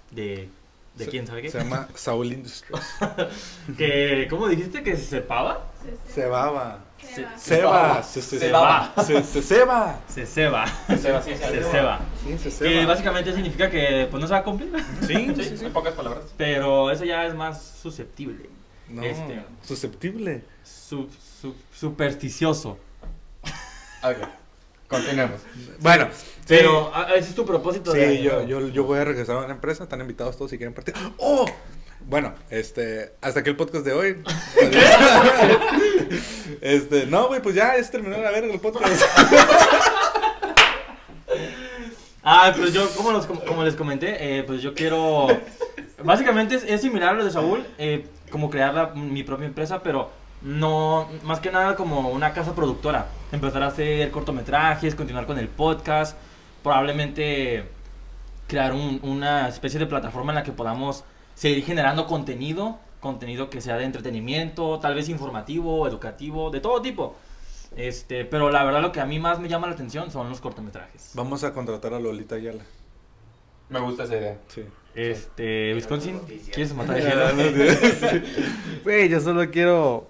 de, 0.10 0.50
de 0.96 1.06
Se- 1.06 1.10
quién 1.12 1.26
sabe 1.28 1.42
qué. 1.42 1.50
Se 1.50 1.58
llama 1.60 1.88
Saul 1.96 2.32
Industries. 2.34 2.82
Que, 3.78 4.28
¿cómo 4.30 4.48
dijiste 4.48 4.84
que 4.84 4.96
se 4.98 5.06
sepaba? 5.06 5.66
Se 6.08 6.14
Se 6.22 6.26
baba. 6.28 6.80
Se 7.00 7.24
va. 7.24 7.38
Se 7.38 7.62
va. 7.64 8.04
Se 8.04 8.22
se 8.22 8.40
Se 8.40 8.52
va. 8.52 8.92
va. 8.96 9.04
Se 9.04 9.24
se 9.24 9.42
ceba. 9.42 10.00
Se 10.08 10.26
ceba. 10.26 10.66
Se 10.98 11.12
va, 11.12 11.22
sí, 11.22 11.32
Se 11.36 11.64
ceba. 11.64 12.00
Sí, 12.24 12.38
se 12.38 12.44
Que 12.50 12.52
ceba. 12.52 12.86
básicamente 12.86 13.34
significa 13.34 13.70
que 13.70 14.08
pues 14.10 14.22
no 14.22 14.28
se 14.28 14.34
va 14.34 14.40
a 14.40 14.44
cumplir. 14.44 14.72
Sí, 15.02 15.34
Sí, 15.36 15.58
sí, 15.58 15.66
en 15.66 15.74
pocas 15.74 15.94
palabras. 15.94 16.24
Pero 16.38 16.92
eso 16.92 17.04
ya 17.06 17.26
es 17.26 17.34
más 17.36 17.62
susceptible. 17.82 18.50
No, 18.90 19.02
Este. 19.04 19.44
susceptible. 19.64 20.44
Su- 20.64 21.10
su- 21.42 21.56
supersticioso. 21.74 22.78
Ok. 24.04 24.18
Continuemos. 24.94 25.42
Bueno, 25.80 26.08
Pero 26.48 26.92
ah, 26.94 27.08
ese 27.16 27.30
es 27.30 27.36
tu 27.36 27.46
propósito 27.46 27.92
de 27.94 28.18
Sí, 28.18 28.28
año 28.28 28.44
yo, 28.46 28.62
yo, 28.62 28.68
yo 28.70 28.84
voy 28.84 29.00
a 29.00 29.06
regresar 29.06 29.38
a 29.38 29.48
la 29.48 29.54
empresa. 29.54 29.84
Están 29.84 30.02
invitados 30.02 30.38
todos 30.38 30.52
si 30.52 30.58
quieren 30.58 30.74
partir. 30.74 30.94
¡Oh! 31.18 31.46
Bueno, 32.06 32.34
este, 32.50 33.14
hasta 33.22 33.40
aquí 33.40 33.50
el 33.50 33.56
podcast 33.56 33.86
de 33.86 33.94
hoy. 33.94 34.22
este, 36.62 37.06
no, 37.08 37.28
güey, 37.28 37.42
pues 37.42 37.56
ya 37.56 37.76
es 37.76 37.90
terminó 37.90 38.18
la 38.18 38.32
verga 38.32 38.54
el 38.54 38.60
podcast. 38.60 39.02
Ah, 42.24 42.54
pues 42.58 42.74
yo, 42.74 42.90
como, 42.96 43.12
los- 43.12 43.26
como 43.26 43.64
les 43.64 43.76
comenté, 43.76 44.40
eh, 44.40 44.44
pues 44.44 44.62
yo 44.62 44.74
quiero... 44.74 45.28
Básicamente 46.04 46.56
es, 46.56 46.64
es 46.64 46.82
similar 46.82 47.10
a 47.10 47.14
lo 47.14 47.26
de 47.26 47.32
Saúl, 47.32 47.66
eh, 47.78 48.06
como 48.30 48.50
crear 48.50 48.74
la- 48.74 48.88
mi 48.96 49.24
propia 49.24 49.46
empresa, 49.46 49.82
pero 49.84 50.10
no, 50.44 51.08
más 51.24 51.40
que 51.40 51.52
nada 51.52 51.76
como 51.76 52.10
una 52.10 52.34
casa 52.34 52.54
productora. 52.56 53.08
Empezar 53.32 53.64
a 53.64 53.68
hacer 53.68 54.12
cortometrajes, 54.12 54.96
continuar 54.96 55.26
con 55.26 55.40
el 55.40 55.48
podcast, 55.48 56.18
probablemente 56.62 57.66
crear 58.48 58.74
un- 58.74 59.00
una 59.04 59.48
especie 59.48 59.80
de 59.80 59.86
plataforma 59.86 60.32
en 60.32 60.36
la 60.36 60.44
que 60.44 60.52
podamos 60.52 61.04
seguir 61.36 61.64
generando 61.66 62.06
contenido, 62.08 62.78
contenido 63.00 63.50
que 63.50 63.62
sea 63.62 63.78
de 63.78 63.86
entretenimiento, 63.86 64.80
tal 64.80 64.96
vez 64.96 65.10
informativo, 65.10 65.88
educativo, 65.88 66.50
de 66.52 66.60
todo 66.60 66.82
tipo. 66.82 67.16
Este, 67.76 68.24
pero 68.26 68.52
la 68.52 68.64
verdad 68.64 68.82
lo 68.82 68.92
que 68.92 69.00
a 69.02 69.06
mí 69.06 69.20
más 69.20 69.40
me 69.40 69.50
llama 69.50 69.68
la 69.68 69.74
atención 69.74 70.12
son 70.12 70.30
los 70.30 70.40
cortometrajes. 70.42 71.12
Vamos 71.16 71.44
a 71.44 71.54
contratar 71.54 71.94
a 71.94 72.00
Lolita 72.00 72.36
Ayala. 72.36 72.64
Me 73.70 73.80
gusta 73.80 74.04
esa 74.04 74.16
idea. 74.18 74.38
Sí. 74.48 74.64
Este, 74.94 75.74
Wisconsin, 75.74 76.20
¿quieres 76.54 76.76
matar 76.76 76.98
a 76.98 77.32
sí. 77.32 78.24
Güey, 78.84 79.10
yo 79.10 79.20
solo 79.20 79.50
quiero 79.50 80.08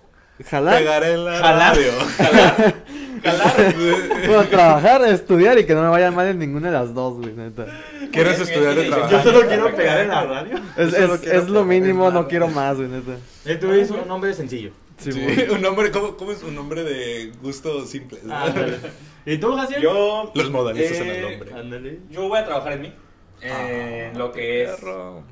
jalar, 0.50 0.78
Pegaré 0.80 1.14
en 1.14 1.26
la 1.26 1.38
Jalar. 1.38 1.76
radio. 1.76 1.92
bueno, 4.28 4.44
trabajar, 4.50 5.04
estudiar 5.06 5.58
y 5.58 5.66
que 5.66 5.74
no 5.74 5.82
me 5.82 5.88
vaya 5.90 6.12
mal 6.12 6.28
en 6.28 6.40
ninguna 6.40 6.68
de 6.72 6.74
las 6.78 6.94
dos, 6.94 7.18
güey, 7.18 7.34
neta. 7.34 7.66
¿Quieres 8.12 8.40
estudiar 8.40 8.76
de 8.76 8.84
Yo 8.86 8.90
trabajar? 8.92 9.24
Yo 9.24 9.32
solo 9.32 9.48
quiero 9.48 9.76
pegar 9.76 10.00
en 10.02 10.08
la 10.10 10.24
radio. 10.26 10.58
Es, 10.78 10.94
es, 10.94 11.24
es 11.24 11.50
lo 11.50 11.64
mínimo, 11.64 12.12
no 12.12 12.28
quiero 12.28 12.48
más, 12.50 12.76
güey, 12.78 12.90
neta. 12.90 13.14
Eh, 13.46 13.56
Tú 13.56 13.72
eres 13.72 13.90
un 13.92 14.08
nombre 14.08 14.34
sencillo. 14.34 14.72
Sí, 14.98 15.12
Sí, 15.12 15.20
güey. 15.22 15.50
un 15.50 15.62
nombre, 15.62 15.90
¿cómo, 15.92 16.16
¿cómo 16.18 16.32
es 16.32 16.44
un 16.44 16.54
nombre 16.56 16.84
de 16.84 17.32
gusto 17.42 17.86
simple? 17.86 18.20
Ándale. 18.30 18.78
¿Y 19.26 19.38
tú, 19.38 19.56
Jaciel? 19.56 19.82
Yo. 19.82 20.32
Los 20.36 20.52
modalistas 20.52 20.98
en 21.00 21.08
el 21.10 21.16
eh, 21.16 21.22
nombre. 21.32 21.54
Ándale. 21.54 22.00
Yo 22.10 22.28
voy 22.28 22.40
a 22.40 22.46
trabajar 22.46 22.74
en 22.74 22.82
mí. 22.82 22.94
eh, 23.42 24.10
en 24.12 24.20
lo 24.20 24.32
que 24.32 24.64
es 24.64 24.70
Perro. 24.72 25.24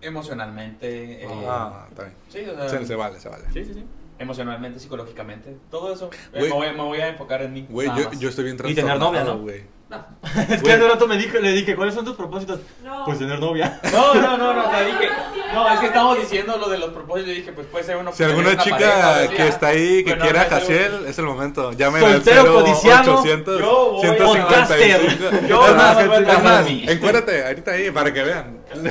emocionalmente. 0.00 1.22
eh, 1.24 1.28
Ah, 1.48 1.86
está 1.88 2.04
bien. 2.04 2.14
sí, 2.28 2.40
o 2.50 2.54
sea, 2.56 2.68
Se, 2.68 2.86
se 2.86 2.94
vale, 2.94 3.18
se 3.18 3.28
vale. 3.28 3.44
Sí, 3.52 3.64
sí, 3.64 3.74
sí. 3.74 3.84
Emocionalmente, 4.18 4.80
psicológicamente. 4.80 5.56
Todo 5.70 5.92
eso. 5.92 6.10
Eh, 6.32 6.42
me, 6.42 6.48
voy, 6.48 6.66
me 6.72 6.82
voy 6.82 7.00
a 7.00 7.08
enfocar 7.08 7.42
en 7.42 7.52
mí. 7.52 7.66
Güey, 7.68 7.88
yo, 7.96 8.10
yo 8.18 8.28
estoy 8.30 8.44
bien 8.44 8.56
Y 8.56 8.58
tener 8.74 8.74
trastornado, 8.74 9.12
novia, 9.12 9.24
¿no? 9.24 9.38
güey. 9.38 9.78
Es 10.50 10.62
que 10.62 10.72
hace 10.72 10.86
rato 10.86 11.06
me 11.06 11.16
dije, 11.16 11.40
le 11.40 11.52
dije, 11.52 11.74
¿cuáles 11.74 11.94
son 11.94 12.04
tus 12.04 12.14
propósitos? 12.14 12.60
No. 12.84 13.04
Pues 13.06 13.18
tener 13.18 13.38
novia. 13.40 13.80
No, 13.92 14.14
no, 14.14 14.36
no, 14.36 14.52
no, 14.52 14.66
o 14.66 14.70
sea, 14.70 14.84
dije, 14.84 15.08
no, 15.54 15.72
es 15.72 15.80
que 15.80 15.86
estamos 15.86 16.18
diciendo 16.18 16.58
lo 16.58 16.68
de 16.68 16.78
los 16.78 16.90
propósitos 16.90 17.32
y 17.32 17.36
dije, 17.36 17.52
pues 17.52 17.66
puede 17.68 17.84
ser 17.84 17.96
uno. 17.96 18.12
Si 18.12 18.22
alguna 18.22 18.50
una 18.50 18.62
chica 18.62 18.76
pareja, 18.76 19.28
que 19.34 19.48
está 19.48 19.68
ahí, 19.68 20.04
que 20.04 20.10
Bueno, 20.10 20.24
quiera 20.24 20.44
no, 20.44 20.50
no, 20.50 20.56
Jaciel, 20.56 21.06
es 21.06 21.18
el 21.18 21.24
momento. 21.24 21.72
Llamen 21.72 22.04
al 22.04 22.12
Soltero 22.12 22.42
0 22.42 22.54
codiciano, 22.54 23.18
800 23.20 23.60
yo 23.60 23.90
voy 23.92 24.06
a- 24.06 24.66
155. 24.66 25.46
Yo 25.48 25.66
Es 25.68 25.74
más, 25.74 25.96
más 25.96 26.06
voy 26.06 26.16
a 26.16 26.32
es 26.32 26.42
más, 26.44 26.66
encuérdate 26.68 27.46
ahorita 27.46 27.70
ahí 27.70 27.90
para 27.90 28.12
que 28.12 28.22
vean. 28.24 28.58
Lo 28.74 28.82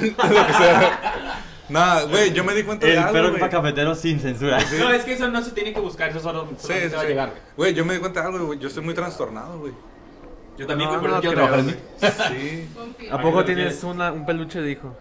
que 0.47 0.53
sea. 0.53 1.43
Nada, 1.69 2.03
güey, 2.03 2.31
yo 2.33 2.43
me 2.43 2.53
di 2.53 2.63
cuenta 2.63 2.85
de 2.85 2.93
El 2.93 2.99
algo, 2.99 3.11
perro 3.13 3.27
güey. 3.29 3.39
para 3.39 3.51
cafetero 3.51 3.93
sin 3.95 4.19
censura. 4.19 4.59
No, 4.79 4.91
es 4.91 5.03
que 5.03 5.13
eso 5.13 5.27
no 5.29 5.43
se 5.43 5.51
tiene 5.51 5.73
que 5.73 5.79
buscar, 5.81 6.09
eso 6.09 6.19
solo, 6.19 6.47
Sí, 6.57 6.67
solo 6.67 6.79
sí, 6.79 6.89
te 6.89 6.95
va 6.95 6.99
a 6.99 7.03
sí. 7.03 7.07
llegar. 7.09 7.33
Güey, 7.57 7.73
yo 7.73 7.83
me 7.85 7.93
di 7.95 7.99
cuenta 7.99 8.21
de 8.21 8.27
algo, 8.27 8.45
güey. 8.47 8.59
Yo 8.59 8.67
estoy 8.69 8.83
muy 8.83 8.93
trastornado, 8.93 9.59
güey. 9.59 9.73
Yo 10.57 10.65
también, 10.65 10.89
güey, 10.89 11.01
por 11.01 11.09
no 11.09 11.15
eso 11.17 11.21
quiero 11.21 11.35
creo, 11.35 11.47
trabajar 11.47 12.29
en 12.31 12.35
mí. 12.37 12.69
Sí. 12.99 13.09
¿A 13.11 13.21
poco 13.21 13.43
tienes 13.45 13.83
una, 13.83 14.11
un 14.11 14.25
peluche 14.25 14.61
de 14.61 14.71
hijo? 14.71 14.95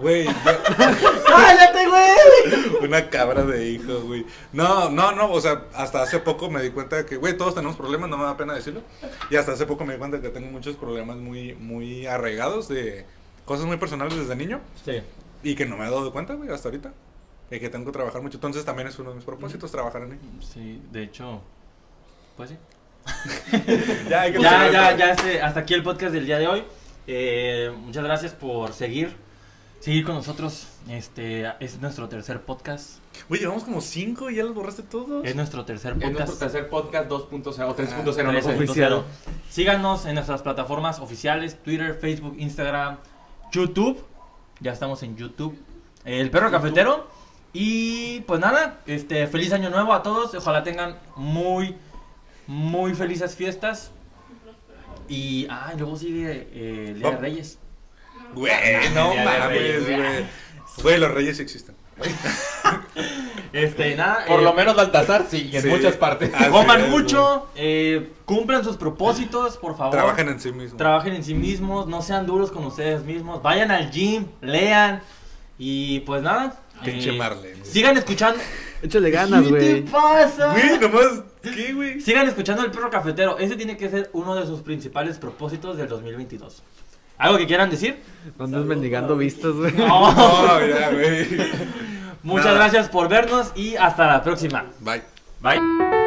Güey, 0.00 0.24
yo- 0.24 0.32
¡Cállate, 1.26 1.86
güey! 1.88 2.84
una 2.88 3.08
cabra 3.10 3.44
de 3.44 3.68
hijo, 3.70 4.00
güey. 4.02 4.26
No, 4.52 4.90
no, 4.90 5.12
no, 5.12 5.30
o 5.30 5.40
sea, 5.40 5.64
hasta 5.74 6.02
hace 6.02 6.18
poco 6.18 6.50
me 6.50 6.62
di 6.62 6.70
cuenta 6.70 6.96
de 6.96 7.06
que, 7.06 7.16
güey, 7.16 7.36
todos 7.36 7.54
tenemos 7.54 7.76
problemas, 7.76 8.08
no 8.10 8.16
me 8.16 8.24
da 8.24 8.36
pena 8.36 8.54
decirlo. 8.54 8.80
Y 9.30 9.36
hasta 9.36 9.52
hace 9.52 9.66
poco 9.66 9.84
me 9.84 9.92
di 9.94 9.98
cuenta 9.98 10.20
que 10.20 10.30
tengo 10.30 10.50
muchos 10.50 10.76
problemas 10.76 11.16
muy, 11.18 11.54
muy 11.54 12.06
arraigados 12.06 12.66
de 12.68 13.04
cosas 13.44 13.66
muy 13.66 13.76
personales 13.76 14.16
desde 14.16 14.34
niño 14.36 14.60
Sí. 14.84 15.00
Y 15.44 15.54
que 15.54 15.66
no 15.66 15.76
me 15.76 15.86
he 15.86 15.90
dado 15.90 16.12
cuenta, 16.12 16.34
güey, 16.34 16.50
hasta 16.50 16.68
ahorita. 16.68 16.92
Y 17.50 17.60
que 17.60 17.68
tengo 17.68 17.84
que 17.86 17.92
trabajar 17.92 18.22
mucho. 18.22 18.38
Entonces 18.38 18.64
también 18.64 18.88
es 18.88 18.98
uno 18.98 19.10
de 19.10 19.16
mis 19.16 19.24
propósitos, 19.24 19.70
trabajar 19.70 20.02
en 20.02 20.10
mí. 20.10 20.16
Sí, 20.40 20.82
de 20.90 21.04
hecho. 21.04 21.42
Pues 22.36 22.50
sí. 22.50 22.56
Ya, 24.08 24.22
hay 24.22 24.32
que 24.32 24.40
Ya, 24.40 24.96
ya, 24.96 25.12
este, 25.12 25.40
hasta 25.42 25.60
aquí 25.60 25.74
el 25.74 25.82
podcast 25.82 26.12
del 26.12 26.26
día 26.26 26.38
de 26.38 26.48
hoy. 26.48 26.64
Eh, 27.06 27.70
muchas 27.78 28.02
gracias 28.02 28.32
por 28.32 28.72
seguir, 28.72 29.14
seguir 29.80 30.04
con 30.06 30.14
nosotros. 30.14 30.68
Este 30.88 31.44
es 31.60 31.80
nuestro 31.80 32.08
tercer 32.08 32.40
podcast. 32.40 32.98
Güey, 33.28 33.42
llevamos 33.42 33.64
como 33.64 33.80
cinco 33.82 34.30
y 34.30 34.36
ya 34.36 34.44
los 34.44 34.54
borraste 34.54 34.82
todos. 34.82 35.24
Es 35.24 35.36
nuestro 35.36 35.64
tercer 35.66 35.92
Es 35.92 35.98
podcast. 35.98 36.18
nuestro 36.18 36.38
tercer 36.38 36.68
podcast 36.70 37.10
2.0 37.10 37.68
o 37.68 37.76
3.0, 37.76 38.04
no 38.04 38.12
sé. 38.12 38.24
3.0. 38.24 38.54
Oficial. 38.56 39.04
Síganos 39.50 40.06
en 40.06 40.14
nuestras 40.14 40.40
plataformas 40.42 40.98
oficiales: 40.98 41.62
Twitter, 41.62 41.94
Facebook, 41.94 42.34
Instagram, 42.38 42.96
YouTube. 43.52 44.02
Ya 44.60 44.72
estamos 44.72 45.02
en 45.02 45.16
YouTube. 45.16 45.56
El 46.04 46.30
perro 46.30 46.50
cafetero. 46.50 47.08
Y 47.52 48.20
pues 48.22 48.40
nada, 48.40 48.80
este 48.86 49.26
feliz 49.28 49.52
año 49.52 49.70
nuevo 49.70 49.92
a 49.92 50.02
todos. 50.02 50.34
Ojalá 50.34 50.62
tengan 50.64 50.98
muy, 51.16 51.76
muy 52.46 52.94
felices 52.94 53.36
fiestas. 53.36 53.90
Y 55.08 55.46
ah, 55.50 55.72
y 55.74 55.78
luego 55.78 55.96
sigue 55.96 56.48
eh, 56.52 56.86
el 56.88 56.98
Día 56.98 57.10
de 57.10 57.16
Oh. 57.16 57.20
Reyes. 57.20 57.58
Güey, 58.34 58.88
no 58.94 59.14
mames, 59.14 59.86
güey. 59.86 60.26
Güey, 60.82 60.98
los 60.98 61.10
reyes 61.12 61.38
existen. 61.38 61.76
Este, 63.54 63.94
nada. 63.94 64.24
Por 64.26 64.40
eh, 64.40 64.42
lo 64.42 64.52
menos 64.52 64.74
Baltasar, 64.74 65.26
sí, 65.30 65.48
y 65.52 65.56
en 65.56 65.62
Sí. 65.62 65.68
muchas 65.68 65.96
partes. 65.96 66.30
Coman 66.50 66.80
es, 66.82 66.88
mucho, 66.88 67.46
eh, 67.54 68.10
cumplan 68.24 68.64
sus 68.64 68.76
propósitos, 68.76 69.56
por 69.58 69.76
favor. 69.76 69.92
Trabajen 69.92 70.28
en 70.28 70.40
sí 70.40 70.50
mismos. 70.50 70.76
Trabajen 70.76 71.14
en 71.14 71.22
sí 71.22 71.34
mismos, 71.34 71.86
no 71.86 72.02
sean 72.02 72.26
duros 72.26 72.50
con 72.50 72.64
ustedes 72.66 73.04
mismos. 73.04 73.42
Vayan 73.42 73.70
al 73.70 73.92
gym, 73.92 74.26
lean. 74.40 75.02
Y 75.56 76.00
pues 76.00 76.20
nada. 76.20 76.60
Pinche 76.84 77.10
eh, 77.10 77.12
Marlene. 77.16 77.64
Sigan 77.64 77.96
escuchando. 77.96 78.40
Échale 78.82 79.10
ganas, 79.12 79.44
¿Qué 79.44 79.48
güey. 79.48 79.84
te 79.84 79.90
pasa? 79.90 80.50
Güey, 80.52 80.78
nomás. 80.80 81.22
¿Qué, 81.40 81.72
güey? 81.72 82.00
Sigan 82.00 82.26
escuchando 82.26 82.64
el 82.64 82.72
perro 82.72 82.90
cafetero. 82.90 83.38
Ese 83.38 83.54
tiene 83.54 83.76
que 83.76 83.88
ser 83.88 84.10
uno 84.14 84.34
de 84.34 84.46
sus 84.46 84.62
principales 84.62 85.16
propósitos 85.18 85.76
del 85.76 85.88
2022. 85.88 86.60
¿Algo 87.18 87.38
que 87.38 87.46
quieran 87.46 87.70
decir? 87.70 88.00
No 88.36 88.46
andes 88.46 88.64
mendigando 88.64 89.16
vistas, 89.16 89.52
güey. 89.52 89.72
No. 89.74 90.12
No, 90.12 90.66
ya, 90.66 90.90
güey. 90.90 91.28
Muchas 92.24 92.46
Nada. 92.46 92.58
gracias 92.58 92.88
por 92.88 93.08
vernos 93.08 93.52
y 93.54 93.76
hasta 93.76 94.06
la 94.06 94.22
próxima. 94.22 94.64
Bye. 94.80 95.02
Bye. 95.40 96.03